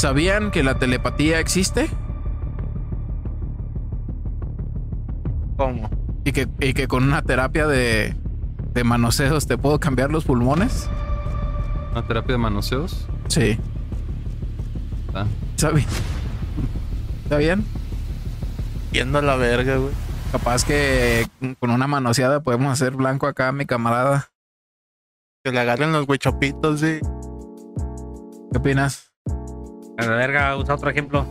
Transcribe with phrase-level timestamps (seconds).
[0.00, 1.90] ¿Sabían que la telepatía existe?
[5.58, 5.90] ¿Cómo?
[6.24, 8.16] Y que, y que con una terapia de,
[8.72, 10.88] de manoseos te puedo cambiar los pulmones.
[11.92, 13.06] ¿Una terapia de manoseos?
[13.28, 13.58] Sí.
[15.12, 15.26] Ah,
[15.56, 15.86] ¿Sabían?
[17.28, 17.64] ¿Sabían?
[18.92, 19.92] Yendo a la verga, güey.
[20.32, 21.26] Capaz que
[21.58, 24.32] con una manoseada podemos hacer blanco acá a mi camarada.
[25.44, 27.00] Que le agarren los huichopitos, sí.
[28.50, 29.09] ¿Qué opinas?
[30.00, 31.26] A la verga, usa otro ejemplo.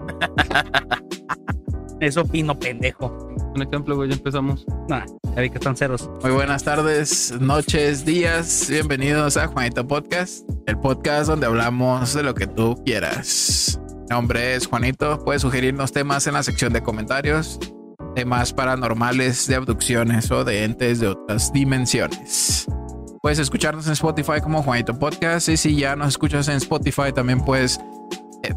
[2.00, 3.06] Eso opino, pendejo.
[3.54, 4.66] un ejemplo, güey, ya empezamos.
[4.88, 5.04] Nah,
[5.36, 6.10] ya vi que están ceros.
[6.20, 8.66] Muy buenas tardes, noches, días.
[8.68, 13.80] Bienvenidos a Juanito Podcast, el podcast donde hablamos de lo que tú quieras.
[13.92, 15.24] Mi nombre es Juanito.
[15.24, 17.60] Puedes sugerirnos temas en la sección de comentarios,
[18.16, 22.66] temas paranormales, de abducciones o de entes de otras dimensiones.
[23.22, 27.44] Puedes escucharnos en Spotify como Juanito Podcast y si ya nos escuchas en Spotify también
[27.44, 27.78] puedes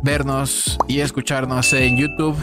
[0.02, 2.38] vernos y escucharnos en YouTube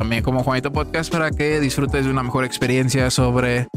[0.00, 3.68] también como Juanito Podcast para que disfrutes de una mejor experiencia sobre,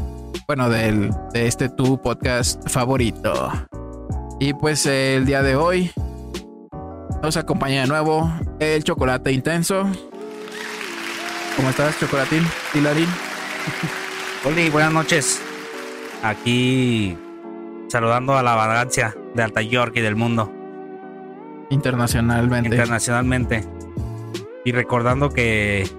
[0.47, 3.51] bueno, del, de este tu podcast favorito.
[4.39, 5.91] Y pues eh, el día de hoy
[7.21, 9.85] nos acompaña de nuevo el chocolate intenso.
[11.57, 12.43] ¿Cómo estás, chocolatín?
[12.73, 13.09] Hilarín.
[14.45, 15.41] Oli, buenas noches.
[16.23, 17.17] Aquí
[17.89, 20.62] saludando a la vagancia de Alta York y del mundo
[21.73, 22.69] Internacionalmente.
[22.69, 23.63] internacionalmente.
[24.63, 25.89] Y recordando que.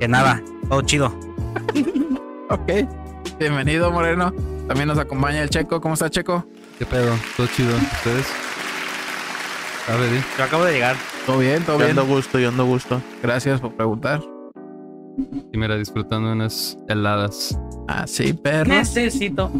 [0.00, 1.06] Que nada, todo chido.
[2.50, 2.72] ok.
[3.38, 4.32] Bienvenido, Moreno.
[4.66, 5.80] También nos acompaña el Checo.
[5.80, 6.44] ¿Cómo está, Checo?
[6.78, 7.14] ¿Qué pedo?
[7.36, 7.76] ¿Todo chido?
[7.76, 8.26] ¿Ustedes?
[9.88, 10.18] A ver, di.
[10.36, 10.96] Yo acabo de llegar.
[11.24, 11.62] ¿Todo bien?
[11.62, 11.98] ¿Todo Yo bien?
[11.98, 13.00] ando gusto, yo ando gusto.
[13.22, 14.20] Gracias por preguntar.
[15.52, 17.56] Y mira, disfrutando unas heladas.
[17.86, 18.68] Ah, sí, perro.
[18.68, 19.50] Necesito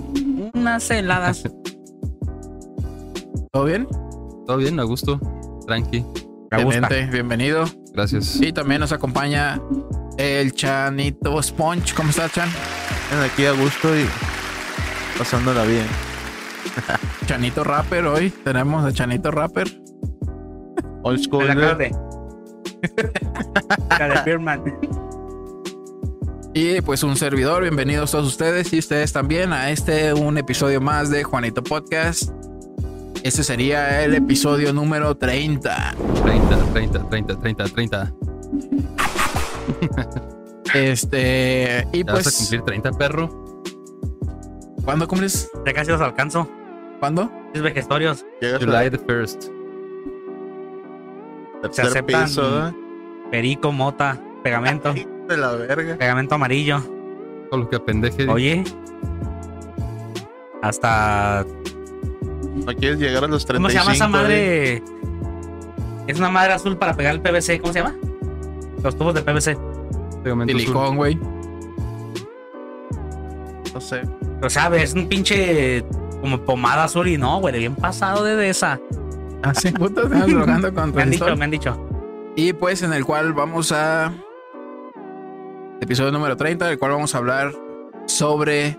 [0.55, 1.44] unas heladas.
[3.55, 3.86] ¿Todo bien?
[4.48, 4.80] ¿Todo bien?
[4.80, 5.20] ¿A gusto?
[5.64, 6.05] Tranqui.
[6.50, 7.66] Excelente, bienvenido.
[7.92, 8.41] Gracias.
[8.41, 9.60] Y también nos acompaña
[10.19, 11.94] el Chanito Sponge.
[11.94, 12.48] ¿Cómo estás, Chan?
[13.12, 14.06] Ven aquí a gusto y
[15.16, 15.87] pasándola bien.
[17.26, 18.31] Chanito Rapper hoy.
[18.31, 19.69] Tenemos a Chanito Rapper.
[21.04, 21.48] Old school.
[21.48, 21.91] acabo de.
[24.00, 24.64] La de Beerman.
[26.54, 27.62] Y pues un servidor.
[27.62, 32.32] Bienvenidos todos ustedes y ustedes también a este un episodio más de Juanito Podcast.
[33.25, 35.95] Este sería el episodio número 30.
[36.25, 38.15] 30, 30, 30, 30, 30.
[40.75, 43.62] Este, y ¿Ya vas a pues, cumplir 30, perro?
[44.85, 45.51] ¿cuándo cumples?
[45.65, 46.49] Ya casi los alcanzo.
[47.01, 47.31] ¿Cuándo?
[47.55, 48.27] Es vejestorios.
[48.41, 49.51] Llegas July the 1st.
[51.62, 52.73] tercer aceptan- piso, ¿eh?
[53.31, 54.93] Perico, mota, pegamento.
[54.93, 55.97] De la verga.
[55.97, 56.81] pegamento amarillo.
[57.51, 58.29] Todo lo que apendeje.
[58.29, 58.65] Oye.
[60.61, 61.47] Hasta.
[62.66, 63.54] ¿No quieres llegar a los 35?
[63.56, 64.82] ¿Cómo se llama esa madre?
[66.06, 67.60] Es una madre azul para pegar el PVC.
[67.60, 67.94] ¿Cómo se llama?
[68.82, 69.56] Los tubos de PVC.
[70.47, 71.19] Silicón, güey.
[73.72, 74.02] No sé.
[74.36, 75.84] Pero sabes, es un pinche
[76.20, 78.81] como pomada azul y no, güey, bien pasado de esa.
[79.42, 81.88] Así, estamos drogando Me han dicho, me han dicho.
[82.36, 84.12] Y pues en el cual vamos a...
[85.81, 87.52] Episodio número 30, el cual vamos a hablar
[88.06, 88.78] sobre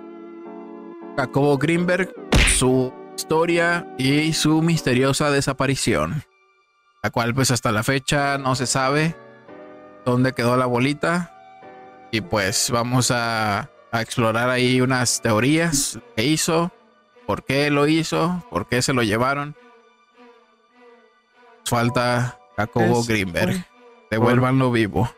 [1.18, 2.14] Jacobo Greenberg,
[2.58, 6.24] su historia y su misteriosa desaparición.
[7.04, 9.16] La cual pues hasta la fecha no se sabe
[10.06, 11.32] dónde quedó la bolita.
[12.12, 16.72] Y pues vamos a, a explorar ahí unas teorías que hizo,
[17.26, 19.56] por qué lo hizo, por qué se lo llevaron.
[21.66, 23.66] Falta Jacobo Es- Greenberg.
[24.12, 25.10] Devuélvanlo vivo.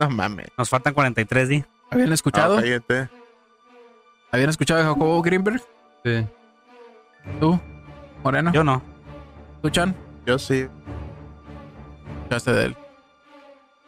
[0.00, 0.48] No mames.
[0.56, 1.66] Nos faltan 43 días.
[1.90, 2.58] ¿Habían escuchado?
[2.58, 3.08] Ah.
[4.30, 5.62] ¿Habían escuchado a Jacobo Greenberg?
[6.04, 6.26] Sí.
[7.40, 7.58] ¿Tú?
[8.22, 8.52] Moreno.
[8.52, 8.82] Yo no.
[9.62, 9.94] ¿Tú, Chan?
[10.26, 10.68] Yo sí.
[12.22, 12.76] ¿Escuchaste de él?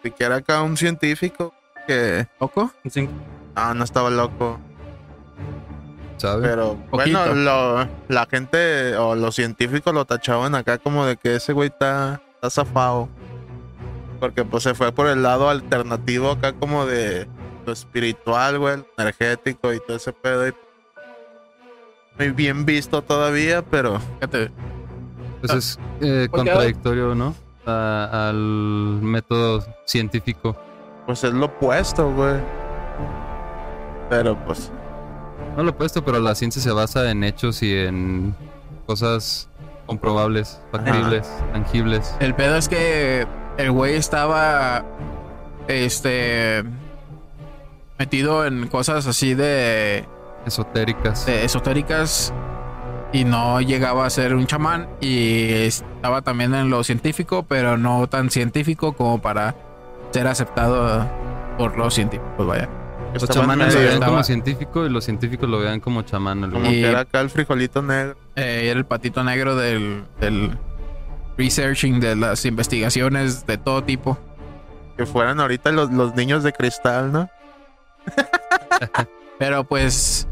[0.02, 1.52] Siquiera acá un científico
[1.86, 2.26] que.
[2.38, 2.70] ¿Poco?
[2.88, 3.08] Sí.
[3.54, 4.58] Ah, no estaba loco.
[6.16, 6.48] ¿Sabe?
[6.48, 7.18] Pero Poquito.
[7.18, 11.68] bueno, lo- la gente o los científicos lo tachaban acá como de que ese güey
[11.68, 13.08] está, está zafado.
[14.20, 17.26] Porque pues se fue por el lado alternativo acá como de
[17.64, 20.46] lo espiritual, güey, lo energético y todo ese pedo.
[20.48, 20.52] Y
[22.20, 24.50] muy bien visto todavía, pero Fíjate.
[25.40, 27.34] Pues es eh, contradictorio, ¿no?
[27.66, 30.54] A- al método científico.
[31.06, 32.36] pues es lo opuesto, güey.
[34.10, 34.70] Pero pues
[35.56, 38.34] No lo he puesto, pero la ciencia se basa en hechos y en
[38.86, 39.48] cosas
[39.86, 42.14] comprobables, factibles, tangibles.
[42.20, 43.26] El pedo es que
[43.56, 44.84] el güey estaba.
[45.68, 46.64] Este.
[47.98, 50.06] Metido en cosas así de,
[50.46, 51.26] esotéricas.
[51.26, 52.32] de esotéricas.
[53.12, 58.06] y no llegaba a ser un chamán y estaba también en lo científico, pero no
[58.08, 59.56] tan científico como para
[60.12, 61.08] ser aceptado
[61.58, 62.68] por los científicos, vaya.
[63.12, 66.40] Los chamanes lo vean estaba- como científico y los científicos lo vean como chamán.
[66.42, 66.78] Como güey.
[66.78, 68.16] Y- que era acá el frijolito negro.
[68.36, 70.56] Eh, era el patito negro del, del
[71.36, 74.16] researching, de las investigaciones de todo tipo.
[74.96, 77.28] Que fueran ahorita los, los niños de cristal, ¿no?
[79.38, 80.28] Pero pues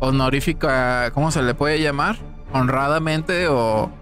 [0.00, 2.16] honorífica, ¿cómo se le puede llamar?
[2.52, 3.92] Honradamente o,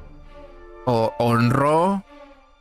[0.86, 2.02] honró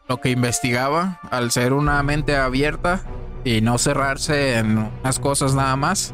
[0.10, 3.02] lo que investigaba al ser una mente abierta
[3.46, 6.14] y no cerrarse en unas cosas nada más.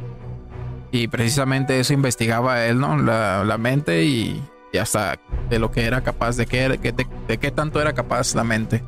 [0.91, 2.97] Y precisamente eso investigaba él, ¿no?
[2.97, 5.17] La, mente y, y hasta
[5.49, 8.83] de lo que era capaz, de qué, de, qué tanto era capaz la mente.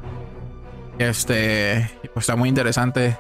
[1.00, 3.18] Este, pues está muy interesante.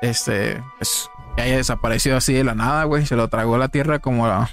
[0.00, 3.06] Este, pues que haya desaparecido así de la nada, güey.
[3.06, 4.50] Se lo tragó la tierra como la,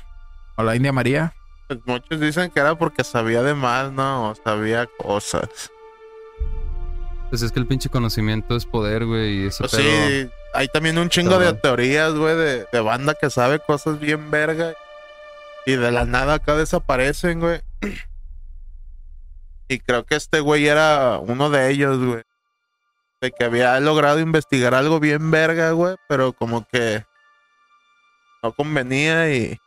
[0.58, 1.34] a la India María.
[1.68, 4.30] Pues muchos dicen que era porque sabía de más, ¿no?
[4.32, 5.72] O sabía cosas.
[7.30, 9.44] Pues es que el pinche conocimiento es poder, güey.
[9.44, 13.14] Y ese Pues pedo- sí, hay también un chingo de teorías, güey, de, de banda
[13.14, 14.74] que sabe cosas bien verga.
[15.66, 17.62] Y de la nada acá desaparecen, güey.
[19.70, 22.24] Y creo que este güey era uno de ellos, güey.
[23.22, 27.06] De que había logrado investigar algo bien verga, güey, pero como que
[28.42, 29.58] no convenía y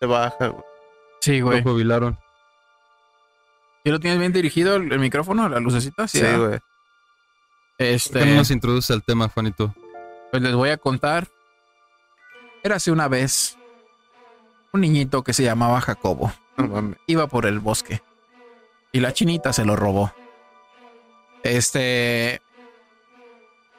[0.00, 0.64] se baja, güey.
[1.20, 1.62] Sí, lo güey.
[1.62, 2.18] jubilaron.
[3.84, 6.08] ¿Y lo tienes bien dirigido el, el micrófono, la lucecita?
[6.08, 6.38] Sí, ¿verdad?
[6.48, 6.58] güey.
[6.58, 9.74] ¿Por Este, qué no nos introduce al tema, Juanito?
[10.30, 11.28] pues les voy a contar.
[12.64, 13.56] Érase una vez
[14.72, 16.32] un niñito que se llamaba Jacobo.
[16.56, 16.94] No.
[17.06, 18.02] Iba por el bosque
[18.90, 20.12] y la chinita se lo robó.
[21.44, 22.40] Este,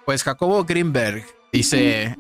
[0.06, 2.18] pues Jacobo Greenberg dice,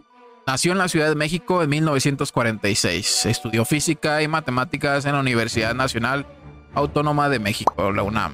[0.47, 3.25] nació en la Ciudad de México en 1946.
[3.27, 6.25] Estudió física y matemáticas en la Universidad Nacional
[6.73, 8.33] Autónoma de México, la UNAM.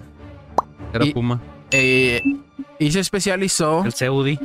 [0.94, 1.42] Era Y- Puma.
[1.72, 2.22] Eh,
[2.80, 4.40] y se especializó El CUDI.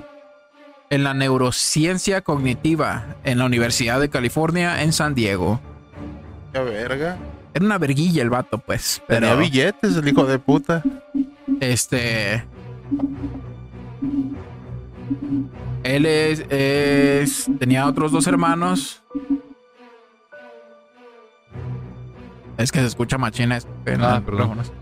[0.90, 5.60] en la neurociencia cognitiva en la Universidad de California en San Diego.
[6.52, 7.16] Qué verga.
[7.52, 9.02] Era una verguilla el vato, pues.
[9.08, 10.82] Tenía Pero billetes, el hijo de puta.
[11.60, 12.44] este.
[15.84, 19.02] Él es, es- tenía otros dos hermanos.
[22.58, 24.40] Es que se escucha machina en Ah, los perdón.
[24.50, 24.72] micrófonos.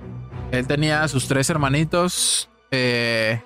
[0.53, 2.49] Él tenía sus tres hermanitos.
[2.71, 3.43] eh,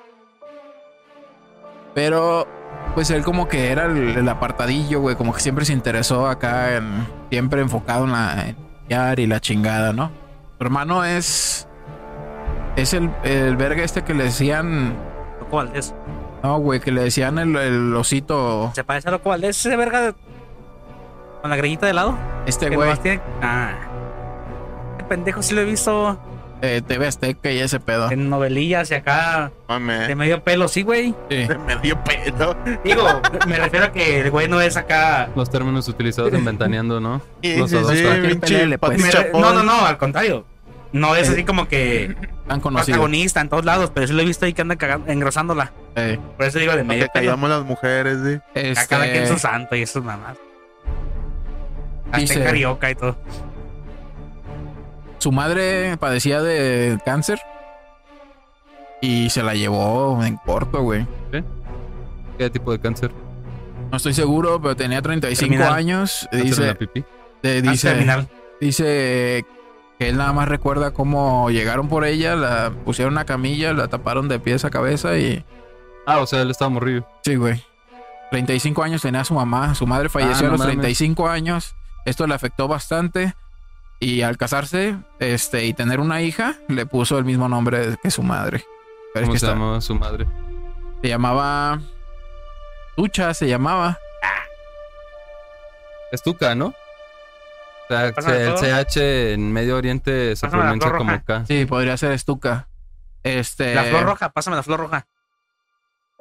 [1.94, 2.46] pero
[2.94, 5.16] pues él como que era el, el apartadillo, güey.
[5.16, 7.06] Como que siempre se interesó acá en.
[7.30, 10.10] Siempre enfocado en la en y la chingada, ¿no?
[10.58, 11.66] Su hermano es.
[12.76, 14.94] Es el, el verga este que le decían.
[15.48, 15.94] Loco Valdés.
[16.42, 18.70] No, güey, que le decían el, el osito.
[18.74, 20.14] ¿Se parece a Loco Valdés ese verga de-
[21.40, 22.16] con la grillita de lado?
[22.46, 23.72] Este güey, tiene- Ah.
[24.98, 26.18] Qué pendejo sí lo he visto
[26.60, 28.10] eh, TV Azteca y ese pedo.
[28.10, 30.16] en novelillas y acá de Mames.
[30.16, 31.14] medio pelo, sí, güey.
[31.30, 31.44] Sí.
[31.46, 32.56] De medio pelo.
[32.84, 33.04] Digo,
[33.46, 35.30] me refiero a que el güey no es acá.
[35.36, 37.22] Los términos utilizados en Ventaneando, ¿no?
[37.42, 39.00] Sí, Los sí, sí, pinche pelele, pues.
[39.32, 40.44] No, no, no, al contrario.
[40.92, 42.94] No es así como que Tan conocido.
[42.96, 45.72] protagonista en todos lados, pero sí lo he visto ahí que anda cagando, engrosándola.
[45.96, 48.70] Eh, Por eso digo de medio que callamos las mujeres, sí.
[48.78, 50.36] A cada quien este, su santo y eso nada más.
[52.06, 53.18] Hasta Dice- en carioca y todo.
[55.18, 57.38] su madre padecía de cáncer
[59.00, 61.06] y se la llevó en corto, güey.
[62.38, 63.10] ¿Qué tipo de cáncer?
[63.90, 65.72] No estoy seguro, pero tenía 35 Terminal.
[65.74, 66.28] años.
[66.30, 67.02] ¿Cáncer en la Dice,
[67.42, 68.28] eh, Ah, dice, terminal.
[68.60, 69.44] dice
[69.98, 74.28] que él nada más recuerda cómo llegaron por ella, la pusieron una camilla, la taparon
[74.28, 75.44] de pies a cabeza y
[76.06, 77.06] Ah, o sea, él estaba morrido.
[77.24, 77.62] sí, güey.
[78.30, 80.74] 35 años tenía su mamá, su madre falleció Ah, a no los mames.
[80.74, 81.74] 35 años.
[82.04, 83.34] Esto le afectó bastante
[84.00, 88.22] y al casarse, este y tener una hija, le puso el mismo nombre que su
[88.22, 88.64] madre.
[89.14, 90.26] Pero es ¿Cómo que se está- llamaba su madre?
[91.02, 91.80] se llamaba
[92.96, 93.98] Tucha, se llamaba.
[96.12, 96.74] Es Tuca, ¿no?
[97.88, 98.54] O sea, Pásame el.
[98.86, 98.96] CH
[99.32, 101.24] en Medio Oriente se Pásame pronuncia como roja.
[101.24, 101.46] K.
[101.46, 102.68] Sí, podría ser Estuca.
[103.22, 105.06] Este La flor roja, pásame la flor roja.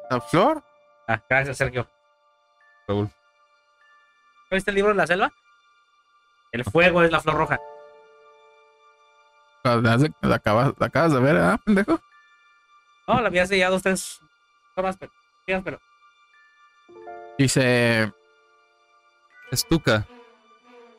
[0.09, 0.63] ¿La flor?
[1.07, 1.87] Ah, gracias, Sergio.
[2.87, 3.09] Raúl.
[4.49, 5.31] ¿Viste el libro de la selva?
[6.51, 7.59] El fuego es la flor roja.
[9.63, 11.99] La, la acabas, la acabas de ver, ¿ah, pendejo?
[13.07, 14.19] No, la había sellado dos, tres
[14.75, 15.79] horas, pero,
[17.37, 18.11] Dice,
[19.51, 20.05] Es Tuca.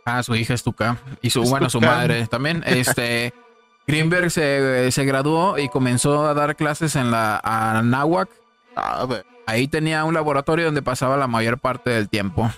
[0.09, 0.97] Ah, su hija Estuca.
[1.23, 2.63] Y su, bueno, su madre también.
[2.67, 3.33] Este,
[3.87, 8.29] Greenberg se, se graduó y comenzó a dar clases en la Anáhuac.
[9.47, 12.51] Ahí tenía un laboratorio donde pasaba la mayor parte del tiempo.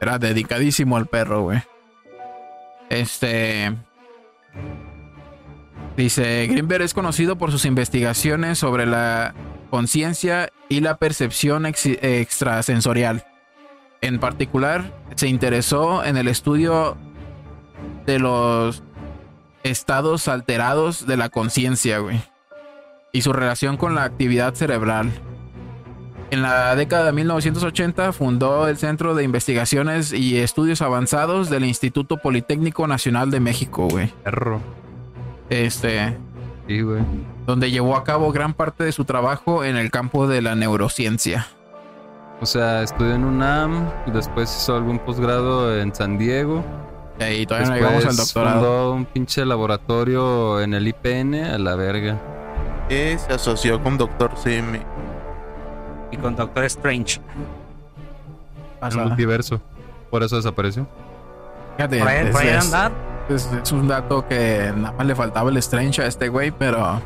[0.00, 1.62] Era dedicadísimo al perro, güey.
[2.90, 3.74] Este.
[5.96, 9.34] Dice, Greenberg es conocido por sus investigaciones sobre la
[9.70, 13.24] conciencia y la percepción ex- extrasensorial.
[14.00, 16.96] En particular, se interesó en el estudio
[18.06, 18.82] de los
[19.64, 22.20] estados alterados de la conciencia, güey.
[23.12, 25.10] Y su relación con la actividad cerebral.
[26.30, 32.18] En la década de 1980 fundó el Centro de Investigaciones y Estudios Avanzados del Instituto
[32.18, 34.12] Politécnico Nacional de México, güey.
[34.24, 34.60] Perro.
[35.48, 36.18] Este,
[36.66, 37.00] Sí, güey.
[37.46, 41.46] donde llevó a cabo gran parte de su trabajo en el campo de la neurociencia.
[42.40, 46.64] O sea, estudió en UNAM, y después hizo algún posgrado en San Diego.
[47.18, 48.60] Y todavía no llegamos al Después doctorado.
[48.60, 52.16] fundó un pinche laboratorio en el IPN a la verga.
[52.88, 54.78] Y se asoció con Doctor Simi.
[56.12, 57.20] Y con Doctor Strange.
[58.82, 59.60] En el multiverso.
[60.10, 60.86] Por eso desapareció.
[61.76, 62.92] Fíjate, Por ahí, es, por ahí es- andar.
[63.28, 67.00] es- es un dato que nada más le faltaba el Strange a este güey, pero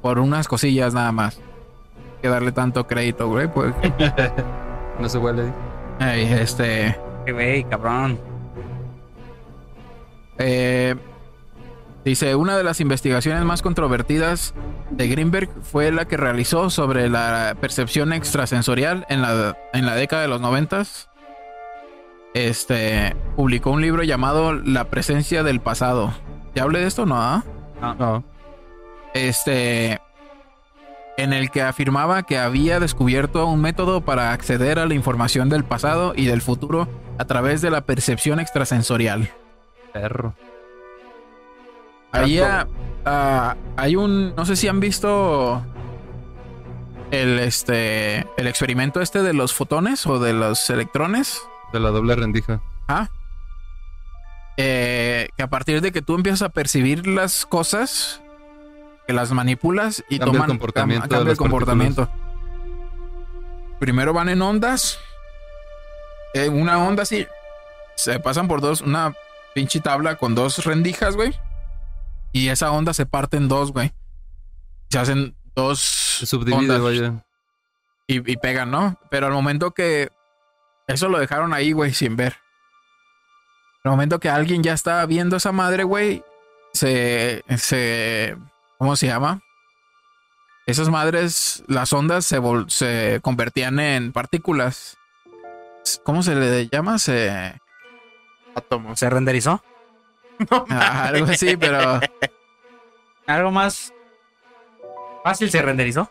[0.00, 1.40] por unas cosillas nada más.
[2.22, 3.48] Que darle tanto crédito, güey.
[3.48, 3.74] Pues,
[4.98, 5.52] No se huele.
[6.00, 6.98] Ey, este.
[7.30, 8.18] Güey, cabrón.
[10.38, 10.94] Eh,
[12.04, 14.54] dice, una de las investigaciones más controvertidas
[14.90, 20.22] de Greenberg fue la que realizó sobre la percepción extrasensorial en la, en la década
[20.22, 21.10] de los noventas.
[22.34, 26.12] Este, publicó un libro llamado La presencia del pasado.
[26.54, 27.06] ¿Ya hablé de esto?
[27.06, 27.44] No, ¿ah?
[27.98, 28.24] No.
[29.14, 30.00] este
[31.18, 35.64] en el que afirmaba que había descubierto un método para acceder a la información del
[35.64, 39.28] pasado y del futuro a través de la percepción extrasensorial.
[39.92, 40.34] Perro.
[42.12, 42.68] Ahí ah,
[43.04, 45.60] ah, hay un, no sé si han visto
[47.10, 52.14] el este el experimento este de los fotones o de los electrones, De la doble
[52.14, 52.62] rendija.
[52.86, 53.08] ¿ah?
[54.56, 58.22] Eh, que a partir de que tú empiezas a percibir las cosas,
[59.08, 62.08] que las manipulas y Cambia el toman comportamiento cam- cambia el comportamiento.
[63.80, 64.98] Primero van en ondas,
[66.34, 67.26] en una onda así,
[67.96, 69.14] se pasan por dos, una
[69.54, 71.32] pinche tabla con dos rendijas, güey.
[72.32, 73.92] Y esa onda se parte en dos, güey.
[74.90, 77.24] Se hacen dos Se subdivide, ondas vaya.
[78.06, 78.98] y, y pegan, ¿no?
[79.10, 80.10] Pero al momento que
[80.86, 82.36] eso lo dejaron ahí, güey, sin ver.
[83.84, 86.22] Al momento que alguien ya estaba viendo esa madre, güey,
[86.74, 88.36] se, se,
[88.78, 89.42] ¿cómo se llama?
[90.66, 94.96] Esas madres, las ondas se, vol- se convertían en partículas.
[96.04, 96.98] ¿Cómo se le llama?
[96.98, 97.58] Se,
[98.54, 98.98] Átomos.
[98.98, 99.62] ¿Se renderizó?
[100.70, 102.00] ah, algo así, pero
[103.26, 103.92] Algo más
[105.24, 106.10] fácil se renderizó.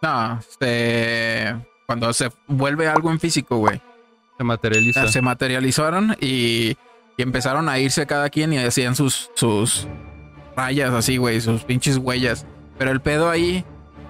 [0.00, 1.54] no, este,
[1.86, 3.80] cuando se vuelve algo en físico, güey.
[4.38, 5.08] Se materializa.
[5.08, 6.76] se materializaron y,
[7.16, 9.86] y empezaron a irse cada quien y hacían sus, sus
[10.56, 12.46] rayas así, güey, sus pinches huellas.
[12.78, 13.64] Pero el pedo ahí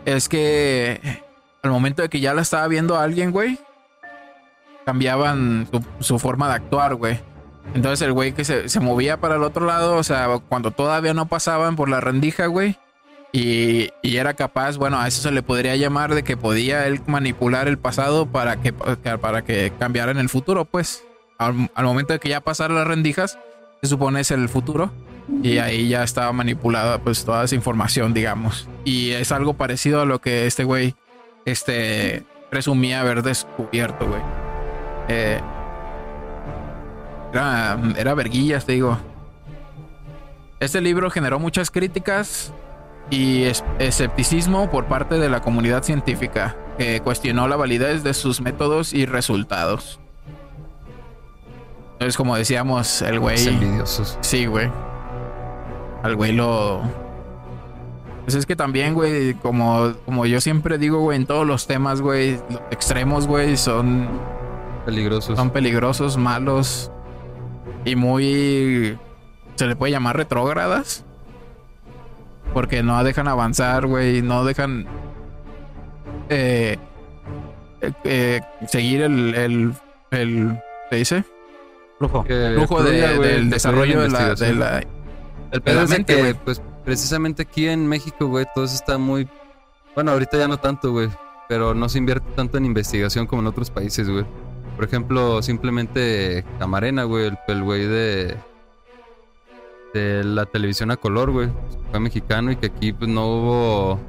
[0.04, 1.00] es que
[1.62, 3.58] al momento de que ya la estaba viendo alguien, güey,
[4.84, 5.68] cambiaban
[6.00, 7.20] su, forma de actuar, güey.
[7.74, 11.14] Entonces el güey que se, se movía para el otro lado, o sea, cuando todavía
[11.14, 12.76] no pasaban por la rendija, güey.
[13.32, 17.00] Y, y era capaz, bueno, a eso se le podría llamar de que podía él
[17.06, 21.02] manipular el pasado para que, para que cambiara en el futuro, pues.
[21.38, 23.38] Al, momento de que ya pasaron las rendijas,
[23.82, 24.92] se supone es el futuro.
[25.42, 28.68] Y ahí ya estaba manipulada pues toda esa información, digamos.
[28.84, 30.94] Y es algo parecido a lo que este güey
[31.44, 34.20] este, presumía haber descubierto, güey.
[35.08, 35.40] Eh,
[37.32, 38.98] era, era verguillas, te digo.
[40.60, 42.52] Este libro generó muchas críticas
[43.10, 48.40] y es- escepticismo por parte de la comunidad científica, que cuestionó la validez de sus
[48.40, 49.98] métodos y resultados.
[51.94, 53.38] Entonces, como decíamos, el güey...
[54.20, 54.70] Sí, güey.
[56.02, 56.82] Al güey lo.
[58.24, 62.00] Pues es que también, güey, como, como yo siempre digo, güey, en todos los temas,
[62.00, 64.08] güey, los extremos, güey, son,
[64.86, 65.36] Peligrosos.
[65.36, 66.90] son peligrosos, malos
[67.84, 68.96] y muy.
[69.56, 71.04] Se le puede llamar retrógradas.
[72.54, 74.86] Porque no dejan avanzar, güey, no dejan.
[76.28, 76.76] eh,
[77.80, 79.34] eh, eh, seguir el.
[79.34, 79.72] el,
[80.10, 81.24] el ¿Se dice?
[81.98, 82.24] Flujo.
[82.24, 84.58] Flujo de- del desarrollo de la, de investigación.
[84.60, 84.84] la,
[85.52, 89.28] El pedo es de que, pues, precisamente aquí en México, güey, todo eso está muy...
[89.94, 91.10] Bueno, ahorita ya no tanto, güey.
[91.48, 94.24] Pero no se invierte tanto en investigación como en otros países, güey.
[94.76, 98.36] Por ejemplo, simplemente Camarena, güey, el el güey de...
[99.92, 101.50] De la televisión a color, güey.
[101.90, 104.00] Fue mexicano y que aquí, pues, no hubo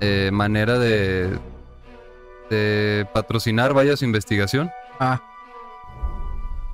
[0.00, 1.38] eh, manera de...
[2.50, 4.70] De patrocinar, vaya, su investigación.
[5.00, 5.22] Ah,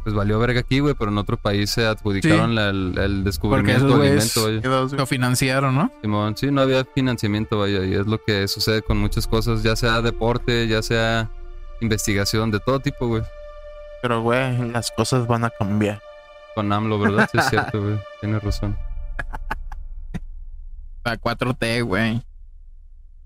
[0.04, 3.98] pues valió verga aquí, güey, pero en otro país se adjudicaron la- el, el descubrimiento
[3.98, 4.96] del alimento, vaya.
[4.96, 5.90] Lo financiaron, ¿no?
[6.02, 9.74] Simón, sí, no había financiamiento, vaya, y es lo que sucede con muchas cosas, ya
[9.74, 11.30] sea deporte, ya sea
[11.80, 13.22] investigación, de todo tipo, güey.
[14.02, 16.00] Pero, güey, las cosas van a cambiar.
[16.54, 17.28] Con AMLO, ¿verdad?
[17.32, 17.98] Sí, es cierto, güey.
[18.20, 18.76] Tienes razón.
[21.04, 22.22] La 4T, güey.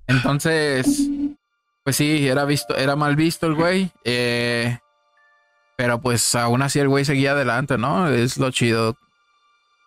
[0.06, 1.08] Entonces,
[1.84, 3.90] pues sí, era visto, era mal visto el güey.
[4.04, 4.78] eh,
[5.78, 8.08] pero pues aún así el güey seguía adelante, ¿no?
[8.08, 8.96] Es lo chido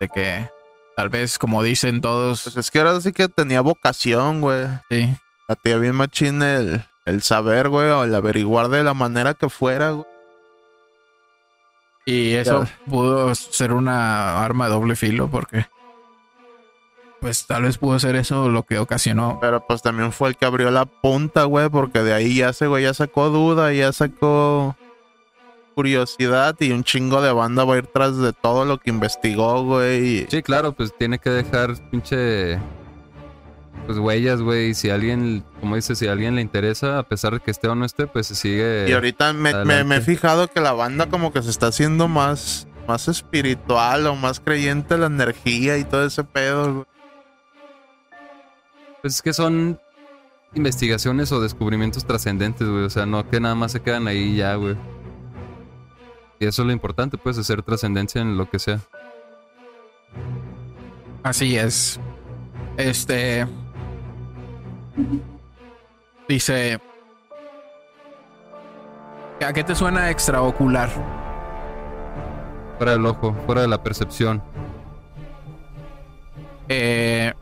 [0.00, 0.48] de que
[0.96, 4.66] tal vez, como dicen todos, Pues es que ahora sí que tenía vocación, güey.
[4.90, 5.14] sí.
[5.48, 9.50] A ti bien machín el, el saber, güey, o el averiguar de la manera que
[9.50, 10.06] fuera, güey.
[12.06, 12.78] Y eso Ya.
[12.90, 15.66] pudo ser una arma de doble filo porque
[17.20, 19.38] pues tal vez pudo ser eso lo que ocasionó.
[19.40, 22.66] Pero pues también fue el que abrió la punta, güey, porque de ahí ya se,
[22.66, 24.74] güey, ya sacó duda, ya sacó
[25.74, 29.64] curiosidad y un chingo de banda va a ir tras de todo lo que investigó,
[29.64, 30.26] güey.
[30.30, 32.58] Sí, claro, pues tiene que dejar pinche.
[33.86, 34.68] Pues huellas, güey.
[34.70, 37.66] Y si alguien, como dices, si a alguien le interesa, a pesar de que esté
[37.68, 38.86] o no esté, pues se sigue.
[38.88, 39.52] Y ahorita me,
[39.84, 44.14] me- he fijado que la banda como que se está haciendo más, más espiritual o
[44.14, 46.86] más creyente en la energía y todo ese pedo, güey.
[49.00, 49.80] Pues es que son
[50.54, 52.84] investigaciones o descubrimientos trascendentes, güey.
[52.84, 54.76] O sea, no que nada más se quedan ahí ya, güey.
[56.42, 58.80] Y eso es lo importante, pues, hacer trascendencia en lo que sea.
[61.22, 62.00] Así es.
[62.76, 63.46] Este
[66.28, 66.80] dice
[69.46, 70.90] ¿A qué te suena extraocular?
[72.76, 74.42] Fuera del ojo, fuera de la percepción.
[76.68, 77.34] Eh,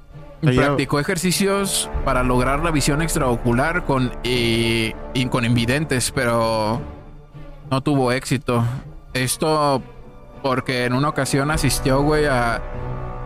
[0.43, 6.83] practicó ejercicios para lograr la visión extraocular con, y, y con invidentes, pero
[7.71, 8.63] no tuvo éxito.
[9.15, 9.83] Esto
[10.43, 12.63] porque en una ocasión asistió, güey, a,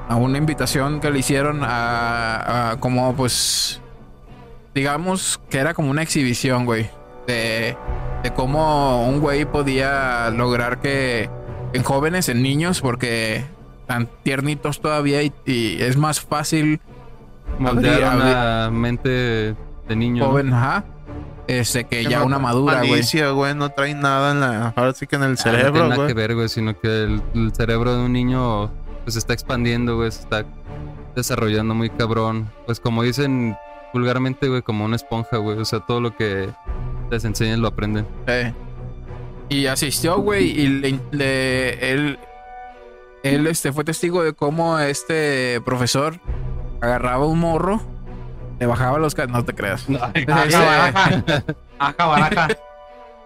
[0.08, 3.80] a una invitación que le hicieron a, a como, pues,
[4.74, 6.90] digamos que era como una exhibición, güey,
[7.26, 7.76] de,
[8.22, 11.30] de cómo un güey podía lograr que
[11.72, 13.44] en jóvenes, en niños, porque
[13.86, 16.80] tan tiernitos todavía y, y es más fácil
[17.58, 19.08] Moldear una mente
[19.88, 20.24] de niño.
[20.24, 20.30] ¿no?
[20.30, 20.84] joven, ajá,
[21.46, 22.90] este que Que ya no- una madura, güey.
[22.90, 25.72] malicia, güey, no trae nada en la, ahora sí que en el Ah, no cerebro,
[25.72, 26.08] tiene nada güey.
[26.08, 28.70] que ver, güey, sino que el, el cerebro de un niño
[29.04, 30.44] pues se está expandiendo, güey, se está
[31.14, 32.50] desarrollando muy cabrón.
[32.66, 33.56] Pues como dicen
[33.92, 35.58] vulgarmente, güey, como una esponja, güey.
[35.58, 36.48] O sea, todo lo que
[37.10, 38.06] les enseñan lo aprenden.
[38.26, 38.52] Eh,
[39.50, 42.18] Y asistió, güey, y le, le- él,
[43.22, 46.18] él este, fue testigo de cómo este profesor
[46.80, 47.82] agarraba un morro,
[48.58, 49.16] le bajaba los...
[49.28, 49.86] No te creas.
[50.00, 51.22] Ajá, Ese- baraja.
[51.78, 52.48] Ajá, baraja.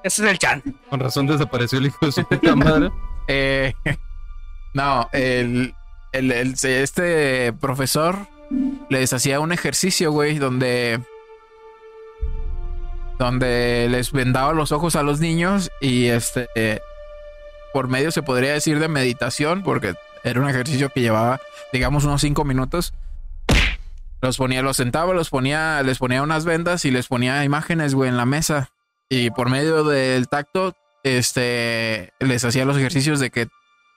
[0.02, 0.62] Ese es el chan.
[0.90, 2.90] Con razón desapareció el hijo de su puta madre.
[3.30, 3.74] Eh,
[4.72, 5.74] no, el,
[6.12, 8.16] el- el- este profesor
[8.88, 10.98] les hacía un ejercicio, güey, donde
[13.18, 16.80] donde les vendaba los ojos a los niños y este eh,
[17.72, 21.40] por medio se podría decir de meditación, porque era un ejercicio que llevaba,
[21.72, 22.94] digamos, unos cinco minutos.
[24.20, 28.08] Los ponía, los sentaba, los ponía, les ponía unas vendas y les ponía imágenes, güey,
[28.08, 28.70] en la mesa.
[29.08, 33.48] Y por medio del tacto, este, les hacía los ejercicios de que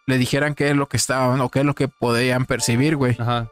[0.06, 3.16] le dijeran qué es lo que estaban o qué es lo que podían percibir, güey.
[3.20, 3.50] Ajá.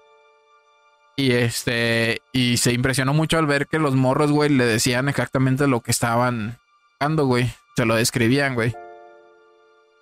[1.16, 5.68] Y este, y se impresionó mucho al ver que los morros, güey, le decían exactamente
[5.68, 6.60] lo que estaban
[6.92, 7.52] buscando, güey.
[7.76, 8.74] Se lo describían, güey.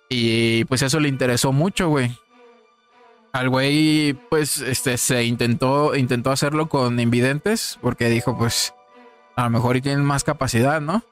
[0.08, 2.16] Y pues eso le interesó mucho, güey.
[3.32, 8.74] Al güey, pues, este, se intentó, intentó hacerlo con invidentes, porque dijo, pues,
[9.36, 11.02] a lo mejor y tienen más capacidad, ¿no?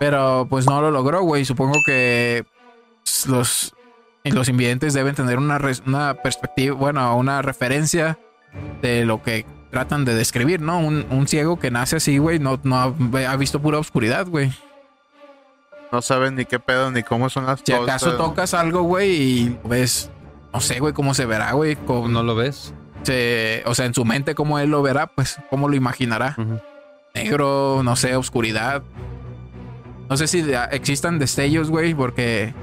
[0.00, 1.44] Pero pues no lo logró, güey.
[1.44, 2.44] Supongo que
[3.28, 3.74] los,
[4.24, 8.18] los invidentes deben tener una, una perspectiva, bueno, una referencia
[8.80, 10.78] de lo que tratan de describir, ¿no?
[10.80, 14.50] Un, un ciego que nace así, güey, no, no ha, ha visto pura oscuridad, güey.
[15.92, 17.82] No saben ni qué pedo ni cómo son las Si cosas.
[17.82, 20.10] acaso tocas algo, güey, y ves,
[20.52, 22.74] no sé, güey, cómo se verá, güey, ¿No lo ves?
[23.02, 26.36] se- o sea, en su mente, cómo él lo verá, pues, cómo lo imaginará.
[27.14, 28.82] Negro, no sé, oscuridad.
[30.08, 32.54] No sé si existan destellos, güey, porque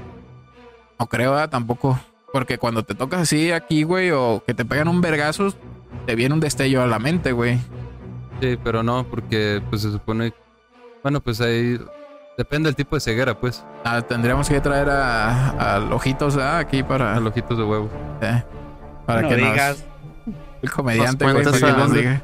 [0.99, 1.49] no creo ¿verdad?
[1.49, 1.99] tampoco.
[2.31, 5.53] Porque cuando te tocas así aquí, güey, o que te pegan un vergazo,
[6.05, 7.59] te viene un destello a la mente, güey.
[8.39, 10.31] Sí, pero no, porque pues se supone.
[11.01, 11.79] Bueno, pues ahí.
[12.39, 13.65] Depende del tipo de ceguera, pues.
[13.83, 17.89] Ah, tendríamos que traer a, a Ojitos aquí para, A ojitos de huevo.
[18.21, 18.41] eh,
[19.05, 19.85] para no que nos- digas.
[20.61, 22.21] el comediante, nos güey, para que nos diga.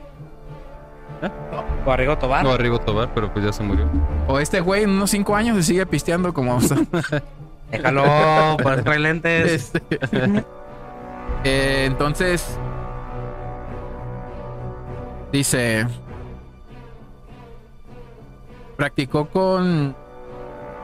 [1.85, 2.45] O Arrigo Tobar.
[2.45, 3.89] No, Arrigo Tobar, pero pues ya se murió.
[4.29, 6.59] O este güey en unos cinco años se sigue pisteando como.
[7.71, 9.51] Déjalo, por eso trae lentes.
[9.75, 9.81] Este,
[11.43, 12.57] eh, entonces,
[15.33, 15.85] dice,
[18.77, 19.93] practicó con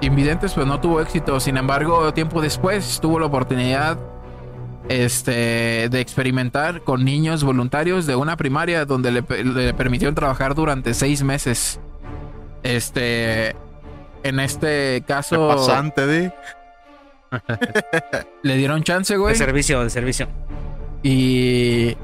[0.01, 1.39] invidentes, pero no tuvo éxito.
[1.39, 3.97] Sin embargo, tiempo después tuvo la oportunidad
[4.89, 10.93] este, de experimentar con niños voluntarios de una primaria donde le, le permitieron trabajar durante
[10.93, 11.79] seis meses.
[12.63, 13.55] Este,
[14.23, 16.31] en este caso, Pasante, di.
[18.43, 19.33] le dieron chance, güey.
[19.33, 20.27] De servicio, de servicio.
[21.03, 21.95] Y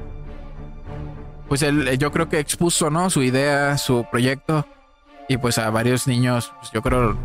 [1.48, 3.10] pues él, yo creo que expuso, ¿no?
[3.10, 4.66] Su idea, su proyecto.
[5.28, 7.16] Y pues a varios niños, pues, yo creo,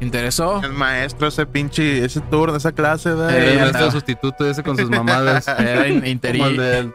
[0.00, 0.62] interesó.
[0.62, 3.36] El maestro, ese pinche, ese turno, esa clase, ¿verdad?
[3.36, 3.90] El maestro no.
[3.92, 5.46] sustituto ese con sus mamadas.
[5.58, 6.92] Era in- interi- Como el de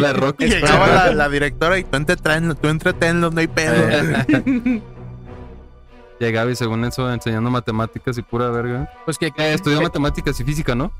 [0.00, 0.34] la.
[0.38, 3.74] Estaba directora y tú entretenlo, tú entretenlos, no hay pedo.
[3.88, 4.82] Eh.
[6.20, 8.90] Llegaba y según eso enseñando matemáticas y pura verga.
[9.04, 10.92] Pues que Eh, estudió matemáticas y física, ¿no?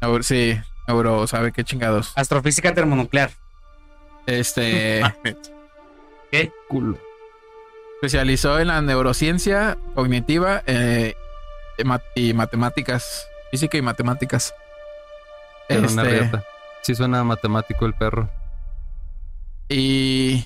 [0.00, 2.12] Neuro- sí, Euro, sabe qué chingados.
[2.16, 3.30] Astrofísica termonuclear.
[4.26, 5.02] Este
[6.68, 6.98] Culo.
[8.04, 11.14] Especializó en la neurociencia cognitiva eh,
[11.78, 14.54] y ma- y matemáticas, física y matemáticas.
[15.70, 16.44] Era una Este, riata.
[16.82, 18.28] Sí suena matemático el perro.
[19.70, 20.44] y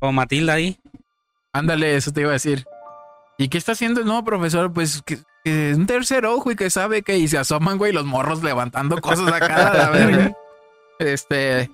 [0.00, 0.78] O Matilda ahí.
[1.54, 2.66] ándale, eso te iba a decir.
[3.38, 4.70] ¿Y qué está haciendo el nuevo profesor?
[4.72, 8.04] Pues que, que un tercer ojo y que sabe que y se asoman, güey, los
[8.04, 10.32] morros levantando cosas acá, a la verga.
[11.00, 11.70] Este,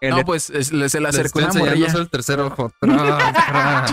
[0.00, 2.70] El no, de- pues es- le- se le acercó una morrilla el tercer ojo.
[2.80, 3.84] Tra, tra.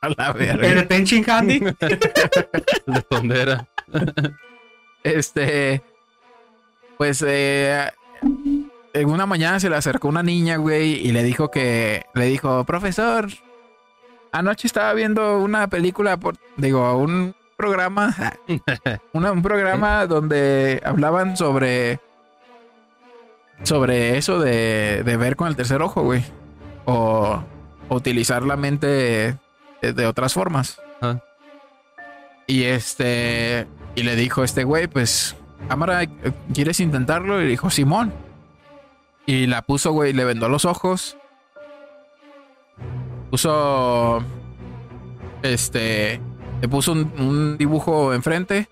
[0.00, 0.88] a la el verga.
[0.88, 1.60] Tenchin Handy.
[1.60, 3.66] De tondera.
[5.04, 5.82] Este,
[6.96, 7.90] pues, eh,
[8.92, 12.62] en una mañana se le acercó una niña, güey, y le dijo que, le dijo,
[12.64, 13.28] profesor,
[14.30, 18.14] anoche estaba viendo una película, por, digo, un programa,
[19.12, 21.98] una- un programa donde hablaban sobre,
[23.62, 26.24] sobre eso de, de ver con el tercer ojo, güey,
[26.84, 27.42] o,
[27.88, 30.80] o utilizar la mente de, de otras formas.
[31.00, 31.20] Ah.
[32.46, 35.36] Y este, y le dijo este güey, pues,
[35.68, 36.02] cámara,
[36.52, 37.40] ¿quieres intentarlo?
[37.40, 38.12] Y le dijo, Simón.
[39.26, 41.16] Y la puso, güey, le vendó los ojos.
[43.30, 44.22] Puso,
[45.42, 46.20] este,
[46.60, 48.68] le puso un, un dibujo enfrente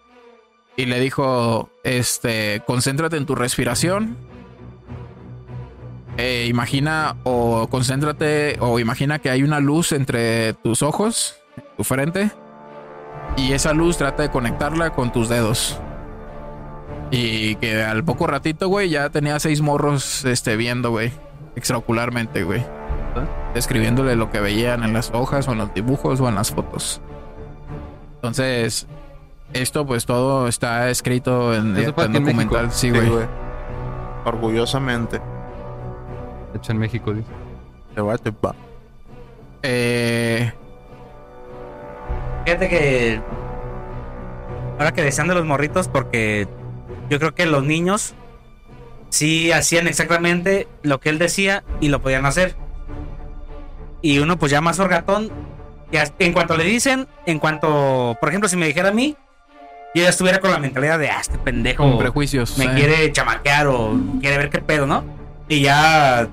[0.76, 4.16] y le dijo, este, concéntrate en tu respiración.
[6.22, 11.37] Eh, imagina o concéntrate o imagina que hay una luz entre tus ojos,
[11.78, 12.30] tu frente.
[13.38, 15.80] Y esa luz trata de conectarla con tus dedos.
[17.11, 21.11] Y que al poco ratito, güey, ya tenía seis morros este, viendo, güey.
[21.56, 22.62] Extraocularmente, güey.
[23.54, 27.00] Describiéndole lo que veían en las hojas o en los dibujos o en las fotos.
[28.16, 28.87] Entonces,
[29.54, 32.66] esto pues todo está escrito en, en documental.
[32.66, 32.68] México.
[32.72, 33.26] Sí, güey.
[34.26, 35.18] Orgullosamente.
[36.55, 37.31] Hecho en México, dice.
[37.95, 38.55] Te va, te va.
[39.63, 40.53] Eh,
[42.45, 43.21] Fíjate que.
[44.79, 46.49] Ahora que decían de los morritos, porque
[47.11, 48.15] yo creo que los niños
[49.11, 52.57] sí hacían exactamente lo que él decía y lo podían hacer.
[54.01, 55.31] Y uno, pues ya más orgatón,
[55.93, 59.17] ya en cuanto le dicen, en cuanto, por ejemplo, si me dijera a mí,
[59.95, 62.57] yo ya estuviera con la mentalidad de, ah, este pendejo con prejuicios.
[62.57, 62.71] me eh.
[62.75, 65.05] quiere chamaquear o quiere ver qué pedo, ¿no?
[65.49, 66.29] Y ya,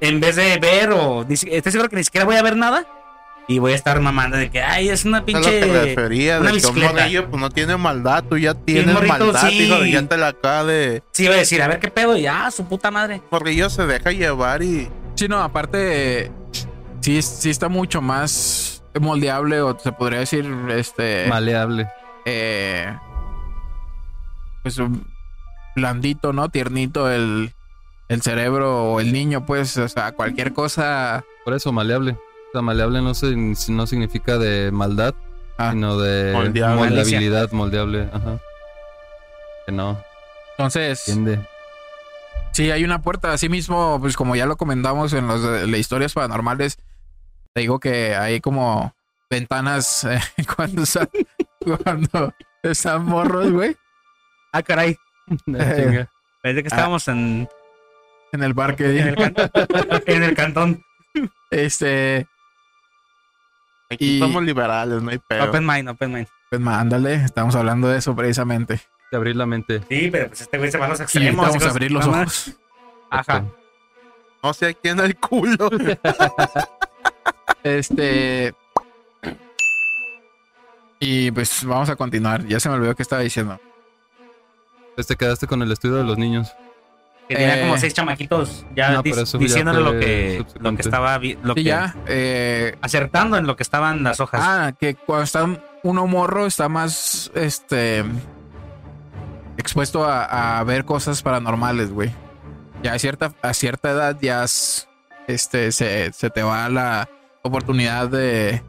[0.00, 2.86] en vez de ver o estoy seguro que ni siquiera voy a ver nada
[3.48, 5.60] y voy a estar mamando de que, ay, es una Es lo pinche.
[5.60, 7.00] que me refería, una de que un bicicleta.
[7.02, 9.62] morrillo pues no tiene maldad, tú ya tienes morrito, maldad, sí.
[9.62, 11.02] hijo de ya te la acaba de.
[11.12, 13.22] Sí, iba a decir, a ver qué pedo, y ya, su puta madre.
[13.30, 14.88] Morrillo se deja llevar y.
[15.14, 16.32] Sí, no, aparte,
[17.00, 21.88] sí, sí está mucho más moldeable o se podría decir, este, Maleable.
[22.24, 22.96] eh,
[24.62, 24.80] pues
[25.76, 26.48] blandito, ¿no?
[26.48, 27.52] Tiernito el,
[28.08, 31.24] el cerebro o el niño, pues, o sea, cualquier cosa.
[31.44, 32.12] Por eso, maleable.
[32.12, 35.14] O sea, maleable no, se, no significa de maldad,
[35.58, 36.76] Ah, sino de Moldeable.
[36.76, 38.08] moldabilidad, moldeable.
[38.12, 38.38] Ajá.
[39.66, 40.00] Que no,
[40.52, 41.46] entonces, entiende.
[42.52, 43.32] sí, hay una puerta.
[43.32, 46.78] Así mismo, pues, como ya lo comentamos en los de, de historias paranormales,
[47.54, 48.94] te digo que hay como
[49.30, 50.20] ventanas eh,
[50.56, 51.08] cuando, están-
[51.82, 53.76] cuando están morros, güey,
[54.52, 54.96] Ah, caray.
[56.42, 57.48] Parece que estábamos en,
[58.32, 58.98] en el parque.
[59.00, 59.50] en, el cantón,
[60.06, 60.84] en el cantón.
[61.50, 62.26] Este,
[63.90, 65.44] Aquí Y- somos liberales, no hay pedo.
[65.44, 66.28] Open mind, open mind.
[66.50, 68.80] pues mándale, estamos hablando de eso precisamente.
[69.10, 69.80] De abrir la mente.
[69.88, 71.46] Sí, pero pues este güey se va a los extremos.
[71.46, 72.52] vamos a abrir los ojos.
[73.10, 73.44] Ajá.
[74.42, 75.70] No sé a quién el culo.
[77.62, 78.54] Este.
[81.00, 82.44] Y pues vamos a continuar.
[82.46, 83.60] Ya se me olvidó que estaba diciendo.
[84.94, 86.52] Pues te quedaste con el estudio de los niños.
[87.28, 91.54] Que tenía Eh, como seis chamaquitos ya no, diciéndole lo que, lo que estaba lo
[91.54, 91.96] Sí, que ya.
[92.06, 94.40] eh, acertando en lo que estaban las hojas.
[94.44, 95.46] ah, que cuando está
[95.82, 98.04] uno morro está más este
[99.56, 102.10] expuesto a, a ver cosas paranormales, güey.
[102.82, 104.88] Ya a cierta, a cierta edad ya es-
[105.26, 107.08] este se, se te va la
[107.42, 108.62] oportunidad de,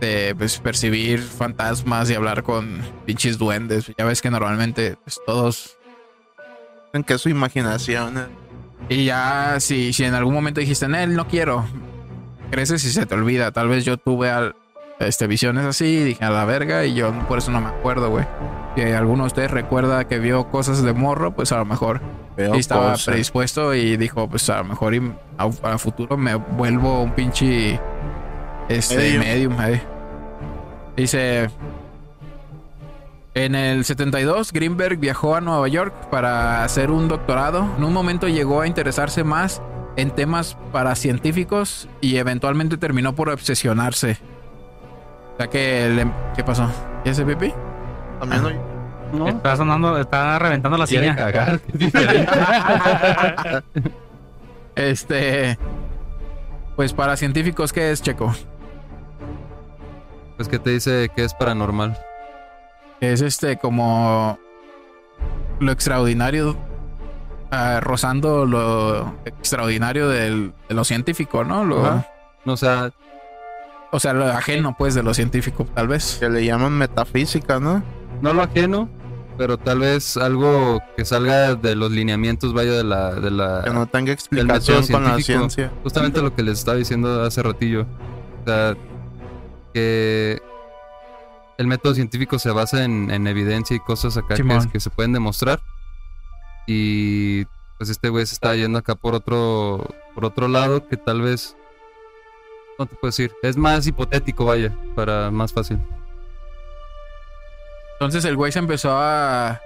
[0.00, 3.90] de pues, percibir fantasmas y hablar con pinches duendes.
[3.96, 5.78] Ya ves que normalmente pues, todos
[7.06, 8.18] Que su imaginación.
[8.18, 8.26] eh.
[8.88, 11.64] Y ya, si, si en algún momento dijiste, él no quiero,
[12.50, 13.50] creces y se te olvida.
[13.52, 14.54] Tal vez yo tuve al-
[14.98, 18.26] este, visiones así, dije a la verga, y yo por eso no me acuerdo, güey.
[18.76, 22.00] Si alguno de ustedes recuerda que vio cosas de morro, pues a lo mejor
[22.36, 23.06] Veo estaba cosas.
[23.06, 27.80] predispuesto y dijo, pues a lo mejor y a, a futuro me vuelvo un pinche
[28.68, 29.22] este Medium.
[29.24, 29.58] medium.
[29.60, 29.82] ahí.
[30.96, 31.48] Dice
[33.34, 37.66] en el 72 Greenberg viajó a Nueva York para hacer un doctorado.
[37.78, 39.62] En un momento llegó a interesarse más
[39.96, 44.18] en temas paracientíficos y eventualmente terminó por obsesionarse.
[45.34, 46.70] O sea que le- ¿qué pasó?
[47.04, 47.52] ¿Y ese pipí?
[48.20, 48.60] También oye,
[49.14, 49.28] ¿No?
[49.28, 51.14] Está sonando, está reventando la silla.
[51.16, 51.60] cagar.
[54.74, 55.58] Este
[56.76, 58.34] pues para científicos ¿qué es, Checo?
[60.36, 61.98] pues que te dice que es paranormal.
[63.02, 64.38] Es este como
[65.60, 66.56] lo extraordinario,
[67.50, 71.64] ah, rozando lo extraordinario del- de lo científico, ¿no?
[71.64, 72.06] Lo- Ajá.
[72.46, 72.92] O sea,
[73.90, 76.16] o sea, lo ajeno, pues, de lo científico, tal vez.
[76.20, 77.82] que le llaman metafísica, ¿no?
[78.20, 78.88] no lo ajeno,
[79.36, 83.14] pero tal vez algo que salga de los lineamientos, vaya, de la...
[83.14, 85.72] De la Que no tenga explicación con la ciencia.
[85.82, 87.82] Justamente lo que les estaba diciendo hace ratillo.
[87.82, 88.76] O sea,
[89.74, 90.40] que
[91.62, 94.34] el método científico se basa en, en evidencia y cosas acá
[94.70, 95.60] que, se pueden demostrar.
[96.66, 97.44] Y
[97.78, 101.56] pues este güey se está yendo acá por otro, por otro lado que tal vez...
[102.78, 103.32] No te puedo decir.
[103.42, 105.78] Es más hipotético, vaya, para más fácil.
[107.94, 109.60] Entonces el güey se empezó a,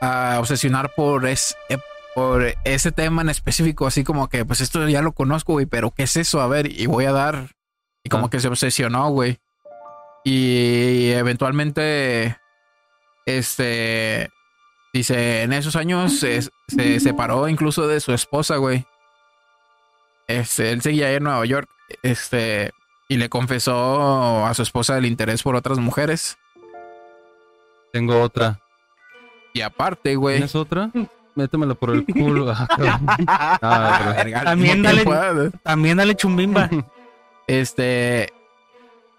[0.00, 1.78] a obsesionar por, es, eh,
[2.14, 5.90] por ese tema en específico, así como que, pues esto ya lo conozco, güey, pero
[5.92, 6.40] ¿qué es eso?
[6.40, 7.50] A ver, y voy a dar.
[8.02, 8.30] Y como Ah.
[8.30, 9.38] que se obsesionó, güey.
[10.24, 12.38] Y eventualmente,
[13.26, 14.30] este,
[14.92, 18.86] dice, en esos años se, se separó incluso de su esposa, güey.
[20.26, 21.68] Este, él seguía ahí en Nueva York,
[22.02, 22.72] este,
[23.08, 26.38] y le confesó a su esposa el interés por otras mujeres.
[27.92, 28.58] Tengo otra.
[29.52, 30.36] Y aparte, güey.
[30.36, 30.90] ¿Tienes otra?
[31.36, 32.52] Métemela por el culo.
[33.28, 35.50] Ah, También dale-.
[35.62, 36.68] También dale chumbimba.
[37.46, 38.32] Este.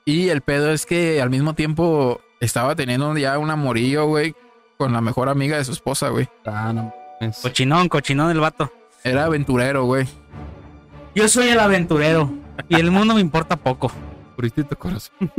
[0.06, 4.36] Y el pedo es que al mismo tiempo estaba teniendo ya un amorillo, güey,
[4.78, 6.30] con la mejor amiga de su esposa, güey.
[6.46, 7.39] Ah, no mames.
[7.39, 8.72] Cochinón, cochinón el vato.
[9.04, 10.08] Era aventurero, güey.
[11.15, 12.32] Yo soy el aventurero
[12.70, 13.91] y el mundo me importa poco.
[14.36, 15.15] Puritito corazón.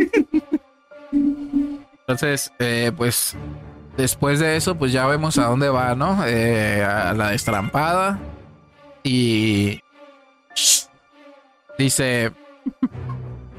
[1.12, 3.37] Entonces, eh, pues,
[3.96, 6.26] después de eso, pues ya vemos a dónde va, ¿no?
[6.26, 8.18] Eh, a la destrampada.
[9.05, 9.81] Y.
[11.79, 12.33] Dice.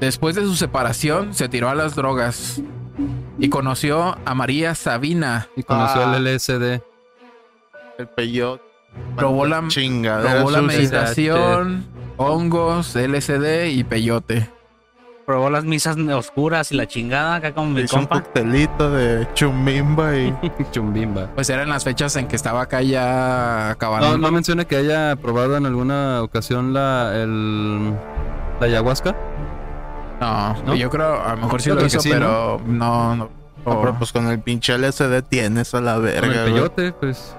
[0.00, 2.60] Después de su separación, se tiró a las drogas.
[3.38, 5.48] Y conoció a María Sabina.
[5.56, 6.16] Y conoció Ah.
[6.16, 6.82] el LSD.
[7.98, 8.62] El peyote.
[9.16, 14.48] Probó la- chingadera Probó la meditación, hongos, LSD y peyote.
[15.26, 18.22] Probó las misas oscuras y la chingada acá con mi Hizo un compa.
[18.22, 20.34] coctelito de chumbimba y
[20.72, 21.28] Chumbimba.
[21.34, 24.12] Pues eran las fechas en que estaba acá ya acabando.
[24.12, 27.90] No, no menciona que haya probado en alguna ocasión la, el,
[28.58, 29.14] la ayahuasca.
[30.20, 30.74] No, ¿No?
[30.74, 33.30] yo creo, a lo mejor sí Yo lo hizo, sí, pero no, no.
[33.66, 37.34] No, pero pues con el pinche LSD tienes a la Con verga, el peyote, pues.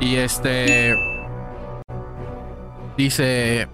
[0.00, 0.94] Y este
[2.96, 3.68] dice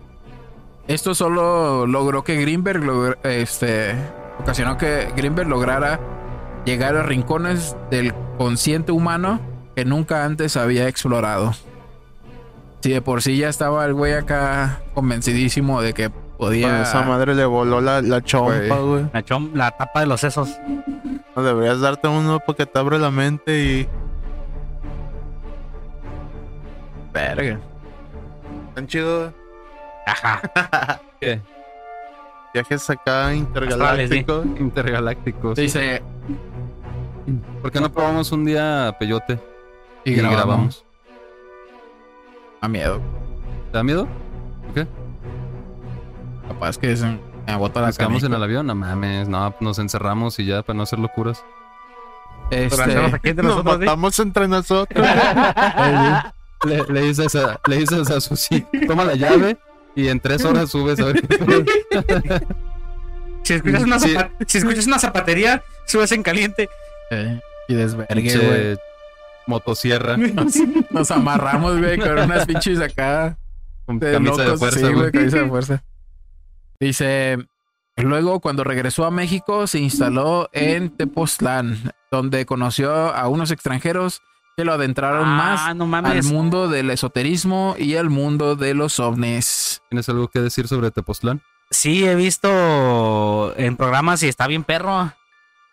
[0.86, 3.94] esto solo logró que Greenberg este
[4.38, 6.00] ocasionó que Greenberg lograra
[6.64, 9.40] llegar a rincones del consciente humano
[9.76, 11.52] que nunca antes había explorado.
[12.80, 17.02] Si de por sí ya estaba el güey acá convencidísimo de que Con podía esa
[17.02, 19.04] madre le voló la, la chompa, Güey.
[19.12, 20.58] La, chom- la tapa de los sesos.
[21.36, 23.88] No, deberías darte uno porque te abre la mente y.
[27.12, 27.58] verga.
[28.74, 29.32] Tan chido.
[30.06, 30.40] Ajá.
[31.20, 31.40] ¿Qué?
[32.54, 34.44] Viajes acá intergalácticos.
[34.58, 35.56] Intergalácticos.
[35.56, 36.02] Dice
[37.62, 39.38] ¿Por qué no probamos un día peyote
[40.04, 40.84] y, grabamos.
[42.60, 43.00] A miedo.
[43.70, 44.08] ¿Te da miedo?
[44.64, 44.86] ¿Por qué?
[46.50, 49.78] Capaz que es un- Me la Nos quedamos en el avión, no mames, no, nos
[49.78, 51.44] encerramos y ya para no hacer locuras.
[52.50, 53.80] Este, aquí entre Nos nosotros, ¿sí?
[53.84, 55.06] matamos entre nosotros.
[56.66, 59.56] Le, le dices a, le dices a Susi, toma la llave
[59.94, 61.22] y en tres horas subes a ver.
[63.42, 64.14] Si escuchas, una Sí.
[64.14, 66.68] zapa- si escuchas una zapatería, subes en caliente.
[67.10, 68.78] eh, y desvergue, güey.
[69.46, 70.16] Motosierra
[70.90, 73.38] Nos amarramos, güey, con unas pinches acá.
[73.86, 75.10] con de camisa de locos, fuerza, sí, güey.
[75.10, 75.82] camisa de fuerza.
[76.80, 77.36] Dice,
[77.96, 84.22] luego cuando regresó a México se instaló en Tepoztlán, donde conoció a unos extranjeros
[84.56, 88.98] que lo adentraron Ah, más no al mundo del esoterismo y al mundo de los
[88.98, 89.82] ovnis.
[89.90, 91.42] ¿Tienes algo que decir sobre Tepoztlán?
[91.70, 95.12] Sí, he visto en programas y está bien perro.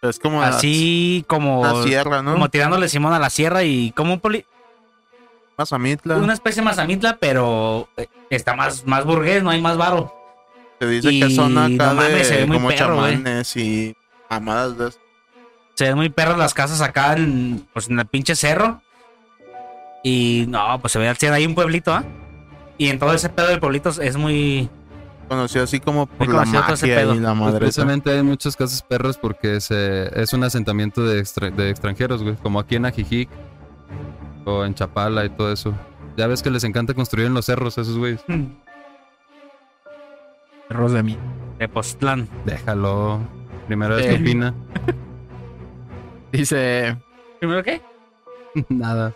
[0.01, 2.33] Es como la- Así como, la sierra, ¿no?
[2.33, 4.45] como tirándole Simón a la sierra y como un poli-
[5.57, 6.17] Mazamitla.
[6.17, 10.13] una especie más amitla, pero eh, está más, más burgués, no hay más varo.
[10.79, 13.57] Se dice y que son acá no mames, se ve de muy como perro, chamanes
[13.57, 13.95] y
[14.29, 14.99] amadas de eso.
[15.75, 18.81] Se ven muy perros las casas acá en, pues, en el pinche cerro.
[20.03, 21.35] Y no, pues se ve al cielo.
[21.35, 22.03] Hay un pueblito, ¿ah?
[22.77, 24.69] Y en todo ese pedo del pueblito es muy.
[25.27, 29.59] Conocido así como por la magia y la Pues precisamente hay muchas casas perras porque
[29.59, 32.35] se, es un asentamiento de, extra- de extranjeros, güey.
[32.35, 33.27] Como aquí en Ajijic
[34.45, 35.73] o en Chapala y todo eso.
[36.15, 38.21] Ya ves que les encanta construir en los cerros a esos güeyes.
[40.67, 41.17] Perros de mí.
[41.59, 42.27] De Postlán.
[42.45, 43.19] Déjalo.
[43.67, 44.09] Primera vez Eh.
[44.09, 44.53] que opina.
[46.31, 46.97] Dice,
[47.39, 47.81] ¿Primero qué?
[48.69, 49.13] Nada.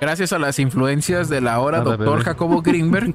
[0.00, 2.24] gracias a las influencias del ahora Nada, doctor bebé.
[2.24, 3.14] Jacobo Greenberg.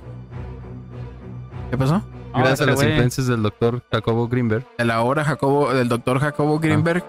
[1.72, 2.02] ¿Qué pasó?
[2.34, 4.66] Gracias a las influencias del doctor Jacobo Greenberg.
[4.78, 7.04] El ahora Jacobo, del doctor Jacobo Greenberg.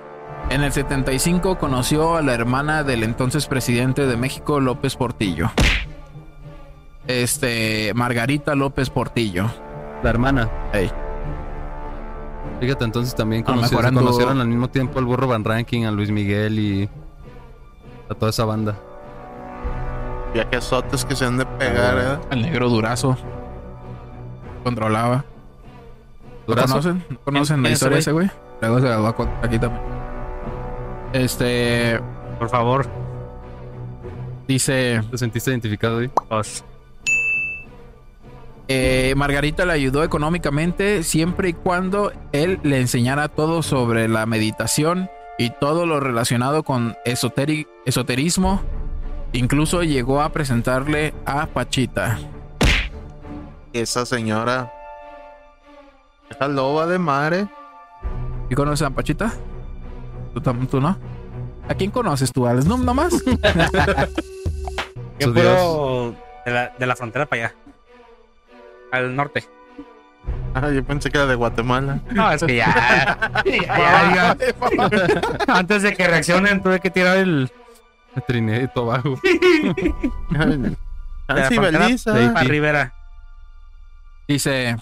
[0.49, 5.51] En el 75 conoció a la hermana del entonces presidente de México, López Portillo.
[7.07, 9.51] Este, Margarita López Portillo.
[10.03, 10.49] La hermana.
[12.61, 15.27] Fíjate, entonces también A lo conoció- mejor se anduvo- conocieron al mismo tiempo al burro
[15.27, 16.89] Van Ranking, a Luis Miguel y
[18.09, 18.77] a toda esa banda.
[20.35, 22.27] Viajesotes que se han de pegar, ¿eh?
[22.31, 23.17] El negro Durazo.
[24.63, 25.25] Controlaba.
[26.47, 26.69] ¿Lo Durazo.
[26.69, 27.05] conocen?
[27.09, 28.31] ¿No conocen ¿Quién la historia de ese güey?
[28.61, 29.83] Luego se la voy a contar aquí también.
[31.13, 32.01] Este,
[32.39, 32.87] Por favor.
[34.47, 35.03] dice...
[35.11, 36.11] ¿Te sentiste identificado ahí?
[36.29, 36.65] Pues,
[38.73, 45.11] Eh, Margarita le ayudó económicamente siempre y cuando él le enseñara todo sobre la meditación
[45.39, 48.63] y todo lo relacionado con esoteri- esoterismo.
[49.33, 52.21] Incluso llegó a presentarle a Pachita.
[53.73, 54.73] Esa señora.
[56.31, 57.49] Esa loba de madre.
[58.51, 59.33] ¿Y conoces a Pachita?
[60.71, 60.97] ¿Tú, no?
[61.69, 62.67] ¿A quién conoces tú, Alex?
[62.67, 63.15] ¿No, nomás?
[65.19, 65.33] yo
[66.47, 67.55] de la, de la frontera para allá.
[68.93, 69.45] Al norte.
[70.55, 72.01] Ah, yo pensé que era de Guatemala.
[72.11, 73.33] No, es que ya.
[73.45, 74.37] ya, ya, ya.
[75.55, 77.51] Antes de que reaccionen, tuve que tirar el.
[78.27, 79.21] Trinidad y Tobago.
[81.29, 82.43] Nancy para.
[82.43, 82.93] Rivera.
[84.27, 84.77] Dice...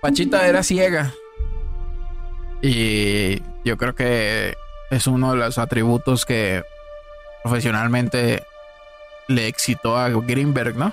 [0.00, 1.12] Pachita era ciega.
[2.60, 4.56] Y yo creo que
[4.90, 6.64] es uno de los atributos que
[7.44, 8.44] profesionalmente
[9.28, 10.92] le excitó a Greenberg, ¿no?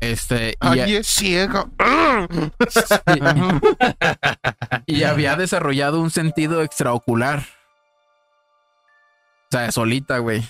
[0.00, 1.70] Este, y, Ay, es ciego.
[4.86, 7.40] y había desarrollado un sentido extraocular.
[9.48, 10.40] O sea, solita, güey.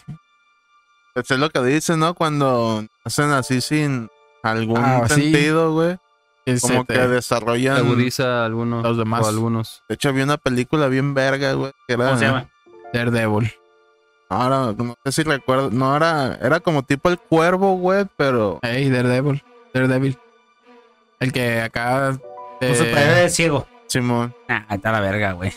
[1.15, 2.15] Eso es lo que dicen, ¿no?
[2.15, 4.11] Cuando hacen así sin
[4.43, 5.97] algún Ah, sentido, güey.
[6.61, 7.79] Como te- que desarrollan.
[7.79, 9.25] Agudiza a algunos Los demás.
[9.25, 9.83] o algunos.
[9.89, 11.73] De hecho, había una película bien verga, güey.
[11.89, 12.07] Que era.
[12.07, 12.49] ¿Cómo se llama?
[12.93, 13.53] Daredevil.
[14.29, 15.71] Ahora, no sé si recuerdo.
[15.71, 18.59] No, era, era como tipo el cuervo, güey, pero.
[18.63, 19.43] Hey, Daredevil.
[19.73, 20.19] Daredevil.
[21.21, 22.11] El que acá.
[22.61, 23.67] Un eh, superhéroe ciego.
[23.87, 24.35] Simón.
[24.49, 25.53] Ah, ahí está la verga, güey.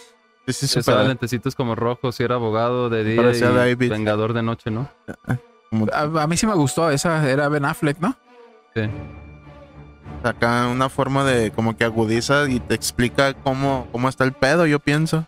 [0.48, 3.90] Sí, sí, Usaba super- lentecitos como rojos y era abogado de día Parecía y David.
[3.92, 4.90] vengador de noche, ¿no?
[5.70, 6.90] como a, a mí sí me gustó.
[6.92, 8.16] Esa era Ben Affleck, ¿no?
[8.76, 8.82] Sí.
[10.24, 14.65] acá una forma de como que agudiza y te explica cómo, cómo está el pedo,
[14.65, 15.26] yo pienso.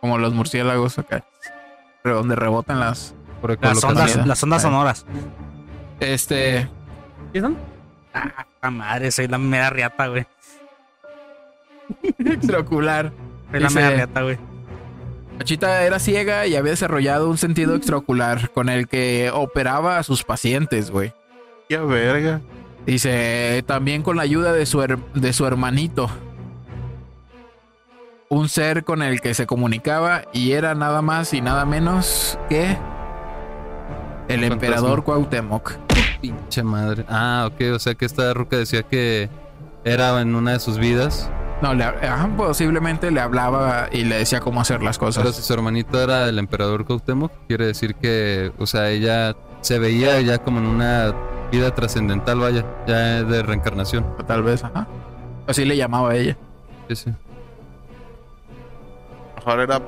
[0.00, 1.24] Como los murciélagos acá.
[1.42, 1.61] Pero
[2.04, 3.14] donde rebotan las.
[3.60, 5.06] Las ondas, las ondas sonoras.
[6.00, 6.68] Este.
[7.32, 7.56] ¿Qué son?
[8.14, 10.26] Ah, la madre, soy la mera riata, güey.
[12.18, 13.12] extraocular.
[13.50, 14.38] Soy la mera riata, güey.
[15.38, 20.24] Pachita era ciega y había desarrollado un sentido extraocular con el que operaba a sus
[20.24, 21.12] pacientes, güey.
[21.68, 22.40] Qué verga.
[22.86, 26.10] Dice, también con la ayuda de su, her- de su hermanito.
[28.32, 32.78] Un ser con el que se comunicaba y era nada más y nada menos que
[34.26, 35.74] el emperador Cuauhtémoc.
[36.22, 37.04] Pinche madre.
[37.10, 37.74] Ah, ok.
[37.74, 39.28] O sea que esta ruca decía que
[39.84, 41.30] era en una de sus vidas.
[41.60, 45.22] No, le, ajá, posiblemente le hablaba y le decía cómo hacer las cosas.
[45.22, 49.78] Pero si su hermanito era el emperador Cuauhtémoc, quiere decir que, o sea, ella se
[49.78, 51.14] veía ya como en una
[51.52, 54.06] vida trascendental, vaya, ya de reencarnación.
[54.26, 54.88] Tal vez, ajá.
[55.46, 56.38] Así le llamaba a ella.
[56.88, 57.14] Sí, sí.
[59.44, 59.80] Mejor era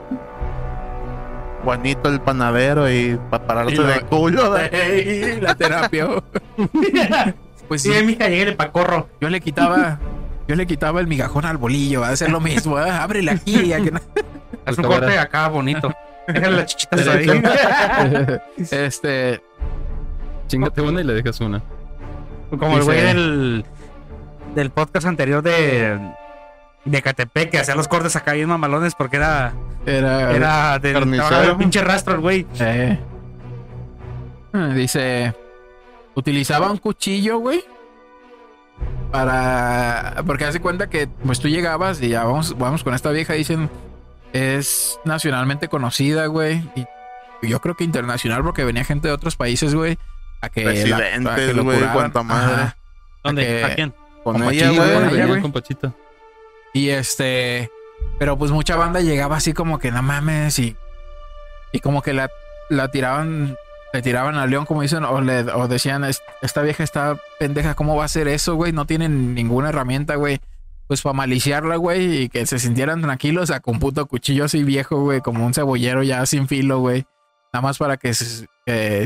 [1.63, 4.57] Juanito el panadero y para pararse Y lo- de culo.
[4.73, 6.09] Ey, la terapia.
[7.69, 9.09] pues Sí, sí, mija, llegué pa' corro.
[9.21, 9.99] yo le quitaba,
[10.47, 12.91] yo le quitaba el migajón al bolillo, va a hacer lo mismo, ¿eh?
[12.91, 13.69] ábrele aquí.
[13.69, 14.01] ya que no-
[14.67, 15.01] Haz un cámara.
[15.01, 15.93] corte acá bonito.
[16.27, 17.43] Déjale las chichitas ahí.
[18.71, 19.43] este,
[20.47, 21.63] Chingate una y le dejas una.
[22.51, 23.65] Como el güey Dice- del,
[24.55, 25.99] del podcast anterior de,
[26.85, 29.53] de Catepec, que hacía los cortes acá bien mamalones porque era,
[29.87, 31.57] era, era del Carnicero.
[31.57, 32.47] pinche rastro güey.
[32.61, 32.99] Eh.
[34.75, 35.35] Dice,
[36.15, 37.65] utilizaba un cuchillo, güey.
[39.11, 43.33] Para, porque hace cuenta que pues tú llegabas y ya vamos, vamos con esta vieja,
[43.35, 43.71] dicen,
[44.33, 46.63] es nacionalmente conocida, güey.
[46.75, 49.99] Y yo creo que internacional porque venía gente de otros países, güey.
[50.41, 50.65] A que,
[51.55, 51.81] lo güey,
[52.25, 52.75] madre.
[53.23, 53.47] ¿Dónde?
[53.47, 53.95] que- ¿A quién?
[54.25, 54.71] Con Como ella,
[55.27, 55.41] güey.
[55.41, 55.93] con Pachita.
[56.75, 57.71] Y este,
[58.19, 60.77] pero pues mucha banda llegaba así como que no mames y,
[61.73, 62.29] y como que la,
[62.69, 63.57] la tiraban,
[63.93, 67.75] le tiraban al león como dicen, o, le, o decían, "Es- esta vieja está pendeja,
[67.75, 68.73] ¿cómo va a hacer eso, güey?
[68.73, 70.41] No tienen ninguna herramienta, güey.
[70.89, 75.01] Pues para maliciarla, güey, y que se sintieran tranquilos, a con puto cuchillo así viejo,
[75.01, 77.07] güey, como un cebollero ya sin filo, güey.
[77.55, 78.47] Nada más para que se,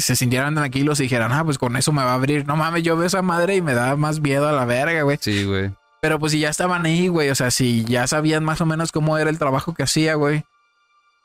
[0.00, 2.46] se sintieran tranquilos y dijeran, ah, pues con eso me va a abrir.
[2.46, 5.18] No mames, yo veo esa madre y me da más miedo a la verga, güey.
[5.20, 5.70] Sí, güey.
[6.01, 8.92] Pero pues si ya estaban ahí, güey, o sea, si ya sabían más o menos
[8.92, 10.44] cómo era el trabajo que hacía, güey.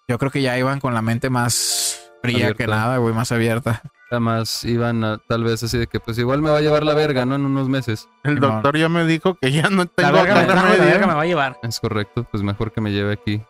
[0.07, 2.57] Yo creo que ya iban con la mente más fría Abierta.
[2.57, 3.81] que nada, güey, más abierta.
[4.09, 6.93] Además iban a, tal vez así de que pues igual me va a llevar la
[6.93, 7.35] verga, ¿no?
[7.35, 8.09] En unos meses.
[8.23, 11.07] El doctor ya me dijo que ya no La tengo verga, acá trajo, la verga
[11.07, 11.59] me va a llevar.
[11.63, 13.41] Es correcto, pues mejor que me lleve aquí.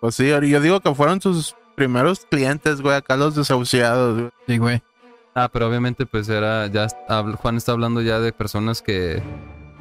[0.00, 4.30] Pues sí, yo digo que fueron sus primeros clientes, güey, acá los desahuciados, güey.
[4.46, 4.82] Sí, güey.
[5.34, 6.88] Ah, pero obviamente pues era, ya
[7.40, 9.22] Juan está hablando ya de personas que,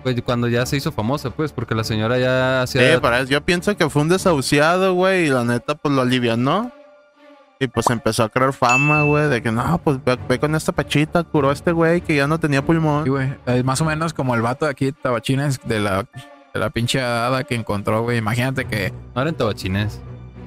[0.03, 3.01] pues cuando ya se hizo famosa, pues, porque la señora ya Sí, hacía...
[3.01, 6.71] para eso yo pienso que fue un desahuciado, güey, y la neta, pues lo alivianó.
[7.59, 10.71] Y pues empezó a crear fama, güey, de que no, pues ve, ve con esta
[10.71, 13.03] pachita, curó a este güey que ya no tenía pulmón.
[13.03, 13.35] Sí, güey.
[13.45, 16.07] Es más o menos como el vato de aquí, Tabachines, de la,
[16.53, 18.17] de la pinche hada que encontró, güey.
[18.17, 18.91] Imagínate que.
[19.13, 20.01] No era en Tabachines,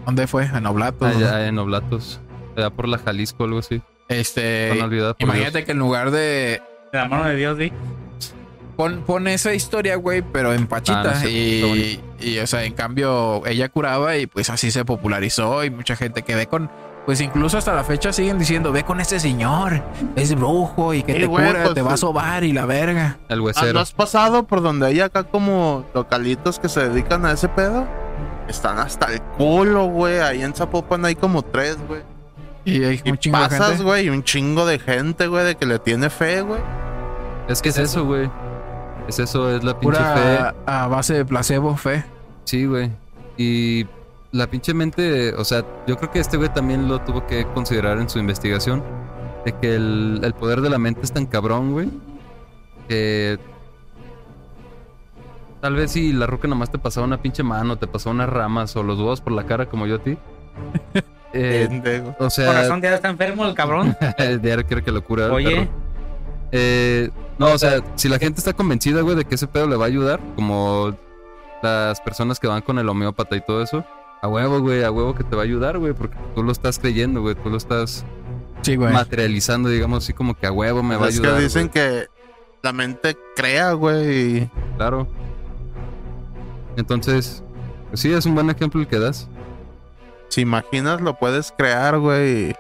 [0.05, 0.47] ¿Dónde fue?
[0.47, 1.09] En Oblatos.
[1.17, 1.17] ¿no?
[1.17, 2.21] allá en Oblatos,
[2.57, 3.81] allá por la Jalisco, algo así.
[4.09, 4.73] Este.
[4.77, 5.65] Imagínate Dios.
[5.67, 6.61] que en lugar de.
[6.93, 7.73] De la mano de Dios, di.
[8.77, 11.01] Pon, pon esa historia, güey, pero en Pachita.
[11.01, 14.71] Ah, no sé, está y, y, o sea, en cambio, ella curaba y pues así
[14.71, 15.65] se popularizó.
[15.65, 16.71] Y mucha gente que ve con.
[17.07, 19.83] Pues incluso hasta la fecha siguen diciendo: Ve con ese señor,
[20.17, 22.65] es brujo y que Sí, te güey, cura, pues, te va a sobar y la
[22.67, 23.19] verga.
[23.29, 23.75] El huesero.
[23.75, 27.87] ¿No has pasado por donde hay acá como localitos que se dedican a ese pedo?
[28.49, 30.19] Están hasta el culo, güey.
[30.21, 32.01] Ahí en Zapopan hay como tres, güey.
[32.65, 33.83] Y hay Y un chingo de pasas, gente.
[33.85, 36.61] güey, y un chingo de gente, güey, de que le tiene fe, güey.
[37.49, 38.31] Es que es eso, güey.
[39.09, 40.39] Es eso, es la pinche fe.
[40.67, 42.05] A base de placebo, fe.
[42.45, 42.91] Sí, güey.
[43.37, 43.87] Y
[44.33, 47.99] la pinche mente, o sea, yo creo que este güey también lo tuvo que considerar
[47.99, 48.83] en su investigación.
[49.45, 51.91] De que el, el poder de la mente es tan cabrón, güey.
[52.89, 53.39] Que
[55.61, 58.77] tal vez si la roca nomás te pasaba una pinche mano, te pasaba unas ramas
[58.77, 60.19] o los huevos por la cara como yo a ti.
[61.33, 63.97] eh, o sea, razón, ya está enfermo el cabrón.
[64.19, 65.27] el diario quiere que lo cura.
[65.27, 65.57] el Oye.
[65.57, 65.84] perro.
[66.57, 69.75] Eh, no, o sea, si la gente está convencida, güey, de que ese pedo le
[69.75, 70.97] va a ayudar, como
[71.65, 73.85] las personas que van con el homeópata y todo eso,
[74.23, 76.79] a huevo, güey, a huevo que te va a ayudar, güey, porque tú lo estás
[76.79, 78.05] creyendo, güey, tú lo estás
[78.63, 78.93] Sí, güey.
[78.93, 81.39] materializando, digamos, así como que a huevo me va a es ayudar.
[81.39, 81.73] que dicen güey.
[81.73, 82.07] que
[82.63, 84.39] la mente crea, güey.
[84.39, 85.09] y- Claro.
[86.77, 87.43] Entonces,
[87.89, 89.29] pues sí, es un buen ejemplo el que das.
[90.29, 92.51] Si imaginas, lo puedes crear, güey.
[92.51, 92.55] y-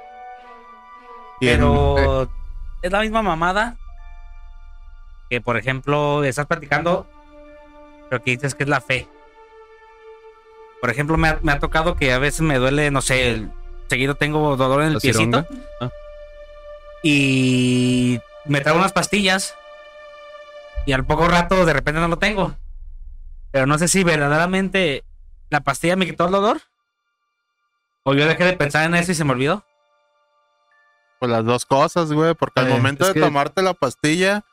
[1.40, 2.28] y en- Pero
[2.82, 3.76] es la misma mamada
[5.30, 7.06] que, por ejemplo, estás platicando,
[8.10, 9.08] pero que dices que es la fe.
[10.80, 13.50] Por ejemplo, me ha, me ha tocado que a veces me duele, no sé, el-
[13.88, 15.46] seguido tengo dolor en el ¿La piecito?
[15.80, 15.90] Ah.
[17.02, 19.54] y me traigo unas pastillas
[20.86, 22.54] y al poco rato de repente no lo tengo.
[23.50, 25.04] Pero no sé si verdaderamente
[25.50, 26.60] la pastilla me quitó el dolor
[28.04, 29.64] o yo dejé de pensar en eso y se me olvidó.
[31.20, 34.44] Pues las dos cosas, güey, porque al Eh, momento de que- tomarte la pastilla,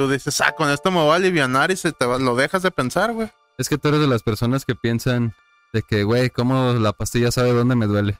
[0.00, 2.62] tú dices, ah, con esto me voy a alivianar y se te va- lo dejas
[2.62, 3.30] de pensar, güey.
[3.58, 5.34] Es que tú eres de las personas que piensan
[5.74, 8.18] de que, güey, ¿cómo la pastilla sabe dónde me duele?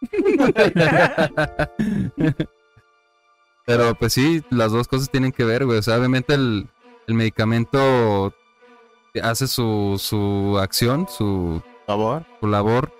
[3.66, 5.78] Pero pues sí, las dos cosas tienen que ver, güey.
[5.78, 6.66] O sea, obviamente el,
[7.06, 8.32] el medicamento
[9.22, 12.24] hace su, su acción, su, favor.
[12.40, 12.92] su labor.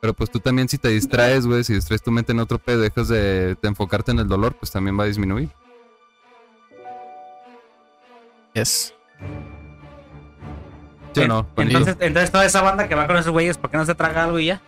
[0.00, 2.80] Pero pues tú también si te distraes, güey, si distraes tu mente en otro pedo,
[2.80, 5.50] dejas de, de enfocarte en el dolor, pues también va a disminuir.
[8.54, 8.94] Yes.
[11.14, 11.46] ¿Sí o no?
[11.54, 11.78] Juanito?
[11.78, 14.24] Entonces, entonces toda esa banda que va con esos güeyes, ¿por qué no se traga
[14.24, 14.60] algo y ya?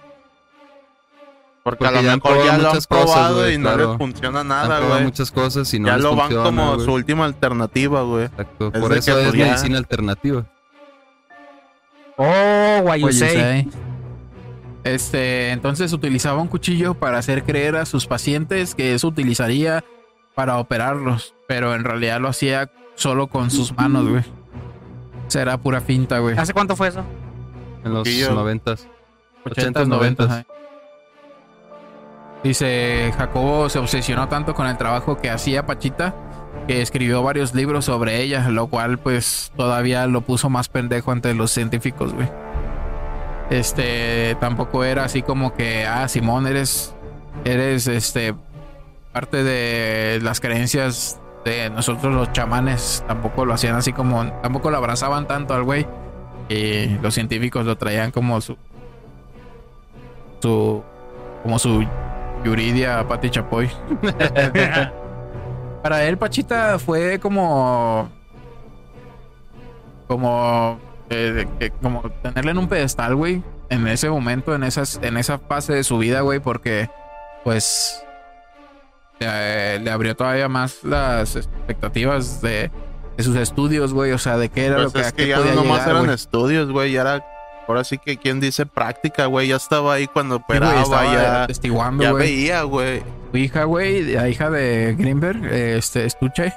[1.62, 3.54] Porque, a Porque lo ya han mejor ya probado lo han muchas cosas, probado güey,
[3.54, 3.88] y no claro.
[3.90, 5.04] les funciona nada, güey.
[5.04, 8.24] muchas cosas y no Ya les lo van funciona, como su última alternativa, güey.
[8.24, 8.70] Exacto.
[8.74, 10.44] Es Por eso que, es pues, ya- medicina alternativa.
[12.16, 13.28] Oh, what you What you say.
[13.36, 13.68] say.
[14.84, 19.84] Este, entonces utilizaba un cuchillo para hacer creer a sus pacientes que eso utilizaría
[20.34, 24.24] para operarlos, pero en realidad lo hacía solo con sus manos, güey.
[25.28, 26.36] Será pura finta, güey.
[26.36, 27.04] ¿Hace cuánto fue eso?
[27.84, 28.86] En los noventas.
[29.44, 30.46] 80s, 90s.
[32.44, 36.14] Dice, Jacobo se obsesionó tanto con el trabajo que hacía Pachita
[36.66, 41.34] que escribió varios libros sobre ella, lo cual pues todavía lo puso más pendejo ante
[41.34, 42.28] los científicos, güey.
[43.50, 46.94] Este, tampoco era así como que, ah, Simón, eres,
[47.44, 48.34] eres, este,
[49.12, 53.04] parte de las creencias de nosotros los chamanes.
[53.06, 55.86] Tampoco lo hacían así como, tampoco lo abrazaban tanto al güey.
[56.48, 58.56] Y los científicos lo traían como su,
[60.40, 60.82] su,
[61.42, 61.86] como su
[62.44, 63.70] Yuridia Pati Chapoy.
[65.82, 68.08] Para él, Pachita fue como.
[70.06, 70.78] Como.
[71.10, 73.42] eh, que- como tenerle en un pedestal, güey.
[73.68, 76.88] En ese momento, en, esas, en esa fase de su vida, güey, porque.
[77.44, 78.04] Pues.
[79.24, 82.70] Le, le abrió todavía más las expectativas de,
[83.16, 84.12] de sus estudios, güey.
[84.12, 85.62] O sea, de qué era Pues lo que, es a que qué ya podía no
[85.62, 86.14] nomás eran güey.
[86.14, 86.92] estudios, güey.
[86.92, 87.24] Ya era.
[87.68, 89.48] Ahora sí que quien dice práctica, güey.
[89.48, 91.42] Ya estaba ahí cuando Sí, operaba, estaba ya.
[91.44, 92.22] atestiguando, Ya güey.
[92.36, 93.02] veía, güey.
[93.30, 96.52] Su hija, güey, la hija de Greenberg, eh, este, Estuche,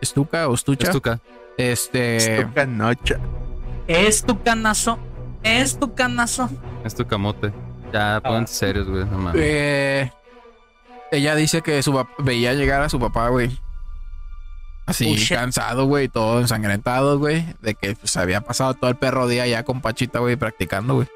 [0.00, 1.18] Estuca o Estucha, Estuca.
[1.56, 3.16] este, Estuca noche.
[3.88, 4.98] Es tu canazo.
[5.42, 6.48] Es tu canazo.
[6.84, 7.52] Es tu camote.
[7.92, 8.20] Ya, Ah.
[8.20, 9.04] pónganse serios, güey.
[9.06, 9.40] No mames.
[9.44, 10.12] eh,
[11.12, 13.56] ella dice que su veía llegar a su papá, güey,
[14.86, 19.46] así cansado, güey, todo ensangrentado, güey, de que pues había pasado todo el perro día
[19.46, 21.08] ya con Pachita, güey, practicando, güey,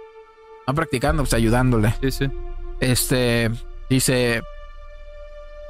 [0.67, 1.95] no practicando, pues ayudándole.
[2.03, 2.31] Sí, sí.
[2.79, 3.51] Este
[3.89, 4.43] dice,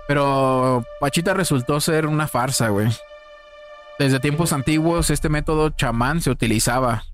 [0.08, 2.88] pero Pachita resultó ser una farsa, güey.
[4.00, 7.04] Desde tiempos antiguos este método chamán se utilizaba,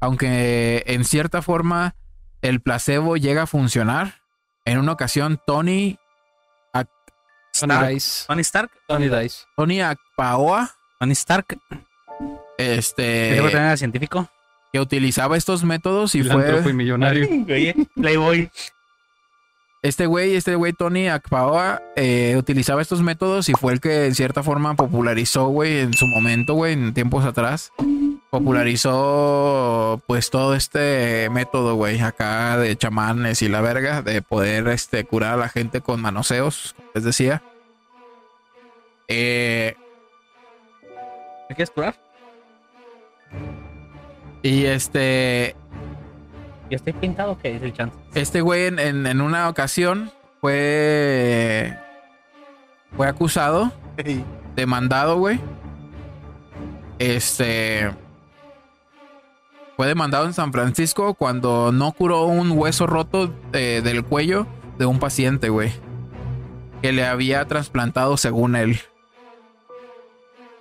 [0.00, 1.96] aunque en cierta forma
[2.40, 4.22] el placebo llega a funcionar.
[4.64, 5.98] En una ocasión Tony
[7.62, 8.24] Tony Stark, Dice.
[8.26, 8.70] Tony Stark.
[8.86, 9.38] Tony Dice.
[9.56, 11.46] Tony Akpaoa, Tony Stark.
[12.58, 14.28] ¿Qué este que tener científico?
[14.72, 17.28] que utilizaba estos métodos y Filántropo y fue millonario.
[17.46, 18.50] Oye, Playboy.
[19.82, 24.14] Este güey, este güey Tony Akpaoa, eh, utilizaba estos métodos y fue el que en
[24.14, 27.72] cierta forma popularizó, güey, en su momento, güey, en tiempos atrás.
[28.30, 35.04] Popularizó, pues, todo este método, güey, acá de chamanes y la verga, de poder, este,
[35.04, 37.42] curar a la gente con manoseos, como les decía.
[39.14, 39.76] Eh,
[41.50, 41.94] ¿Me quieres curar?
[44.42, 45.54] y este,
[46.70, 47.36] ¿Ya estoy pintado?
[47.38, 47.96] ¿Qué dice el chance?
[48.14, 50.10] Este güey en, en- en una ocasión
[50.40, 51.76] fue.
[52.96, 53.70] Fue acusado,
[54.56, 55.38] demandado, güey.
[56.98, 57.90] Este.
[59.76, 64.46] Fue demandado en San Francisco cuando no curó un hueso roto eh, del cuello
[64.78, 65.72] de un paciente, güey.
[66.82, 68.80] Que le había trasplantado según él.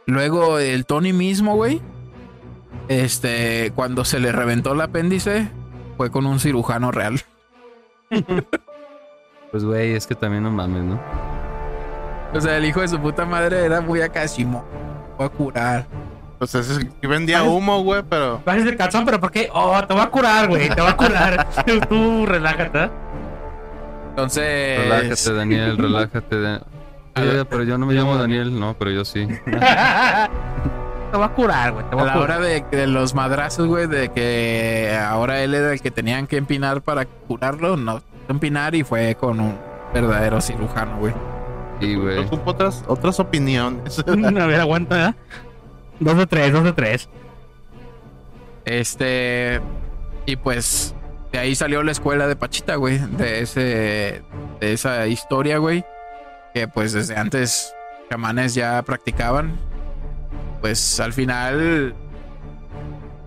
[0.05, 1.81] Luego el Tony mismo, güey.
[2.87, 5.49] Este, cuando se le reventó el apéndice,
[5.97, 7.21] fue con un cirujano real.
[9.51, 10.97] Pues, güey, es que también no mames, ¿no?
[12.33, 14.63] O sea, el hijo de su puta madre era muy acá, Simón.
[15.17, 15.87] Voy a curar.
[16.39, 18.41] Pues ese sí vendía humo, güey, pero.
[18.45, 19.49] Bajes el calzón, pero ¿por qué?
[19.53, 20.69] Oh, te va a curar, güey.
[20.69, 21.47] Te va a curar.
[21.89, 22.85] Tú relájate.
[22.85, 22.89] ¿eh?
[24.11, 24.79] Entonces.
[24.79, 26.61] Relájate, Daniel, relájate.
[27.13, 29.27] Pero yo no me llamo Daniel, no, pero yo sí.
[29.45, 31.85] te va a curar, güey.
[31.85, 32.17] A la curar.
[32.17, 36.37] hora de, de los madrazos, güey, de que ahora él era el que tenían que
[36.37, 39.57] empinar para curarlo, no empinar y fue con un
[39.93, 41.13] verdadero cirujano, güey.
[41.79, 42.19] Sí, güey.
[42.19, 43.99] Ocupo otras, otras opiniones.
[44.07, 45.13] A ver, aguanta, ¿eh?
[45.99, 47.09] Dos de tres, dos de tres.
[48.65, 49.61] Este.
[50.25, 50.95] Y pues
[51.31, 52.99] de ahí salió la escuela de Pachita, güey.
[52.99, 54.21] De ese.
[54.59, 55.83] De esa historia, güey.
[56.53, 57.73] Que pues desde antes
[58.09, 59.57] chamanes ya practicaban.
[60.61, 61.95] Pues al final.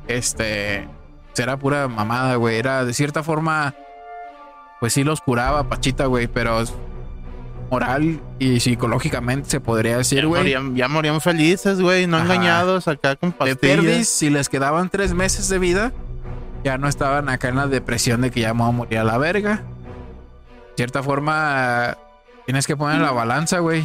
[0.08, 0.88] Este.
[1.36, 2.56] Era pura mamada, güey.
[2.56, 3.74] Era de cierta forma.
[4.80, 6.26] Pues sí los curaba Pachita, güey.
[6.26, 6.62] Pero
[7.70, 10.54] moral y psicológicamente se podría decir, güey.
[10.74, 12.26] ya morían felices, güey, no Ajá.
[12.26, 13.58] engañados acá con De pastillas.
[13.58, 15.92] perdis, si les quedaban tres meses de vida,
[16.62, 19.04] ya no estaban acá en la depresión de que ya me voy a morir a
[19.04, 19.56] la verga.
[19.56, 21.96] De cierta forma,
[22.46, 23.84] tienes que poner la balanza, güey.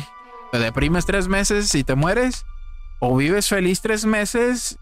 [0.51, 2.45] Te deprimes tres meses y te mueres,
[2.99, 4.77] o vives feliz tres meses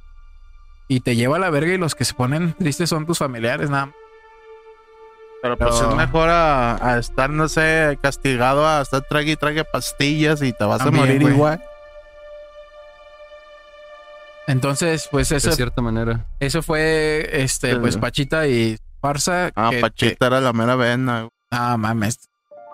[0.88, 3.70] y te lleva a la verga y los que se ponen tristes son tus familiares,
[3.70, 3.96] nada más.
[5.42, 9.64] Pero pues es mejor a, a estar, no sé, castigado a estar trague y trague
[9.66, 11.64] pastillas y te vas También, a morir igual.
[14.48, 16.26] Entonces, pues eso, De cierta manera.
[16.40, 17.98] eso fue, este, pues.
[17.98, 19.52] Pachita y Farsa.
[19.56, 22.30] Ah, que- Pachita era la mera vena, güey, ah, mames.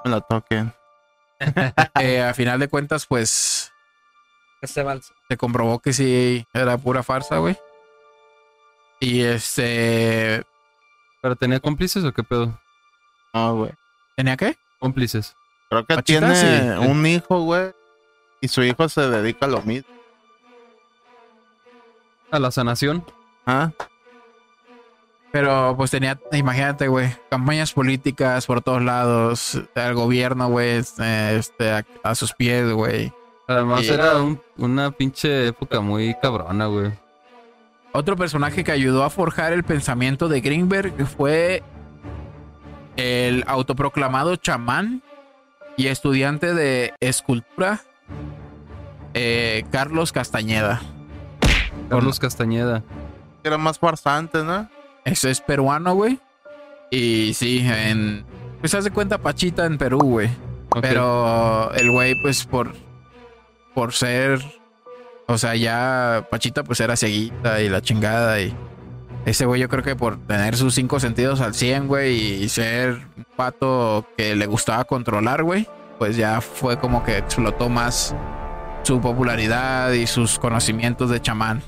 [0.06, 0.72] me la toquen.
[2.00, 3.72] Eh, a final de cuentas, pues
[4.62, 5.12] Este vals.
[5.30, 7.58] se comprobó que sí era pura farsa, güey.
[9.00, 10.44] Y este.
[11.22, 12.60] ¿Pero tenía cómplices o qué pedo?
[13.34, 13.72] No, güey.
[14.16, 14.58] ¿Tenía qué?
[14.80, 15.36] Cómplices.
[15.70, 16.88] Creo que Pachita, tiene sí.
[16.88, 17.72] un hijo, güey.
[18.42, 19.90] Y su hijo se dedica a lo mismo.
[22.32, 23.06] A la sanación.
[23.46, 23.72] ¿Ah?
[25.34, 31.72] Pero pues tenía, imagínate, güey, campañas políticas por todos lados, el gobierno, güey, este, este,
[31.72, 33.12] a, a sus pies, güey.
[33.48, 36.92] Además Y- era un- una pinche época muy cabrona, güey.
[37.94, 41.64] Otro personaje que ayudó a forjar el pensamiento de Greenberg fue
[42.96, 45.02] el autoproclamado chamán
[45.78, 47.82] y estudiante de escultura,
[49.16, 50.80] eh, Carlos Castañeda.
[51.90, 52.84] Carlos Castañeda.
[53.44, 54.70] Era más farsante, ¿no?
[55.06, 56.20] Ese es peruano, güey.
[56.92, 58.26] Y sí, en.
[58.60, 60.30] Pues haz de cuenta Pachita en Perú, güey.
[60.82, 62.74] Pero el güey, pues por.
[63.74, 64.40] Por ser.
[65.28, 68.40] O sea, ya Pachita, pues era cieguita y la chingada.
[68.42, 68.56] Y
[69.26, 73.08] ese güey, yo creo que por tener sus cinco sentidos al 100, güey, y ser
[73.18, 78.14] un pato que le gustaba controlar, güey, pues ya fue como que explotó más
[78.84, 81.64] su popularidad y sus conocimientos de chamán.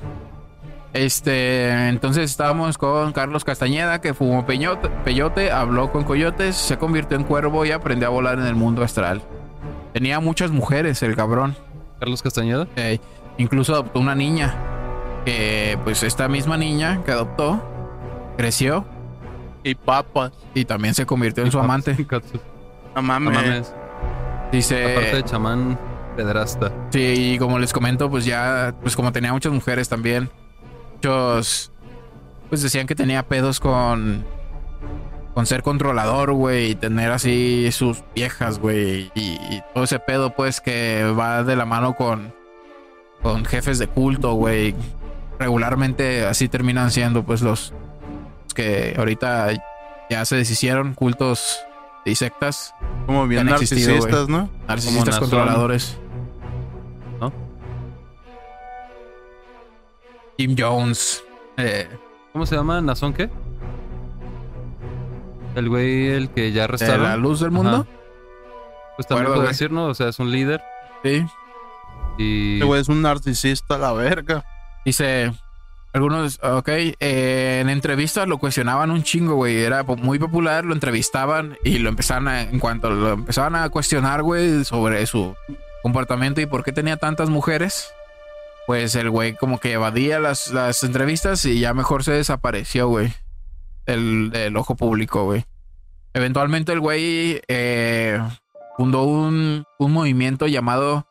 [0.95, 7.17] Este, entonces estábamos con Carlos Castañeda, que fumó peyote, peyote, habló con coyotes, se convirtió
[7.17, 9.21] en cuervo y aprendió a volar en el mundo astral.
[9.91, 11.53] Tenía muchas mujeres, el cabrón.
[11.99, 12.65] Carlos Castañeda.
[12.77, 12.99] Eh,
[13.37, 14.55] incluso adoptó una niña.
[15.25, 17.61] Que pues esta misma niña que adoptó
[18.37, 18.85] creció
[19.63, 20.31] Y papas.
[20.53, 21.97] y también se convirtió en su amante.
[22.95, 23.73] No mames.
[24.49, 24.93] Dice.
[24.93, 25.77] Aparte de chamán,
[26.15, 26.71] pedrasta.
[26.91, 30.29] Sí, y como les comento, pues ya, pues como tenía muchas mujeres también,
[31.05, 31.71] muchos,
[32.49, 34.25] pues decían que tenía pedos con,
[35.33, 40.35] con ser controlador, güey, y tener así sus viejas, güey, y, y todo ese pedo,
[40.35, 42.33] pues que va de la mano con,
[43.21, 44.73] con jefes de culto, güey.
[45.37, 47.73] Regularmente así terminan siendo, pues los,
[48.43, 49.49] los que ahorita
[50.09, 51.59] ya se deshicieron cultos
[52.05, 52.73] y sectas,
[53.05, 54.49] Como bien existido, narcisistas, ¿no?
[54.67, 55.97] narcisistas controladores.
[60.37, 61.23] Jim Jones.
[61.57, 61.87] Eh,
[62.33, 62.81] ¿Cómo se llama?
[62.81, 63.29] ¿Nazón qué?
[65.55, 67.03] El güey, el que ya de arrestaron.
[67.03, 67.87] la luz del mundo.
[67.87, 67.87] Ajá.
[68.97, 69.85] Pues también puedo decir, ¿no?
[69.87, 70.61] O sea, es un líder.
[71.03, 71.25] Sí.
[72.17, 72.53] Y.
[72.53, 74.45] Este güey es un narcisista la verga.
[74.83, 75.33] Dice.
[75.93, 79.63] Algunos, ok, eh, en entrevistas lo cuestionaban un chingo, güey.
[79.63, 84.21] Era muy popular, lo entrevistaban y lo empezaban a, en cuanto lo empezaban a cuestionar,
[84.21, 85.33] güey, sobre su
[85.83, 87.93] comportamiento y por qué tenía tantas mujeres,
[88.67, 93.13] pues el güey como que evadía las, las entrevistas y ya mejor se desapareció, güey.
[93.85, 95.45] El, del ojo público, güey.
[96.13, 98.19] Eventualmente el güey eh,
[98.77, 101.07] fundó un, un movimiento llamado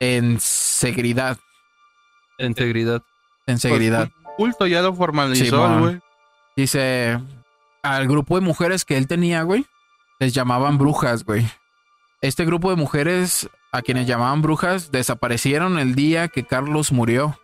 [0.00, 1.38] Ensegridad.
[2.38, 3.02] Integridad.
[3.46, 4.10] Ensegridad.
[4.12, 6.00] Pues, culto ya lo formalizó, güey.
[6.56, 7.18] Dice,
[7.82, 9.66] al grupo de mujeres que él tenía, güey,
[10.20, 11.48] les llamaban brujas, güey.
[12.20, 17.38] Este grupo de mujeres a quienes llamaban brujas desaparecieron el día que Carlos murió.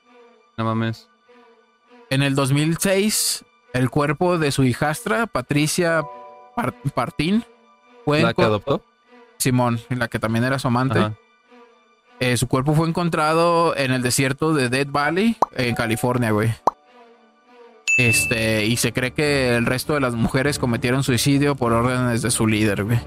[0.57, 1.09] No mames.
[2.09, 6.03] En el 2006, el cuerpo de su hijastra, Patricia
[6.55, 7.45] Par- Partín,
[8.05, 8.85] fue ¿La que adoptó?
[9.39, 11.01] Simón, la que también era su amante.
[12.21, 16.53] Eh, su cuerpo fue encontrado en el desierto de Dead Valley, en California, güey.
[17.99, 22.31] Este, y se cree que el resto de las mujeres cometieron suicidio por órdenes de
[22.31, 23.01] su líder, güey.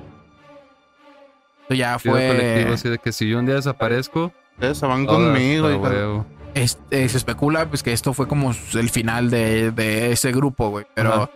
[1.73, 2.73] Esto ya Pido colectivo, fue.
[2.73, 6.25] así de que si yo un día desaparezco, Ustedes se van conmigo.
[6.53, 10.85] Este, se especula pues que esto fue como el final de, de ese grupo, güey.
[10.93, 11.29] Pero Ajá.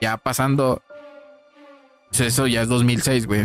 [0.00, 0.82] ya pasando.
[2.08, 3.42] pues eso ya es 2006, güey.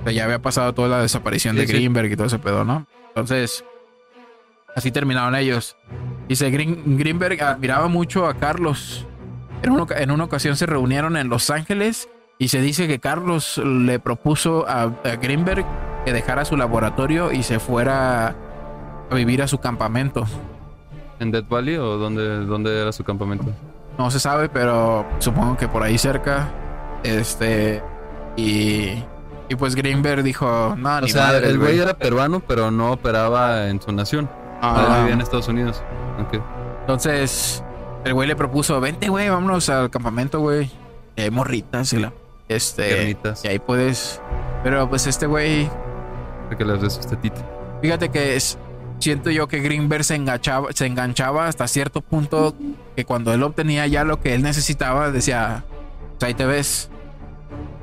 [0.00, 1.72] O sea, ya había pasado toda la desaparición Sí, de sí.
[1.74, 2.86] Greenberg y todo ese pedo, ¿no?
[3.08, 3.64] Entonces,
[4.76, 5.76] así terminaron ellos.
[6.28, 9.06] Dice Green- Greenberg admiraba mucho a Carlos.
[9.62, 12.08] En una, en una ocasión se reunieron en Los Ángeles
[12.38, 15.64] Y se dice que Carlos le propuso a, a Greenberg
[16.04, 18.34] que dejara su laboratorio y se fuera
[19.10, 20.24] a vivir a su campamento.
[21.20, 23.46] ¿En Death Valley o dónde, dónde era su campamento?
[23.96, 26.48] No se sabe, pero supongo que por ahí cerca.
[27.04, 27.82] Este.
[28.36, 28.88] Y.
[29.48, 31.80] Y pues Greenberg dijo: No, O ni sea, madres, el güey güey".
[31.80, 34.28] era peruano, pero no operaba en su nación.
[34.60, 35.82] Ah, Él vivía en Estados Unidos.
[36.80, 37.62] Entonces,
[38.04, 40.70] el güey le propuso: Vente, güey, vámonos al campamento, güey.
[41.16, 42.12] Hay morritas y la.
[42.48, 42.88] Este.
[42.94, 43.44] Piernitas.
[43.44, 44.20] Y ahí puedes.
[44.62, 45.68] Pero pues este güey.
[46.56, 47.00] Que des.
[47.82, 48.58] Fíjate que es.
[49.00, 52.54] Siento yo que Greenberg se enganchaba, se enganchaba hasta cierto punto
[52.94, 55.64] que cuando él obtenía ya lo que él necesitaba, decía,
[56.18, 56.90] "Pues ahí te ves.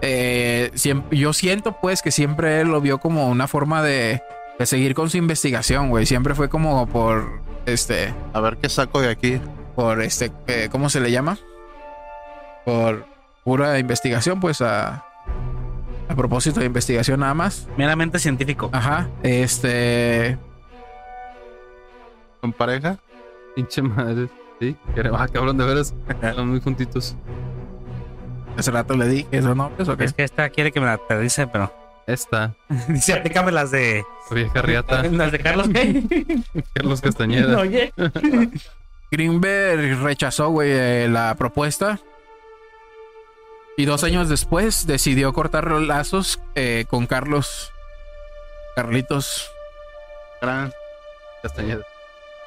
[0.02, 0.72] Eh,
[1.12, 4.24] yo siento pues que siempre él lo vio como una forma de,
[4.58, 6.06] de seguir con su investigación, güey.
[6.06, 9.40] Siempre fue como por, este, A ver qué saco de aquí.
[9.76, 11.38] por este, eh, ¿cómo se le llama?
[12.66, 13.06] Por
[13.44, 15.06] pura investigación, pues a,
[16.08, 17.68] a propósito de investigación nada más.
[17.78, 18.70] Meramente científico.
[18.74, 20.38] Ajá, este...
[22.42, 22.98] ¿Con pareja?
[23.56, 24.28] Pinche madre.
[24.60, 24.76] Sí.
[25.14, 25.94] Ah, cabrón, de veras.
[26.08, 27.16] Están muy juntitos.
[28.58, 30.06] Hace rato le di que son hombres o qué.
[30.06, 31.72] Es que esta quiere que me la aterrice, pero.
[32.08, 32.56] Esta.
[32.88, 34.04] Dice, aplícame las de.
[34.32, 35.04] Vieja riata.
[35.12, 36.04] Las de Carlos ¿qué?
[36.74, 37.60] Carlos Castañeda.
[37.60, 37.94] Oye.
[39.12, 42.00] Greenberg rechazó, güey, eh, la propuesta.
[43.82, 47.74] Y dos años después decidió cortar los lazos eh, con Carlos.
[48.76, 49.50] Carlitos.
[50.40, 50.72] Gran.
[51.42, 51.82] Castañeda.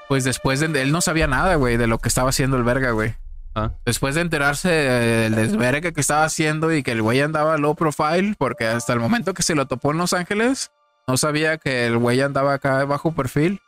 [0.06, 2.92] Pues después de él no sabía nada, güey, de lo que estaba haciendo el verga,
[2.92, 3.16] güey.
[3.56, 3.72] Ah.
[3.84, 8.36] Después de enterarse del desvergue que estaba haciendo y que el güey andaba low profile,
[8.38, 10.70] porque hasta el momento que se lo topó en Los Ángeles,
[11.08, 13.60] no sabía que el güey andaba acá bajo perfil.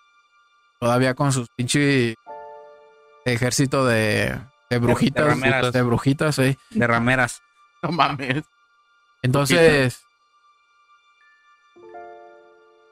[0.79, 2.15] Todavía con sus pinche
[3.25, 4.39] ejército de,
[4.71, 5.25] de brujitas.
[5.25, 5.73] De, rameras.
[5.85, 6.57] brujitas, sí.
[6.71, 7.43] De rameras.
[7.87, 8.43] No mames.
[9.23, 10.01] Entonces,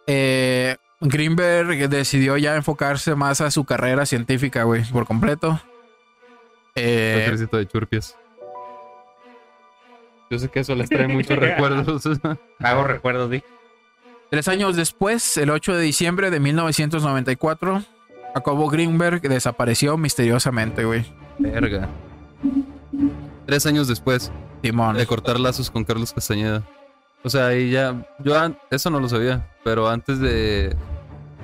[0.07, 5.61] eh, Greenberg decidió ya enfocarse más a su carrera científica, güey, por completo.
[6.77, 8.17] Eh, Ejército de churpias.
[10.31, 12.05] Yo sé que eso les trae muchos recuerdos.
[12.61, 13.45] Hago recuerdos, Vic.
[14.31, 17.83] Tres años después, el 8 de diciembre de 1994,
[18.35, 21.05] Jacobo Greenberg desapareció misteriosamente, güey.
[21.39, 21.89] Verga.
[23.47, 24.33] Tres años después
[24.99, 26.63] De cortar lazos con Carlos Castañeda.
[27.23, 28.07] O sea, ahí ya.
[28.21, 29.49] Yo an- eso no lo sabía.
[29.65, 30.77] Pero antes de.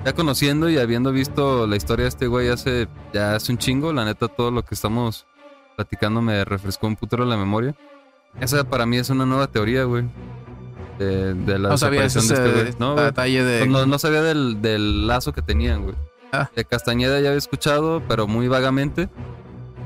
[0.05, 2.87] Ya conociendo y habiendo visto la historia de este güey hace.
[3.13, 3.91] Ya hace un chingo.
[3.93, 5.25] La neta, todo lo que estamos
[5.75, 7.75] platicando me refrescó un putero la memoria.
[8.39, 10.05] Esa para mí es una nueva teoría, güey.
[10.99, 12.75] De, de la No desaparición ese de este güey.
[12.79, 13.05] No, güey.
[13.05, 13.65] detalle de...
[13.67, 15.95] No, no sabía del, del lazo que tenían, güey.
[16.31, 16.49] Ah.
[16.55, 19.09] De Castañeda ya había escuchado, pero muy vagamente.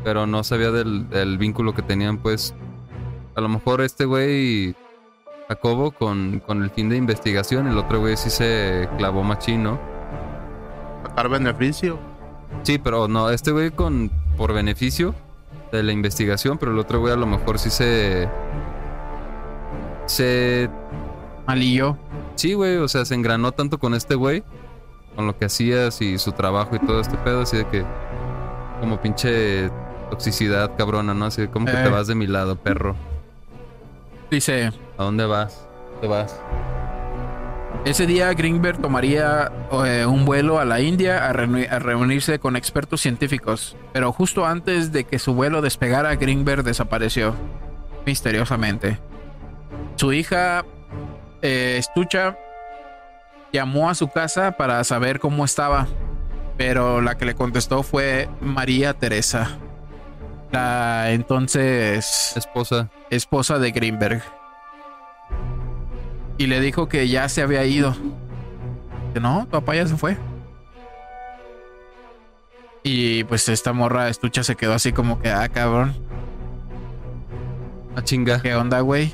[0.04, 2.54] Pero no sabía del, del vínculo que tenían, pues.
[3.36, 4.76] A lo mejor este güey,
[5.50, 9.80] Jacobo, con, con el fin de investigación, el otro güey sí se clavó machín, ¿no?
[11.04, 12.00] Sacar beneficio.
[12.64, 15.14] Sí, pero no, este güey con por beneficio
[15.72, 18.30] de la investigación, pero el otro güey a lo mejor sí se.
[20.06, 20.70] Se
[21.48, 21.98] Malillo.
[22.36, 24.44] Sí, güey, o sea, se engranó tanto con este güey,
[25.16, 27.84] con lo que hacías y su trabajo y todo este pedo, así de que
[28.80, 29.70] como pinche
[30.10, 31.26] toxicidad cabrona, ¿no?
[31.26, 31.84] Así de como que Eh.
[31.84, 32.96] te vas de mi lado, perro.
[34.30, 35.68] Dice, ¿A dónde vas?
[36.02, 36.40] ¿Te vas?
[37.86, 39.52] ese día Greenberg tomaría
[39.86, 45.04] eh, un vuelo a la India a reunirse con expertos científicos, pero justo antes de
[45.04, 47.36] que su vuelo despegara, Greenberg desapareció
[48.06, 49.00] misteriosamente.
[49.98, 50.66] Su hija,
[51.44, 52.38] eh, Stucha,
[53.54, 55.88] llamó a su casa para saber cómo estaba,
[56.58, 59.60] pero la que le contestó fue María Teresa,
[60.56, 62.90] la entonces Esposa.
[63.10, 64.24] esposa de Greenberg.
[66.38, 67.96] Y le dijo que ya se había ido.
[69.14, 70.18] Que no, tu papá ya se fue.
[72.84, 75.96] Y pues esta morra estucha se quedó así como que, ah, cabrón,
[77.96, 78.42] A chinga.
[78.42, 79.14] ¿qué onda, güey?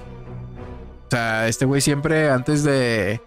[1.07, 3.21] O sea, este güey siempre antes de...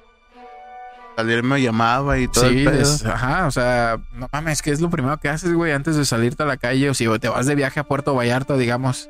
[1.16, 3.12] Salir me llamaba y todo Sí, el pedo.
[3.12, 6.42] ajá, o sea, no mames, ¿qué es lo primero que haces, güey, antes de salirte
[6.42, 6.90] a la calle?
[6.90, 9.08] O si te vas de viaje a Puerto Vallarta, digamos,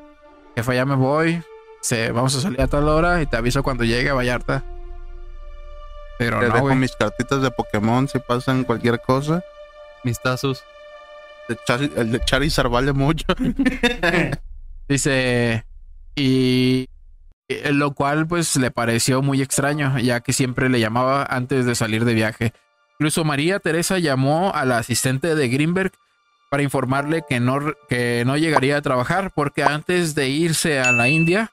[0.54, 1.42] jefa, ya me voy,
[1.80, 4.62] se, vamos a salir a tal hora y te aviso cuando llegue a Vallarta.
[6.18, 9.42] Pero Te no, dejo mis cartitas de Pokémon si pasan cualquier cosa.
[10.04, 10.62] Mis tazos.
[11.66, 13.26] Char- el de Charizard vale mucho.
[14.88, 15.64] Dice,
[16.14, 16.88] y
[17.48, 22.04] lo cual pues le pareció muy extraño, ya que siempre le llamaba antes de salir
[22.04, 22.52] de viaje.
[22.98, 25.92] Incluso María Teresa llamó a la asistente de Greenberg
[26.50, 31.08] para informarle que no, que no llegaría a trabajar porque antes de irse a la
[31.08, 31.52] India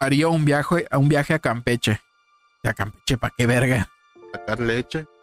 [0.00, 2.00] haría un viaje, a un viaje a Campeche.
[2.62, 3.88] ¿Y a Campeche para qué verga?
[4.32, 5.06] Sacar leche.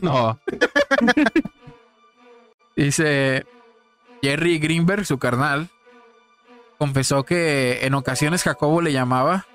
[0.00, 0.40] No.
[2.76, 3.44] Dice
[4.22, 5.68] Jerry Greenberg, su carnal,
[6.82, 9.46] confesó que en ocasiones Jacobo le llamaba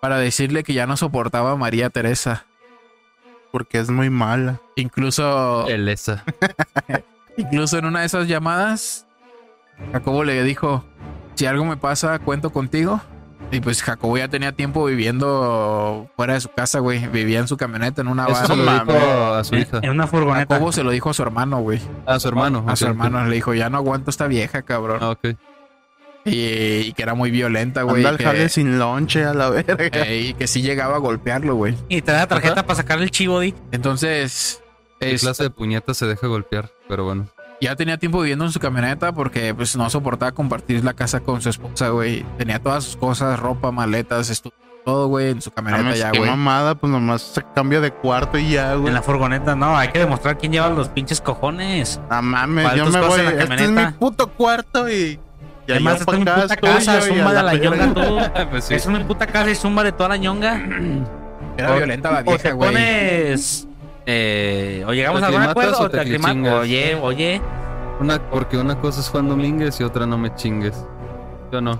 [0.00, 2.46] para decirle que ya no soportaba a María Teresa.
[3.50, 4.60] Porque es muy mala.
[4.76, 5.66] Incluso,
[7.36, 9.04] incluso en una de esas llamadas,
[9.90, 10.84] Jacobo le dijo,
[11.34, 13.00] si algo me pasa, cuento contigo.
[13.50, 17.08] Y pues Jacobo ya tenía tiempo viviendo fuera de su casa, güey.
[17.08, 18.58] Vivía en su camioneta en una Eso se van.
[18.58, 18.94] lo mames.
[18.94, 19.80] dijo a su hija.
[19.82, 20.54] En una furgoneta.
[20.54, 21.80] Jacobo se lo dijo a su hermano, güey.
[22.06, 22.64] A su hermano.
[22.68, 24.98] A su hermano le dijo, ya no aguanto esta vieja, cabrón.
[25.02, 25.36] Ah, ok.
[26.24, 26.32] Y,
[26.88, 27.98] y que era muy violenta, güey.
[27.98, 29.88] Anda al que- jale sin lonche a la verga.
[30.06, 31.74] Eh, y que sí llegaba a golpearlo, güey.
[31.88, 32.62] Y trae la tarjeta Ajá.
[32.64, 33.54] para sacar el chivo, di.
[33.72, 34.62] Entonces,
[35.00, 36.70] ¿Qué es- clase de puñeta se deja golpear?
[36.88, 37.28] Pero bueno.
[37.60, 41.40] ya tenía tiempo viviendo en su camioneta porque pues no soportaba compartir la casa con
[41.40, 42.24] su esposa, güey.
[42.36, 44.52] Tenía todas sus cosas, ropa, maletas, estu-
[44.84, 46.24] todo, güey, en su camioneta Mames, ya, güey.
[46.30, 48.88] mamada, pues nomás se cambia de cuarto y ya, güey.
[48.88, 52.00] En la furgoneta, no, hay que demostrar quién lleva los pinches cojones.
[52.10, 53.20] No mames, ¿Cuál yo me voy.
[53.20, 55.18] en la Este es mi puto cuarto y.
[55.68, 58.18] Y Además, allá esta es mi pa' acá puta casa, zumba de la ñonga tú.
[58.50, 58.74] Pues sí.
[58.74, 60.60] Es una puta casa y zumba de toda la ñonga.
[61.58, 62.70] Era violenta la O te vieja, güey.
[62.72, 63.68] pones.
[64.06, 66.60] Eh, o llegamos ¿Te a aclimatas acuerdo o te te?
[66.60, 67.42] Oye, oye.
[68.00, 70.86] Una, porque una cosa es Juan Domínguez y otra no me chingues.
[71.52, 71.78] Yo no.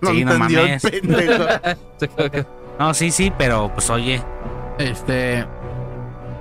[0.00, 0.82] No Sí, no mames.
[2.78, 4.22] No, sí, sí, pero pues oye.
[4.78, 5.44] Este.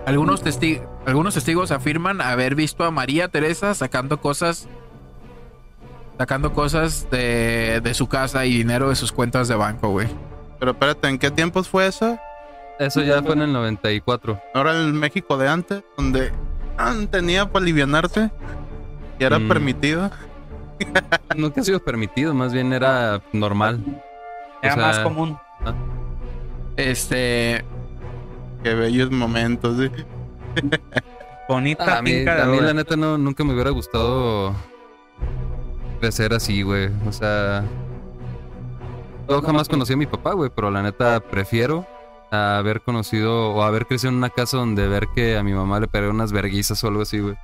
[0.05, 4.67] Algunos, testi- algunos testigos afirman haber visto a María Teresa sacando cosas.
[6.19, 10.07] Sacando cosas de, de su casa y dinero de sus cuentas de banco, güey.
[10.59, 12.19] Pero espérate, ¿en qué tiempos fue eso?
[12.77, 14.37] Eso ya fue en el 94.
[14.53, 16.31] Ahora el México de antes, donde
[16.77, 18.29] ah, tenía para alivianarse
[19.17, 19.47] y era Mm.
[19.47, 20.11] permitido.
[21.37, 23.81] Nunca ha sido permitido, más bien era normal.
[24.61, 25.37] Era O sea, más común.
[26.75, 27.63] Este.
[28.61, 29.77] Qué bellos momentos.
[29.77, 29.89] ¿sí?
[31.47, 34.53] Bonita A mí, finca de a mí la neta no, nunca me hubiera gustado
[35.99, 36.89] crecer así, güey.
[37.07, 37.63] O sea,
[39.27, 41.85] yo jamás conocí a mi papá, güey, pero la neta prefiero
[42.31, 45.87] haber conocido o haber crecido en una casa donde ver que a mi mamá le
[45.87, 47.35] pegué unas verguizas o algo así, güey.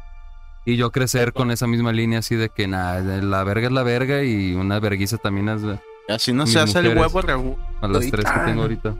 [0.66, 3.84] Y yo crecer con esa misma línea así de que nada, la verga es la
[3.84, 5.62] verga y una verguiza también es
[6.10, 8.96] así no Mis se hace el huevo regu- a las tres que tengo ahorita.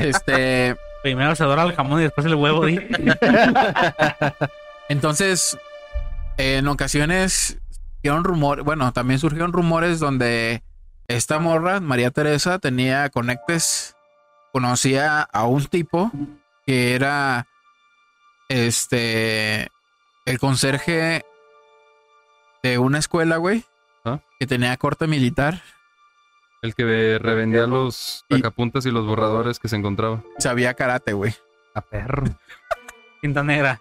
[0.00, 0.76] Este.
[1.02, 2.78] Primero se adora el jamón y después el huevo, di.
[4.88, 5.58] Entonces,
[6.36, 7.58] en ocasiones
[8.04, 10.62] rumores, bueno, también surgieron rumores donde
[11.08, 13.96] esta morra, María Teresa, tenía conectes,
[14.52, 16.10] conocía a un tipo
[16.66, 17.46] que era
[18.48, 19.68] este
[20.24, 21.24] el conserje
[22.62, 23.64] de una escuela, güey,
[24.04, 24.20] ¿Ah?
[24.38, 25.62] que tenía corte militar,
[26.62, 30.22] El que revendía los sacapuntas y los borradores que se encontraba.
[30.38, 31.34] sabía karate, güey.
[31.74, 32.24] A perro.
[33.20, 33.80] Tinta negra.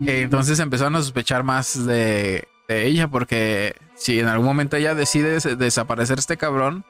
[0.00, 5.30] Entonces empezaron a sospechar más de, de ella, porque si en algún momento ella decide
[5.32, 6.84] des- desaparecer este cabrón,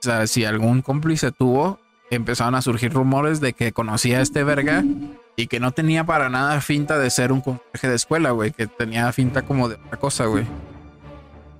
[0.00, 1.78] o sea, si algún cómplice tuvo,
[2.10, 4.82] empezaron a surgir rumores de que conocía a este verga
[5.36, 8.66] y que no tenía para nada finta de ser un conserje de escuela, güey, que
[8.66, 10.44] tenía finta como de otra cosa, güey.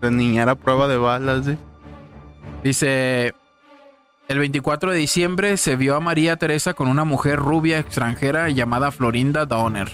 [0.00, 1.46] de niñera a prueba de balas.
[1.46, 1.56] ¿sí?
[2.64, 3.34] Dice,
[4.28, 8.90] el 24 de diciembre se vio a María Teresa con una mujer rubia extranjera llamada
[8.90, 9.90] Florinda Donner.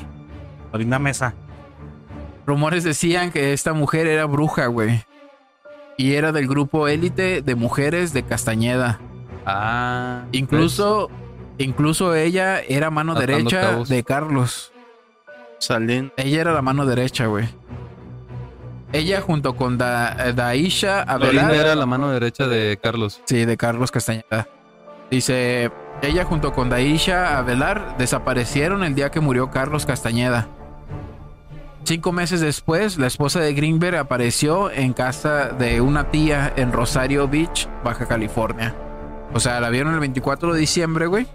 [0.72, 1.34] Linda mesa.
[2.48, 5.04] Rumores decían que esta mujer era bruja, güey.
[5.98, 8.98] Y era del grupo élite de mujeres de Castañeda.
[9.44, 10.22] Ah.
[10.32, 11.10] Incluso,
[11.58, 13.88] incluso ella era mano derecha cabos.
[13.90, 14.72] de Carlos.
[15.58, 16.10] Salín.
[16.16, 17.48] Ella era la mano derecha, güey.
[18.92, 21.54] Ella junto con Da- Daisha Florinda Avelar.
[21.66, 23.20] era la mano derecha de Carlos.
[23.26, 24.48] Sí, de Carlos Castañeda.
[25.10, 25.70] Dice,
[26.00, 30.48] ella junto con Daisha Avelar desaparecieron el día que murió Carlos Castañeda.
[31.84, 37.28] Cinco meses después, la esposa de Greenberg apareció en casa de una tía en Rosario
[37.28, 38.74] Beach, Baja California.
[39.32, 41.26] O sea, la vieron el 24 de diciembre, güey.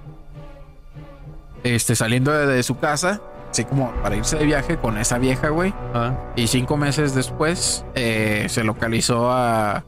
[1.64, 5.50] Este, saliendo de, de su casa, así como para irse de viaje con esa vieja,
[5.50, 5.74] güey.
[5.94, 9.84] Ah, Y cinco meses después eh, se localizó a,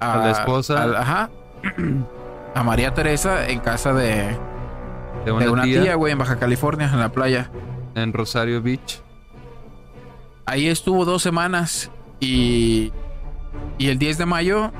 [0.00, 0.82] A la esposa.
[0.82, 1.30] a- ajá.
[2.54, 4.36] A María Teresa en casa de,
[5.24, 7.48] de una, de una tía, tía, güey, en Baja California, en la playa.
[7.94, 9.00] en Rosario Beach.
[10.46, 11.90] Ahí estuvo dos semanas
[12.20, 12.92] y,
[13.78, 14.72] y el 10 de mayo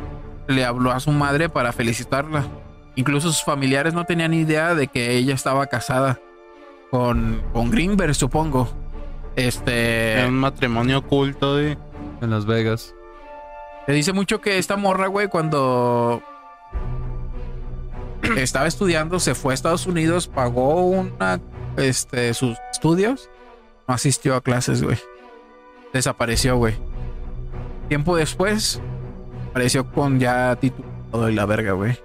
[0.49, 2.47] le habló a su madre para felicitarla.
[2.95, 6.21] Incluso sus familiares no tenían idea de que ella estaba casada
[6.91, 8.69] con, con Greenberg, supongo.
[9.37, 10.13] Este.
[10.13, 11.59] Era un matrimonio oculto.
[11.59, 11.77] ¿sí?
[12.21, 12.95] En Las Vegas.
[13.87, 16.23] Se dice mucho que esta morra, güey, cuando
[18.37, 21.41] estaba estudiando, se fue a Estados Unidos, pagó una,
[21.77, 23.29] este, sus estudios,
[23.89, 24.99] no asistió a clases, güey.
[25.93, 26.75] Desapareció, güey.
[27.89, 28.81] Tiempo después,
[29.51, 31.99] apareció con ya título todo y la verga, güey.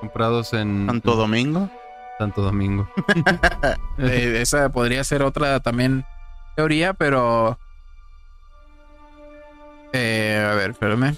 [0.00, 1.70] Comprados en Santo Domingo.
[2.18, 2.88] Santo Domingo.
[3.98, 6.06] Eh, esa podría ser otra también
[6.56, 7.58] teoría, pero.
[9.92, 11.16] Eh, a ver, espérame.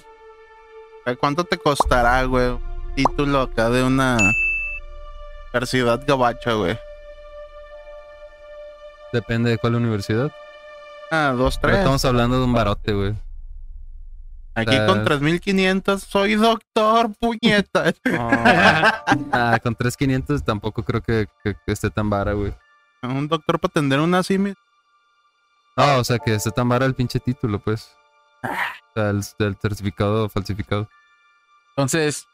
[1.19, 2.57] ¿Cuánto te costará, güey?
[2.95, 4.17] Título acá de una
[5.53, 6.77] universidad gabacha, güey.
[9.13, 10.29] Depende de cuál universidad.
[11.35, 11.79] Dos, Pero tres.
[11.79, 13.13] estamos hablando de un barote, güey.
[14.55, 17.91] Aquí con 3500 soy doctor, puñeta.
[19.31, 22.53] Ah, con 3500 tampoco creo que, que- que esté tan vara, güey.
[23.01, 24.53] un doctor para atender una simi.
[25.75, 27.89] No, o sea, que esté tan vara el pinche título, pues.
[28.43, 28.47] O
[28.93, 30.87] sea, el, el certificado falsificado.
[31.69, 32.27] Entonces,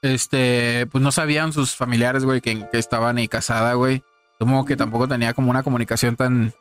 [0.00, 4.02] este, pues no sabían sus familiares, güey, que, que estaba ni casada, güey.
[4.38, 6.54] Supongo que tampoco tenía como una comunicación tan,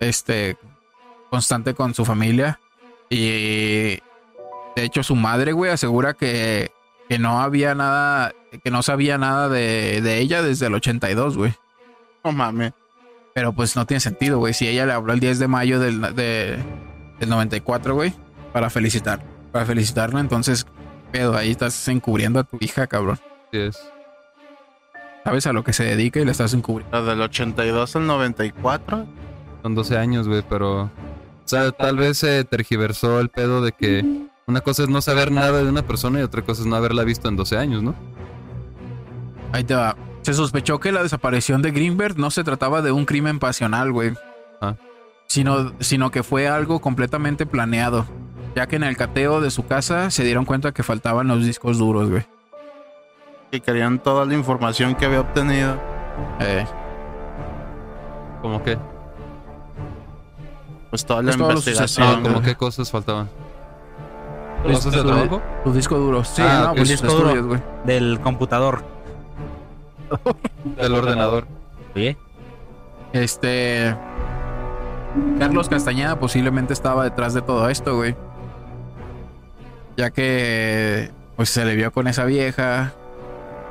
[0.00, 0.56] este,
[1.30, 2.60] constante con su familia.
[3.08, 3.98] Y
[4.74, 6.70] de hecho, su madre, güey, asegura que,
[7.08, 8.34] que no había nada,
[8.64, 11.54] que no sabía nada de, de ella desde el 82, güey.
[12.24, 12.72] No mames.
[13.34, 14.54] Pero pues no tiene sentido, güey.
[14.54, 16.58] Si ella le habló el 10 de mayo del, de-
[17.20, 18.12] del 94, güey,
[18.52, 19.22] para felicitar,
[19.52, 20.66] para felicitarla, entonces,
[21.12, 23.18] pedo, ahí estás encubriendo a tu hija, cabrón.
[23.52, 23.78] Sí es.
[25.24, 27.04] Sabes a lo que se dedica y la estás encubriendo.
[27.04, 29.06] Del 82 al 94.
[29.66, 30.82] Son 12 años, güey, pero.
[30.82, 30.90] O
[31.44, 35.60] sea, tal vez se tergiversó el pedo de que una cosa es no saber nada
[35.60, 37.92] de una persona y otra cosa es no haberla visto en 12 años, ¿no?
[39.50, 39.96] Ahí te va.
[40.22, 44.12] Se sospechó que la desaparición de Greenberg no se trataba de un crimen pasional, güey.
[44.60, 44.76] Ah.
[45.26, 48.06] Sino, sino que fue algo completamente planeado.
[48.54, 51.76] Ya que en el cateo de su casa se dieron cuenta que faltaban los discos
[51.76, 52.24] duros, güey.
[53.50, 55.76] Que querían toda la información que había obtenido.
[56.38, 56.64] Eh,
[58.42, 58.78] ¿Cómo qué?
[60.96, 62.22] Pues toda la Pues todos los investigación.
[62.22, 63.28] ¿Cómo qué cosas faltaban?
[64.62, 65.42] ¿Cosas de trabajo?
[65.62, 66.26] Tus discos duros.
[66.28, 66.76] Sí, Ah, no, ok.
[66.78, 67.30] pues Disco duro.
[67.34, 67.60] estudios.
[67.84, 68.82] Del computador.
[70.64, 71.46] Del ordenador.
[71.94, 72.16] Oye,
[73.12, 73.94] Este.
[75.38, 78.16] Carlos Castañeda posiblemente estaba detrás de todo esto, güey.
[79.98, 81.10] Ya que.
[81.36, 82.94] Pues se le vio con esa vieja.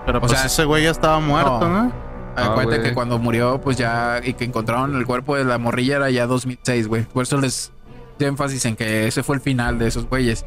[0.05, 1.83] Pero O pues sea, ese güey ya estaba muerto, no.
[1.85, 1.91] ¿no?
[2.35, 2.89] Ah, Acuérdate güey.
[2.89, 4.19] que cuando murió, pues ya.
[4.23, 7.03] Y que encontraron el cuerpo de la morrilla era ya 2006, güey.
[7.03, 7.71] Por eso les
[8.19, 10.45] énfasis en que ese fue el final de esos güeyes.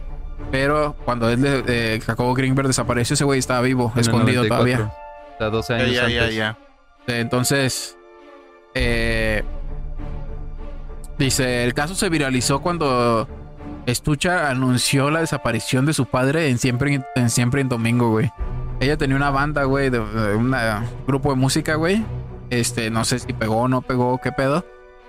[0.51, 4.84] Pero cuando él, eh, Jacobo Greenberg desapareció, ese güey estaba vivo, en escondido 94.
[4.86, 4.95] todavía.
[5.34, 6.36] O sea, 12 Ya, años ya, ya, antes.
[6.36, 6.59] ya.
[7.09, 7.97] Entonces,
[8.74, 9.43] eh,
[11.18, 13.28] dice, el caso se viralizó cuando
[13.86, 18.30] Estucha anunció la desaparición de su padre en Siempre en, Siempre en Domingo, güey.
[18.80, 20.54] Ella tenía una banda, güey, de, de un
[21.06, 22.04] grupo de música, güey.
[22.50, 24.64] Este, no sé si pegó o no pegó, qué pedo.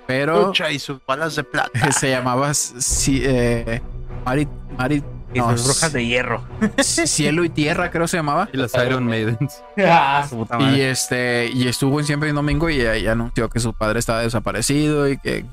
[0.07, 1.91] Pero Lucha y sus balas de plata.
[1.99, 3.81] se llamaba sí, eh,
[4.25, 5.03] Mari, Mari,
[5.33, 6.43] y no, sus brujas de hierro.
[6.79, 8.49] Cielo y Tierra, creo se llamaba.
[8.51, 9.63] Y las Iron Maidens.
[9.77, 13.59] Ah, su puta Y este, y estuvo en siempre en domingo y ahí anunció que
[13.59, 15.45] su padre estaba desaparecido y que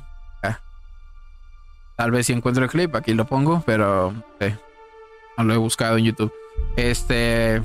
[0.42, 0.58] ah,
[1.96, 4.56] tal vez si encuentro el clip, aquí lo pongo, pero eh,
[5.36, 6.32] no lo he buscado en YouTube.
[6.76, 7.62] Este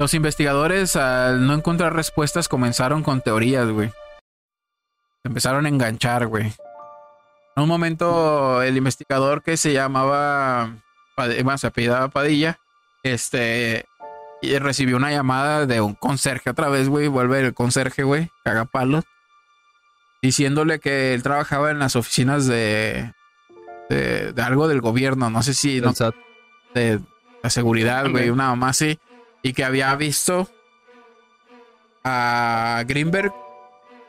[0.00, 3.92] los investigadores al no encontrar respuestas comenzaron con teorías, güey.
[5.24, 6.46] Empezaron a enganchar, güey.
[7.54, 10.74] En un momento el investigador que se llamaba
[11.16, 12.58] bueno, se apellidaba Padilla,
[13.02, 13.84] este
[14.40, 17.08] y recibió una llamada de un conserje otra vez, güey.
[17.08, 18.30] Vuelve el conserje, güey.
[18.42, 19.04] Caga palos.
[20.22, 23.12] Diciéndole que él trabajaba en las oficinas de,
[23.90, 25.28] de, de algo del gobierno.
[25.28, 25.92] No sé si no,
[26.72, 27.00] de
[27.42, 28.30] la seguridad, güey.
[28.30, 28.98] Una mamá así.
[29.42, 30.48] Y que había visto
[32.04, 33.32] a Greenberg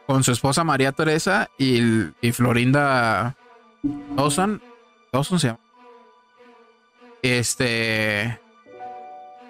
[0.07, 1.82] con su esposa María Teresa y,
[2.21, 3.36] y Florinda
[4.15, 4.61] Dawson.
[5.11, 5.59] Dawson se llama.
[7.21, 8.39] Este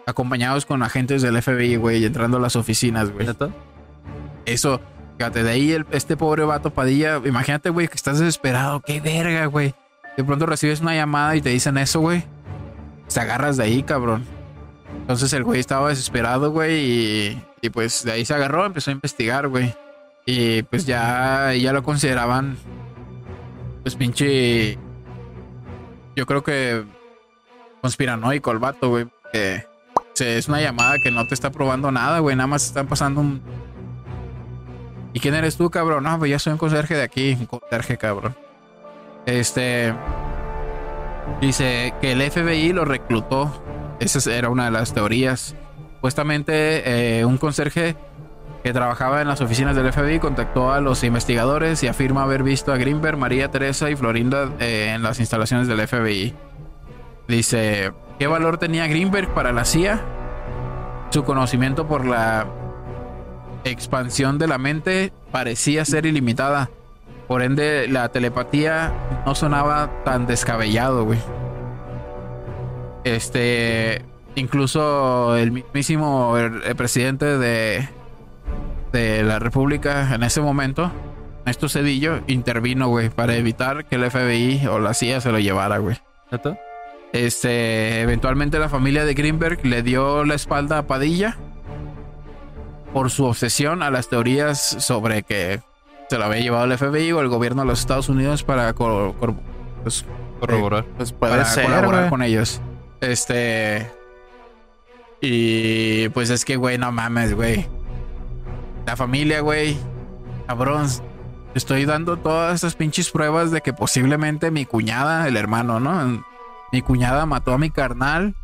[0.05, 3.27] acompañados con agentes del FBI, güey, entrando a las oficinas, güey.
[4.45, 4.81] Eso,
[5.17, 9.45] fíjate, de ahí el- este pobre vato Padilla, imagínate, güey, que estás desesperado, qué verga,
[9.45, 9.73] güey.
[10.17, 12.25] De pronto recibes una llamada y te dicen eso, güey.
[13.13, 14.25] Te agarras de ahí, cabrón.
[14.99, 18.93] Entonces el güey estaba desesperado, güey, y, y pues de ahí se agarró, empezó a
[18.93, 19.73] investigar, güey.
[20.25, 22.57] Y pues ya, ya lo consideraban,
[23.81, 24.77] pues pinche,
[26.15, 26.83] yo creo que
[27.81, 29.07] conspiranoico el vato, güey.
[29.33, 29.65] Que
[30.19, 32.35] es una llamada que no te está probando nada, güey.
[32.35, 33.41] Nada más están pasando un.
[35.13, 36.03] ¿Y quién eres tú, cabrón?
[36.03, 37.35] No, pues ya soy un conserje de aquí.
[37.39, 38.35] Un conserje, cabrón.
[39.25, 39.93] Este.
[41.39, 43.63] Dice que el FBI lo reclutó.
[44.01, 45.55] Esa era una de las teorías.
[45.95, 47.95] Supuestamente eh, un conserje
[48.63, 52.73] que trabajaba en las oficinas del FBI contactó a los investigadores y afirma haber visto
[52.73, 56.33] a Greenberg, María Teresa y Florinda eh, en las instalaciones del FBI.
[57.27, 60.01] Dice, ¿qué valor tenía Greenberg para la CIA?
[61.11, 62.47] Su conocimiento por la
[63.65, 66.71] expansión de la mente parecía ser ilimitada.
[67.27, 68.91] Por ende, la telepatía
[69.27, 71.19] no sonaba tan descabellado, güey.
[73.03, 74.03] Este,
[74.35, 77.87] incluso el mismísimo el presidente de,
[78.91, 80.91] de la República en ese momento,
[81.45, 85.79] Néstor Cedillo, intervino, güey, para evitar que el FBI o la CIA se lo llevara,
[85.79, 85.97] güey.
[87.13, 91.35] Este, eventualmente la familia de Greenberg le dio la espalda a Padilla
[92.93, 95.59] por su obsesión a las teorías sobre que
[96.09, 99.15] se lo había llevado el FBI o el gobierno de los Estados Unidos para cor-
[99.17, 99.33] cor-
[99.83, 100.05] pues,
[100.39, 100.85] Corroborar.
[100.97, 102.61] Pues puede para ser, colaborar con ellos.
[103.01, 103.91] Este.
[105.19, 107.67] Y pues es que, güey, no mames, güey.
[108.85, 109.77] La familia, güey.
[110.47, 110.87] Cabrón.
[111.53, 116.23] Estoy dando todas estas pinches pruebas de que posiblemente mi cuñada, el hermano, ¿no?
[116.71, 118.35] Mi cuñada mató a mi carnal.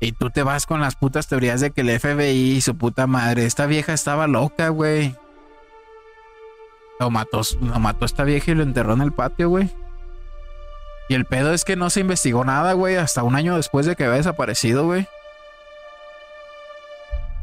[0.00, 3.06] Y tú te vas con las putas teorías de que el FBI y su puta
[3.06, 3.44] madre.
[3.44, 5.14] Esta vieja estaba loca, güey.
[6.98, 9.70] Lo mató, lo mató esta vieja y lo enterró en el patio, güey.
[11.08, 13.94] Y el pedo es que no se investigó nada, güey, hasta un año después de
[13.94, 15.06] que había desaparecido, güey.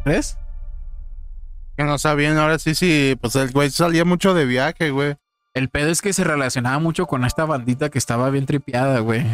[0.04, 0.38] ¿Crees?
[1.78, 3.18] Que no sabían ahora sí, sí.
[3.22, 5.16] Pues el güey salía mucho de viaje, güey.
[5.54, 9.26] El pedo es que se relacionaba mucho con esta bandita que estaba bien tripeada, güey.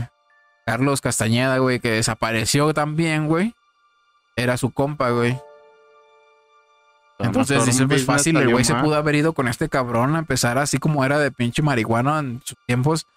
[0.65, 3.55] Carlos Castañeda, güey, que desapareció también, güey.
[4.35, 5.39] Era su compa, güey.
[7.17, 10.57] Entonces dice, pues fácil, el güey se pudo haber ido con este cabrón a empezar
[10.57, 13.07] así como era de pinche marihuana en sus tiempos.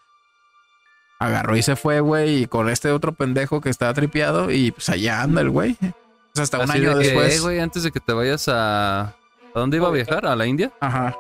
[1.23, 4.89] Agarró y se fue, güey, y con este otro pendejo que estaba tripeado y pues
[4.89, 5.77] allá anda el güey.
[5.81, 7.43] Pues hasta un año de que, después.
[7.43, 9.15] güey, antes de que te vayas a...
[9.55, 10.27] ¿A dónde iba a viajar?
[10.27, 10.73] ¿A la India?
[10.81, 11.15] Ajá.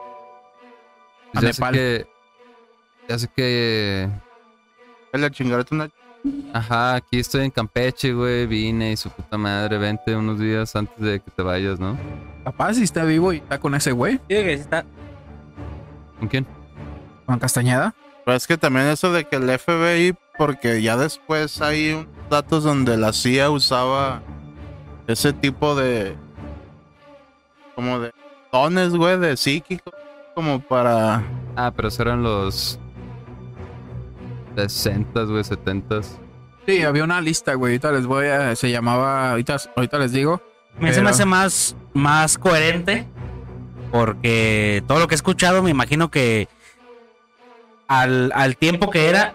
[1.32, 1.74] Pues A ya sé Nepal.
[1.74, 2.06] que...
[3.08, 4.08] Ya sé que...
[5.12, 5.90] La chingada una.
[6.52, 8.46] Ajá, aquí estoy en Campeche, güey.
[8.46, 11.98] Vine y su puta madre, vente unos días antes de que te vayas, ¿no?
[12.44, 14.84] Capaz si está vivo y está con ese güey, Digo que sí está.
[16.18, 16.46] ¿Con quién?
[17.26, 17.94] con Castañeda.
[18.24, 22.96] Pero es que también eso de que el FBI, porque ya después hay datos donde
[22.96, 24.22] la CIA usaba
[25.06, 26.14] ese tipo de.
[27.74, 28.12] como de
[28.52, 29.90] dones, güey, de psíquico,
[30.34, 31.22] como para.
[31.56, 32.78] Ah, pero esos eran los...
[34.56, 36.00] 60, güey, 70.
[36.66, 37.72] Sí, había una lista, güey.
[37.72, 38.54] Ahorita les voy a.
[38.54, 39.30] Se llamaba.
[39.30, 40.40] Ahorita, ahorita les digo.
[40.78, 43.06] Me se Pero- me hace más, más coherente.
[43.90, 46.48] Porque todo lo que he escuchado, me imagino que
[48.00, 49.34] al, al tiempo que era,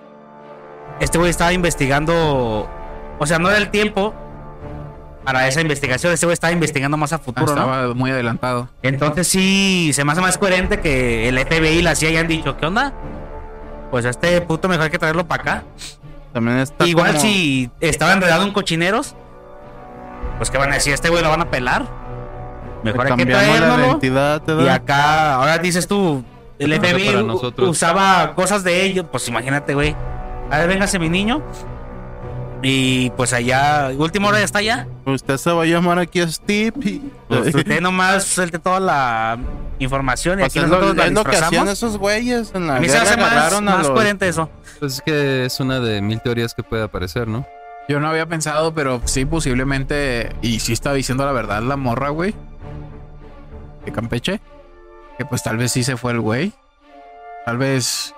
[0.99, 2.68] este güey estaba investigando.
[3.20, 4.14] O sea, no era el tiempo
[5.24, 6.14] para esa investigación.
[6.14, 7.62] Este güey estaba investigando más a Ah, futuro, ¿no?
[7.62, 8.70] estaba muy adelantado.
[8.82, 12.58] Entonces sí, se me hace más coherente que el FBI y la CIA hayan dicho,
[12.58, 12.93] ¿qué onda?
[13.91, 15.64] Pues a este puto mejor hay que traerlo para acá.
[16.34, 16.86] También está.
[16.86, 19.16] Igual como- si estaba enredado en cochineros,
[20.38, 21.86] pues que van a decir, este güey lo van a pelar.
[22.84, 26.24] Mejor hay que ¿te Y acá, ahora dices tú,
[26.60, 27.70] el FBI para nosotros.
[27.70, 29.95] usaba cosas de ellos, pues imagínate, güey.
[30.49, 31.41] A ver, véngase mi niño.
[32.64, 34.88] Y pues allá, última hora ya está allá.
[35.05, 36.73] Usted se va a llamar aquí Steve.
[36.84, 39.38] y- Pues usted nomás suelte toda la
[39.80, 42.65] información y Pues aquí es lo, nosotros la es lo que hacían esos güeyes en
[42.65, 44.49] la A mí se hace más, a más los- coherente eso.
[44.80, 47.45] Pues es que es una de mil teorías que puede aparecer, ¿no?
[47.90, 50.36] Yo no había pensado, pero sí, posiblemente.
[50.41, 52.34] Y sí estaba diciendo la verdad la morra, güey.
[53.86, 54.41] De Campeche.
[55.18, 56.53] Que pues tal vez sí se fue el güey.
[57.45, 58.14] Tal vez.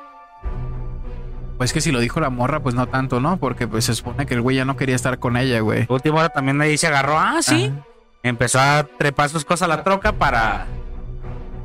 [1.58, 3.38] Pues que si lo dijo la morra, pues no tanto, ¿no?
[3.38, 5.86] Porque pues se supone que el güey ya no quería estar con ella, güey.
[5.90, 7.72] Última hora también ahí se agarró, ah, sí.
[7.74, 7.86] Ajá.
[8.24, 10.68] Empezó a trepar sus cosas a la troca para.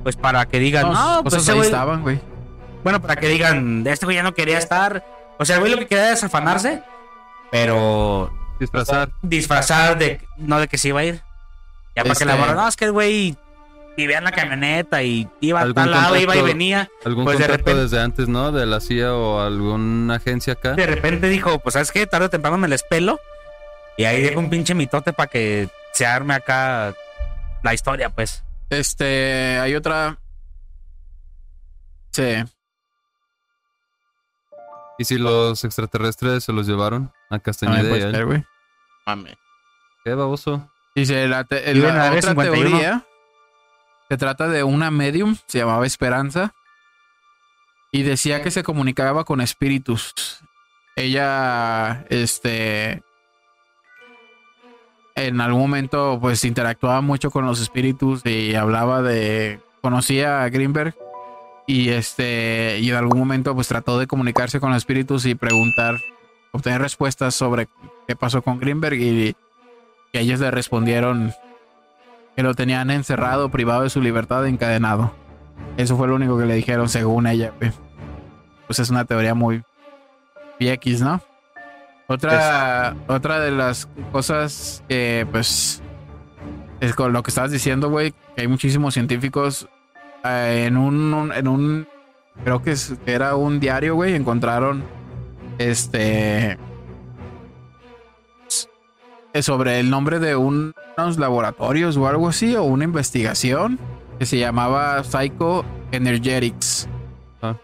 [0.03, 2.21] Pues para que digan, No, no, sus pues ese ahí güey- estaban, güey.
[2.83, 5.05] Bueno, para que digan, este güey ya no quería estar.
[5.39, 6.83] O sea, el güey lo que quería era desafanarse,
[7.51, 8.31] pero
[8.61, 9.11] Disfrazar.
[9.23, 11.23] disfrazar de no de que se iba a ir.
[11.97, 13.37] Ya para que la Este- morra, no, es que el güey
[13.97, 16.91] vivía en la camioneta y iba a Algún tal lado, iba y venía.
[17.05, 18.51] Algún Pues de repente- desde antes, ¿no?
[18.53, 20.73] De la CIA o alguna agencia acá.
[20.73, 23.21] De repente dijo, pues sabes qué, tarde o temprano me les pelo.
[23.97, 26.95] Y ahí dejo un pinche mitote para que se arme acá
[27.63, 28.43] la historia, pues.
[28.71, 30.19] Este, hay otra.
[32.11, 32.43] Sí.
[34.99, 38.45] ¿Y si los extraterrestres se los llevaron a Castañeda y.
[39.07, 39.37] Mame.
[40.05, 40.69] ¿Qué baboso?
[40.95, 42.69] Dice, la, te- la otra 51.
[42.71, 43.05] teoría
[44.15, 46.55] se trata de una medium, se llamaba Esperanza,
[47.91, 50.39] y decía que se comunicaba con espíritus.
[50.95, 53.03] ella, este,
[55.17, 60.95] en algún momento, pues interactuaba mucho con los espíritus y hablaba de, conocía a Greenberg
[61.67, 65.99] y este, y en algún momento, pues trató de comunicarse con los espíritus y preguntar,
[66.53, 67.67] obtener respuestas sobre
[68.07, 69.35] qué pasó con Greenberg y
[70.13, 71.35] que ellos le respondieron
[72.37, 75.13] que lo tenían encerrado, privado de su libertad, encadenado.
[75.77, 77.53] Eso fue lo único que le dijeron, según ella.
[78.67, 79.63] Pues es una teoría muy
[80.59, 81.21] X, ¿no?
[82.07, 85.83] Otra, otra de las cosas que, pues,
[86.81, 89.69] es con lo que estabas diciendo, güey, que hay muchísimos científicos
[90.25, 91.89] eh, en un, en un,
[92.45, 94.83] creo que es- que era un diario, güey, encontraron,
[95.59, 96.59] este,
[99.41, 103.79] sobre el nombre de un- unos laboratorios o algo así, o una investigación
[104.19, 106.89] que se llamaba Psycho Energetics.
[107.43, 107.57] Ah.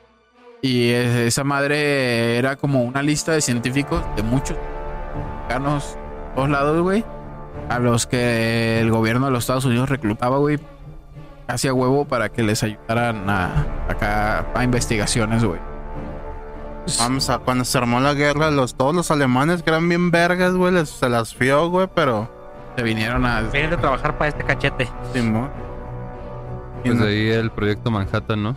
[0.62, 4.56] Y esa madre era como una lista de científicos de muchos
[5.38, 5.96] mexicanos,
[6.34, 7.04] todos lados, güey,
[7.68, 10.58] a los que el gobierno de los Estados Unidos reclutaba, güey,
[11.46, 15.58] casi a huevo para que les ayudaran a, acá a investigaciones, güey.
[16.98, 20.54] Vamos a cuando se armó la guerra, los, todos los alemanes que eran bien vergas,
[20.54, 22.39] güey, les- se las fió, güey, pero.
[22.76, 23.40] Se vinieron a...
[23.42, 24.88] Vienen de trabajar para este cachete.
[25.12, 25.50] Simón.
[26.84, 28.56] Pues no- ahí el proyecto Manhattan, ¿no?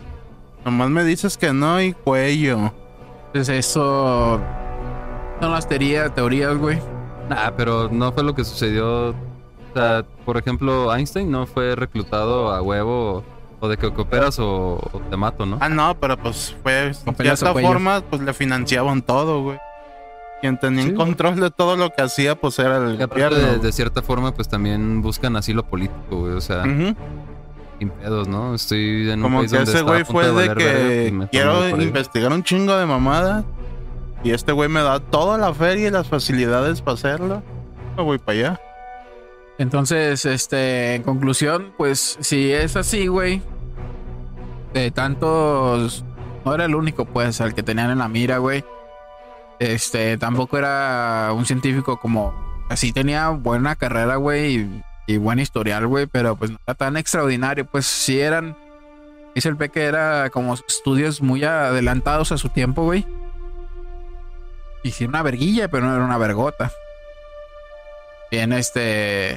[0.63, 2.71] nomás me dices que no y cuello.
[3.27, 4.39] Entonces eso...
[5.41, 6.79] Son las teorías, teorías, güey.
[7.29, 9.09] Nah, pero no fue lo que sucedió.
[9.09, 9.15] O
[9.73, 13.23] sea, por ejemplo, Einstein no fue reclutado a huevo
[13.59, 15.57] o de que cooperas o, o te mato, ¿no?
[15.59, 16.71] Ah, no, pero pues fue.
[16.93, 19.57] De cierta forma, pues le financiaban todo, güey.
[20.43, 23.37] Quien tenía Sí, control de todo lo que hacía, pues era el Y aparte, gobierno.
[23.53, 26.33] de, de cierta forma, pues también buscan asilo político, güey.
[26.33, 26.93] O sea, Ujú.
[27.79, 28.53] sin pedos, ¿no?
[28.53, 32.43] Estoy en un Como país que donde ese güey fue de que quiero investigar un
[32.43, 33.45] chingo de mamada.
[34.21, 37.41] Y este güey me da toda la feria y las facilidades para hacerlo.
[37.95, 38.61] Me voy para allá.
[39.59, 43.41] Entonces, este, en conclusión, pues si es así, güey,
[44.73, 46.03] de tantos,
[46.43, 48.65] no era el único, pues, al que tenían en la mira, güey.
[49.63, 52.33] Este, tampoco era un científico como,
[52.67, 54.67] así tenía buena carrera, güey,
[55.07, 58.57] y, buen historial, güey, pero pues no era tan extraordinario, pues sí eran,
[59.33, 63.07] dice el Peque, era como estudios muy adelantados a su tiempo, güey.
[64.83, 66.69] Y una verguilla, pero no era una vergota.
[68.29, 69.35] Bien, este.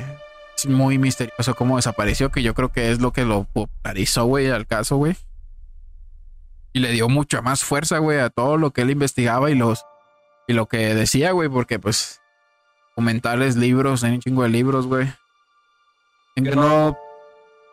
[0.57, 4.51] Es muy misterioso cómo desapareció, que yo creo que es lo que lo popularizó, güey,
[4.51, 5.17] al caso, güey.
[6.73, 9.86] Y le dio mucha más fuerza, güey, a todo lo que él investigaba y los.
[10.47, 12.21] Y lo que decía, güey, porque pues.
[12.91, 15.07] Documentales, libros, hay un chingo de libros, güey.
[16.35, 16.97] ¿En qué no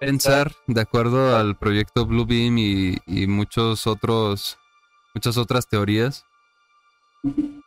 [0.06, 4.58] pensar, de acuerdo al proyecto Bluebeam y, y muchos otros,
[5.14, 6.26] muchas otras teorías,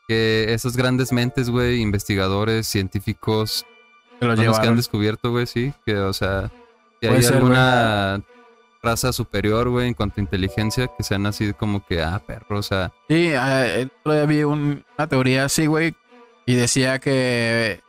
[0.07, 3.65] que esas grandes mentes, güey, investigadores, científicos,
[4.21, 6.51] Que lo son los que han descubierto, güey, sí, que, o sea,
[7.01, 8.23] que hay ser, alguna
[8.87, 12.63] raza superior, güey, en cuanto a inteligencia, que sean así como que, ah, perro, o
[12.63, 15.95] sea, Sí, eh, día vi un- una teoría así, güey,
[16.47, 17.81] y decía que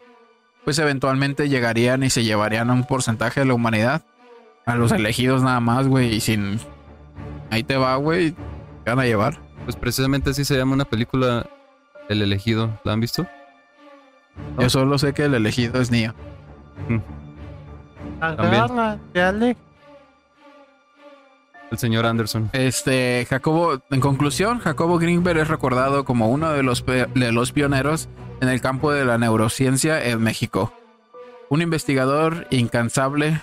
[0.65, 4.03] pues eventualmente llegarían y se llevarían a un porcentaje de la humanidad,
[4.65, 6.59] a los elegidos nada más, güey, y sin...
[7.49, 8.31] Ahí te va, güey,
[8.83, 9.39] te van a llevar.
[9.63, 11.45] pues precisamente así se llama una película,
[12.09, 13.25] El elegido, ¿la han visto?
[14.59, 15.89] Yo solo sé que el elegido es.
[15.89, 16.13] También.
[21.71, 22.49] El señor Anderson.
[22.53, 28.07] Este, Jacobo, en conclusión, Jacobo Greenberg es recordado como uno de los, de los pioneros
[28.41, 30.73] en el campo de la neurociencia en México.
[31.49, 33.41] Un investigador incansable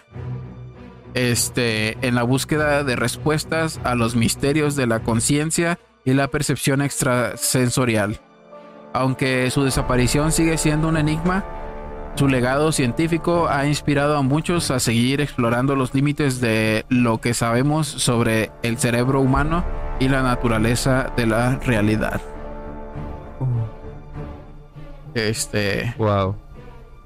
[1.14, 6.82] este, en la búsqueda de respuestas a los misterios de la conciencia y la percepción
[6.82, 8.20] extrasensorial.
[8.92, 11.44] Aunque su desaparición sigue siendo un enigma,
[12.14, 17.34] su legado científico ha inspirado a muchos a seguir explorando los límites de lo que
[17.34, 19.64] sabemos sobre el cerebro humano
[19.98, 22.20] y la naturaleza de la realidad.
[25.14, 26.36] Este, Wow.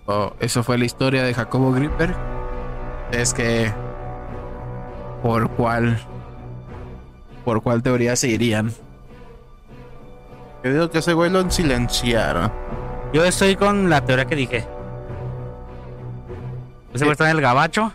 [0.07, 2.15] oh, eso fue la historia de Jacobo Greenberg.
[3.13, 3.73] Es que
[5.23, 5.99] por cuál
[7.45, 8.73] por cuál teoría se irían.
[10.63, 12.53] Yo digo que ese güey lo silenciaron.
[13.15, 14.78] Yo estoy con la teoría que dije.
[16.93, 17.93] Ese güey está en el gabacho.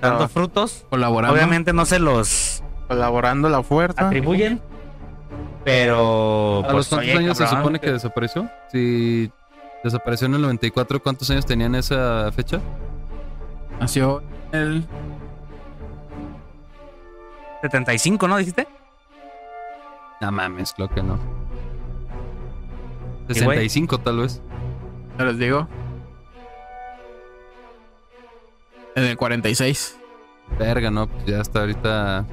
[0.00, 0.28] Dando Ah.
[0.28, 0.86] frutos.
[0.88, 1.34] Colaborando.
[1.34, 4.06] Obviamente no se los Colaborando la fuerza.
[4.06, 4.60] atribuyen.
[5.64, 6.60] Pero.
[6.64, 8.48] ¿A los pues, cuántos oye, años se supone que desapareció?
[8.72, 9.30] Si
[9.84, 12.60] desapareció en el 94, ¿cuántos años tenían esa fecha?
[13.78, 14.22] Nació
[14.52, 14.86] el
[17.62, 18.36] 75, ¿no?
[18.38, 18.66] Dijiste.
[20.20, 21.18] No mames, creo que no.
[23.28, 24.42] Y, güey, 65 tal vez.
[25.18, 25.68] Ya les digo.
[28.96, 29.98] En el 46.
[30.58, 32.26] Verga, no, pues ya está ahorita.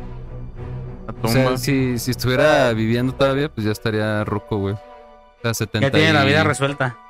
[1.08, 4.74] La O sea, si, si estuviera viviendo todavía, pues ya estaría ruco, güey.
[4.74, 6.98] O sea, 70 ya tiene la vida resuelta.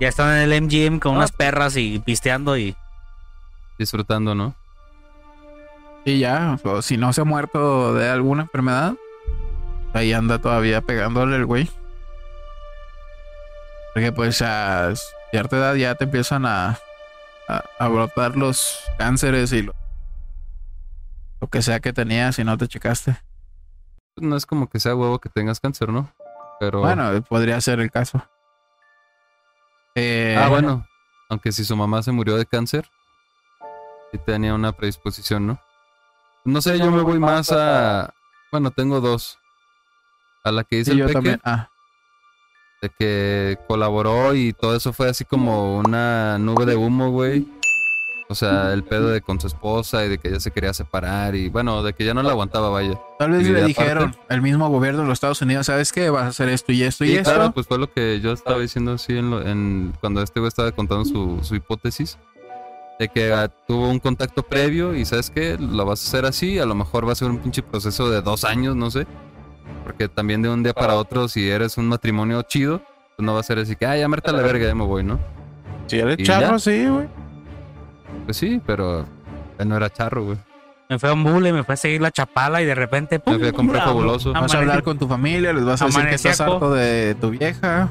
[0.00, 2.74] Ya están en el MGM con unas perras y pisteando y
[3.78, 4.54] disfrutando, ¿no?
[6.06, 8.94] Y ya, o si no se ha muerto de alguna enfermedad,
[9.92, 11.68] ahí anda todavía pegándole el güey.
[13.92, 14.92] Porque pues a
[15.30, 16.78] cierta edad ya te empiezan a,
[17.48, 19.74] a, a brotar los cánceres y lo,
[21.40, 23.16] lo que sea que tenías si no te checaste.
[24.16, 26.10] No es como que sea huevo que tengas cáncer, ¿no?
[26.58, 26.80] Pero.
[26.80, 28.22] Bueno, podría ser el caso.
[29.94, 30.86] Eh, Ah, bueno.
[31.28, 32.88] Aunque si su mamá se murió de cáncer,
[34.12, 35.60] sí tenía una predisposición, ¿no?
[36.44, 38.14] No sé, yo me voy más a.
[38.52, 39.38] Bueno, tengo dos.
[40.44, 41.40] A la que dice Sí, el yo Peque, también.
[41.44, 41.68] Ah,
[42.98, 47.46] que colaboró y todo eso fue así como una nube de humo, güey.
[48.28, 51.36] O sea, el pedo de con su esposa y de que ella se quería separar
[51.36, 53.00] y bueno, de que ya no la aguantaba, vaya.
[53.20, 56.10] tal vez y le de dijeron, el mismo gobierno de los Estados Unidos, ¿sabes qué?
[56.10, 57.32] Vas a hacer esto y esto y Sí, esto.
[57.32, 60.48] claro, pues fue lo que yo estaba diciendo así en, lo- en- cuando este güey
[60.48, 62.18] estaba contando su, su hipótesis.
[62.98, 66.58] De que ah, tuvo un contacto previo y sabes qué, lo vas a hacer así,
[66.58, 69.06] a lo mejor va a ser un pinche proceso de dos años, no sé.
[69.84, 72.80] Porque también de un día para otro, si eres un matrimonio chido,
[73.16, 74.84] pues no va a ser así que, ah, ya merte a la verga, ya me
[74.84, 75.18] voy, ¿no?
[75.86, 76.58] Si eres ¿Y charro, ya?
[76.58, 77.08] sí, güey.
[78.24, 79.06] Pues sí, pero
[79.58, 80.38] él no era charro, güey.
[80.88, 83.20] me fue a un bule, me fue a seguir la chapala y de repente.
[83.24, 83.92] Me fui a comprar ¡pum!
[83.92, 84.32] fabuloso.
[84.32, 87.30] Vas a hablar con tu familia, les vas a decir que estás harto de tu
[87.30, 87.88] vieja.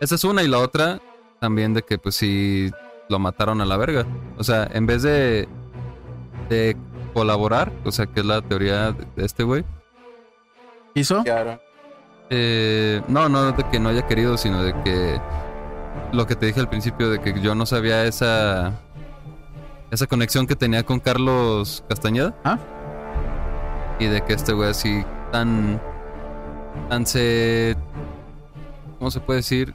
[0.00, 1.00] Esa es una y la otra
[1.40, 2.70] también de que pues sí
[3.08, 4.06] lo mataron a la verga.
[4.38, 5.48] O sea, en vez de,
[6.48, 6.76] de
[7.12, 9.64] colaborar, o sea, que es la teoría de de este güey.
[10.94, 11.22] ¿Hizo?
[11.24, 11.60] Claro.
[12.30, 15.20] eh, no, no de que no haya querido, sino de que
[16.12, 18.72] lo que te dije al principio, de que yo no sabía esa
[19.90, 22.34] esa conexión que tenía con Carlos Castañeda.
[22.44, 22.58] Ah.
[23.98, 25.80] Y de que este güey así tan
[26.88, 27.76] tan se
[28.98, 29.74] ¿cómo se puede decir?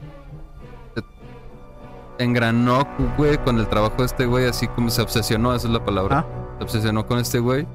[0.94, 2.86] Se engranó,
[3.16, 6.26] güey, con el trabajo de este güey, así como se obsesionó, esa es la palabra.
[6.58, 7.66] Se obsesionó con este güey.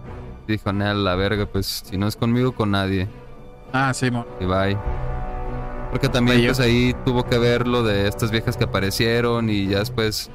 [0.48, 3.08] Y dijo, "Nah, la verga, pues si no es conmigo, con nadie.
[3.78, 4.78] Ah, sí, mo- Y bye.
[5.92, 6.50] Porque también, Bello.
[6.50, 10.30] pues ahí tuvo que ver lo de estas viejas que aparecieron y ya después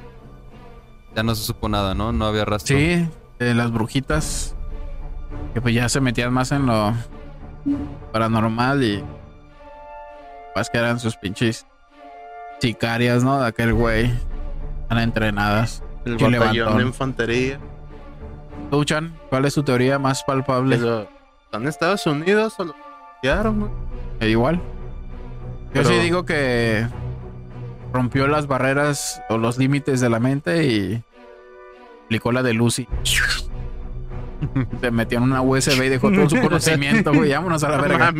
[1.15, 2.11] ya no se supo nada, ¿no?
[2.11, 2.77] No había rastro.
[2.77, 3.07] Sí,
[3.39, 4.55] de las brujitas.
[5.53, 6.93] Que pues ya se metían más en lo
[8.11, 9.03] paranormal y.
[10.53, 11.65] Pues que eran sus pinches
[12.59, 13.39] sicarias, ¿no?
[13.39, 14.11] De aquel güey.
[14.83, 15.83] Están entrenadas.
[16.05, 16.77] El batallón levantón.
[16.77, 17.59] de infantería.
[18.69, 20.77] ¿Tú, Chan, ¿cuál es tu teoría más palpable?
[20.77, 21.07] Pero,
[21.45, 22.73] ¿Están en Estados Unidos o
[23.23, 23.71] güey?
[24.19, 24.61] E igual.
[25.73, 26.85] Yo sí digo que
[27.93, 31.03] rompió las barreras o los límites de la mente y
[32.05, 32.87] aplicó la de Lucy.
[34.81, 37.31] Se metió en una USB y dejó todo su conocimiento, güey.
[37.31, 38.13] Vámonos a la verga.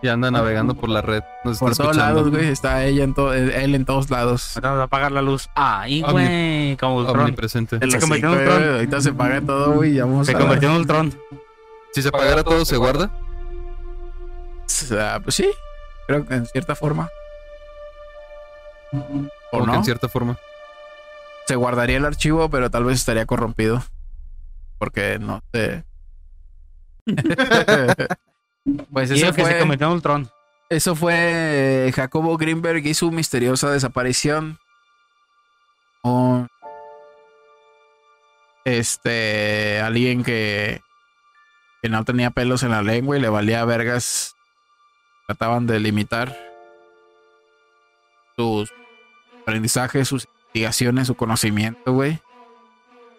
[0.00, 1.22] Y anda navegando por la red.
[1.44, 2.14] Nos está Por todos escuchando.
[2.20, 2.48] lados, güey.
[2.48, 4.56] Está ella en to- él en todos lados.
[4.56, 5.48] Ahorita nos va a apagar la luz.
[5.56, 6.76] Ahí, Omni- güey.
[6.76, 7.20] Como Ultron.
[7.20, 7.78] Omnipresente.
[7.90, 8.74] Se convirtió en Ultron.
[8.74, 9.98] Ahorita se paga todo, güey.
[9.98, 11.14] Vamos Se convirtió en Ultron.
[11.92, 13.10] Si se apagara todo, ¿se guarda?
[15.22, 15.50] Pues sí.
[16.06, 17.08] Creo que en cierta forma.
[18.92, 18.98] ¿O
[19.50, 19.74] Como que no?
[19.76, 20.38] en cierta forma.
[21.46, 23.82] se guardaría el archivo, pero tal vez estaría corrompido.
[24.78, 25.84] Porque no sé.
[28.92, 30.30] pues eso que se fue, convirtió en Ultron.
[30.68, 34.58] eso fue Jacobo Greenberg y su misteriosa desaparición.
[36.02, 36.48] Un-
[38.64, 40.82] este, alguien que,
[41.82, 44.34] que no tenía pelos en la lengua y le valía vergas.
[45.28, 46.34] Trataban de limitar
[48.34, 48.72] sus
[49.42, 52.18] aprendizajes, sus investigaciones, su conocimiento, güey.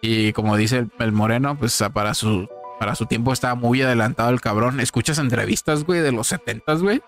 [0.02, 2.50] Y como dice el, el moreno, pues para su,
[2.80, 4.80] para su tiempo estaba muy adelantado el cabrón.
[4.80, 7.04] Escuchas entrevistas, güey, de los setentas, güey.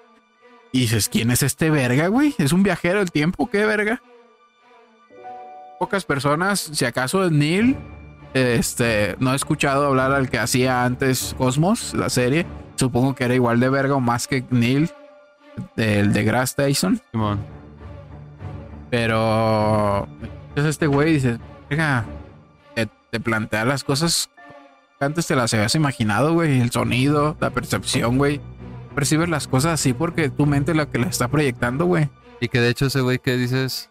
[0.71, 2.35] Y dices, ¿quién es este verga, güey?
[2.37, 3.49] ¿Es un viajero del tiempo?
[3.49, 4.03] ¿Qué verga?
[5.79, 7.75] Pocas personas, si acaso Neil,
[8.33, 12.45] este, no he escuchado hablar al que hacía antes Cosmos, la serie.
[12.75, 14.89] Supongo que era igual de verga o más que Neil,
[15.75, 16.55] del de Grass.
[16.73, 17.39] Simón.
[18.89, 20.07] Pero
[20.55, 21.21] es este güey
[21.69, 22.05] venga,
[22.75, 24.29] te, te plantea las cosas
[24.99, 26.59] que antes te las habías imaginado, güey.
[26.59, 28.41] El sonido, la percepción, güey.
[28.95, 32.09] Percibes las cosas así porque tu mente es la que la está proyectando, güey.
[32.39, 33.90] Y que de hecho ese güey que dices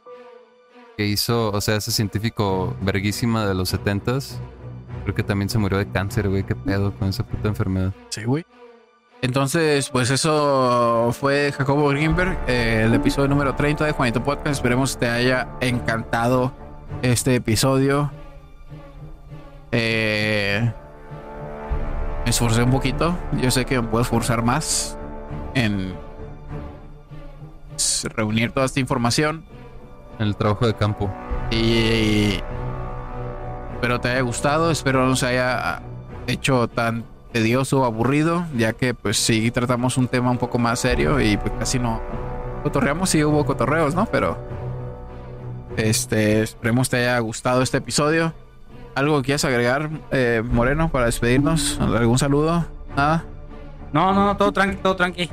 [1.01, 4.39] que hizo, o sea, ese científico verguísima de los setentas,
[5.05, 6.45] creo que también se murió de cáncer, güey.
[6.45, 7.95] Qué pedo con esa puta enfermedad.
[8.11, 8.45] Sí, güey.
[9.23, 14.57] Entonces, pues eso fue Jacobo Greenberg, eh, el episodio número 30 de Juanito Podcast.
[14.57, 16.53] Esperemos te haya encantado
[17.01, 18.13] este episodio.
[19.73, 20.71] Eh,
[22.25, 23.17] me esforcé un poquito.
[23.41, 24.99] Yo sé que me puedo esforzar más
[25.55, 25.95] en
[28.15, 29.47] reunir toda esta información.
[30.21, 31.11] En el trabajo de campo.
[31.51, 32.41] Y
[33.75, 34.71] espero te haya gustado.
[34.71, 35.83] Espero no se haya
[36.29, 40.81] hecho tan tedioso o aburrido, ya que pues sí tratamos un tema un poco más
[40.81, 42.01] serio y pues casi no
[42.63, 44.07] cotorreamos, sí hubo cotorreos, ¿no?
[44.07, 44.37] Pero
[45.77, 48.33] este, esperemos te haya gustado este episodio.
[48.95, 51.79] ¿Algo que quieras agregar, eh, Moreno, para despedirnos?
[51.81, 52.67] ¿Algún saludo?
[52.97, 53.25] ¿Nada?
[53.93, 55.31] No, no, no, todo tranqui, todo tranqui.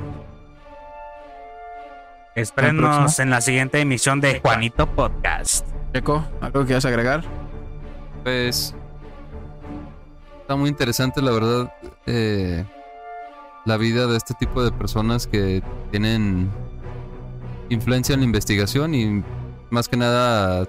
[2.37, 5.65] Espérenos en la siguiente emisión de Juanito Podcast.
[5.91, 7.23] Checo, ¿algo que quieras agregar?
[8.23, 8.75] Pues
[10.41, 11.73] está muy interesante, la verdad,
[12.05, 12.63] eh,
[13.65, 16.51] la vida de este tipo de personas que tienen
[17.69, 19.23] influencia en la investigación y
[19.71, 20.67] más que nada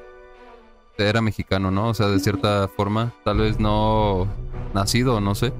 [0.96, 1.88] era mexicano, ¿no?
[1.88, 4.26] O sea, de cierta forma, tal vez no
[4.72, 5.52] nacido, no sé.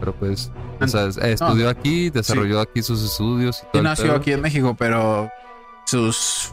[0.00, 0.50] Pero pues,
[0.80, 3.62] o sea, estudió aquí, desarrolló aquí sus estudios.
[3.74, 5.30] Y, nació aquí en México, pero
[5.86, 6.52] sus...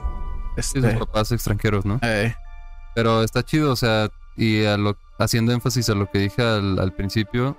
[0.57, 0.81] Este...
[0.81, 1.99] sus papás extranjeros, ¿no?
[2.03, 2.35] Eh.
[2.93, 6.93] Pero está chido, o sea, y a lo, haciendo énfasis a lo que dije al,
[6.93, 7.57] principio,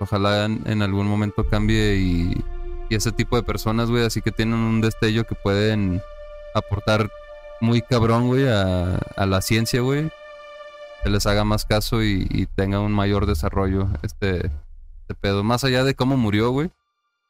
[0.00, 2.44] ojalá en, algún momento cambie y,
[2.88, 6.00] ese tipo de personas, güey, así que tienen un destello que pueden
[6.54, 7.10] aportar
[7.60, 10.08] muy cabrón, güey, a, la ciencia, güey,
[11.02, 14.52] que les haga más caso y, y tenga un mayor desarrollo este,
[15.06, 15.44] este, pedo.
[15.44, 16.70] Más allá de cómo murió, güey,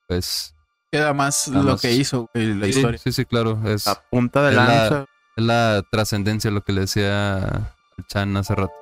[0.09, 0.55] pues...
[0.91, 2.99] Queda más lo que hizo, la historia.
[2.99, 3.61] Sí, sí, claro.
[3.67, 5.07] Es, la punta de lanza.
[5.37, 7.75] es la trascendencia, lo que le decía
[8.07, 8.73] Chan hace rato.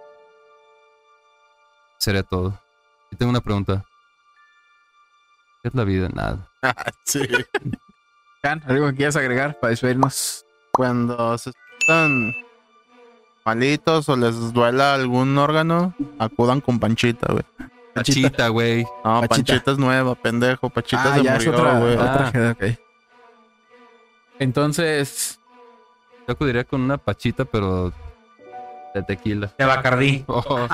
[1.98, 2.60] Sería todo.
[3.10, 3.84] Y tengo una pregunta.
[5.62, 6.08] ¿Qué es la vida?
[6.10, 6.48] Nada.
[7.04, 7.26] sí.
[8.42, 10.44] Chan, ¿algo que quieras agregar para despedirnos?
[10.72, 12.32] Cuando se están
[13.44, 17.44] malitos o les duela algún órgano, acudan con Panchita, güey.
[17.94, 18.84] Pachita, güey.
[19.04, 20.68] No, Panchita es nueva, pendejo.
[20.70, 21.96] Panchita ah, se murió, güey.
[21.98, 22.54] Ah.
[24.38, 25.40] Entonces...
[26.26, 27.92] Yo acudiría con una pachita, pero
[28.94, 29.52] de tequila.
[29.58, 30.24] De Bacardí.
[30.28, 30.68] Oh,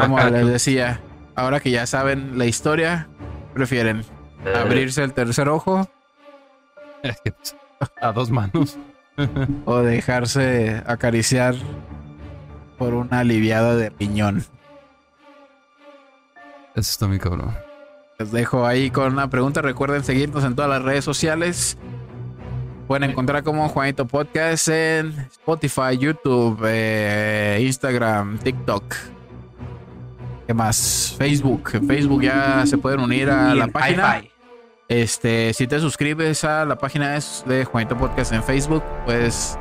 [0.00, 1.00] como les decía,
[1.34, 3.08] ahora que ya saben la historia,
[3.54, 4.04] prefieren
[4.44, 4.54] eh.
[4.56, 5.88] abrirse el tercer ojo.
[8.00, 8.78] A dos manos.
[9.64, 11.54] o dejarse acariciar
[12.78, 14.44] por una aliviada de piñón.
[16.74, 17.54] Eso está muy cabrón.
[18.18, 19.62] Les dejo ahí con una pregunta.
[19.62, 21.76] Recuerden seguirnos en todas las redes sociales.
[22.86, 28.94] Pueden encontrar como Juanito Podcast en Spotify, YouTube, eh, Instagram, TikTok.
[30.46, 31.14] ¿Qué más?
[31.16, 31.70] Facebook.
[31.72, 34.22] En Facebook ya se pueden unir a la página.
[34.88, 39.58] Este, si te suscribes a la página de Juanito Podcast en Facebook, puedes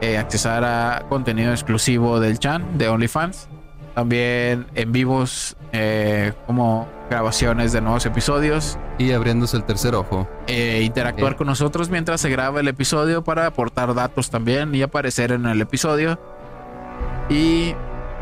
[0.00, 3.48] eh, accesar a contenido exclusivo del chan de OnlyFans.
[3.94, 8.78] También en vivos eh, como grabaciones de nuevos episodios.
[8.98, 10.28] Y abriéndose el tercer ojo.
[10.46, 15.32] Eh, interactuar con nosotros mientras se graba el episodio para aportar datos también y aparecer
[15.32, 16.18] en el episodio.
[17.28, 17.74] Y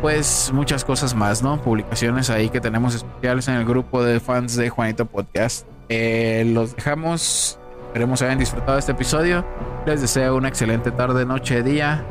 [0.02, 1.60] pues muchas cosas más, ¿no?
[1.62, 5.66] Publicaciones ahí que tenemos especiales en el grupo de fans de Juanito Podcast.
[5.88, 7.58] Eh, los dejamos.
[7.86, 9.44] Esperemos hayan disfrutado este episodio.
[9.86, 12.04] Les deseo una excelente tarde, noche, día.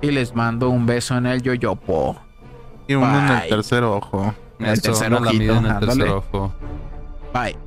[0.00, 2.25] Y les mando un beso en el yoyopo.
[2.86, 4.34] Y uno en el tercer ojo.
[4.58, 6.52] En el tercer, en el tercer ojo.
[7.32, 7.65] Bye.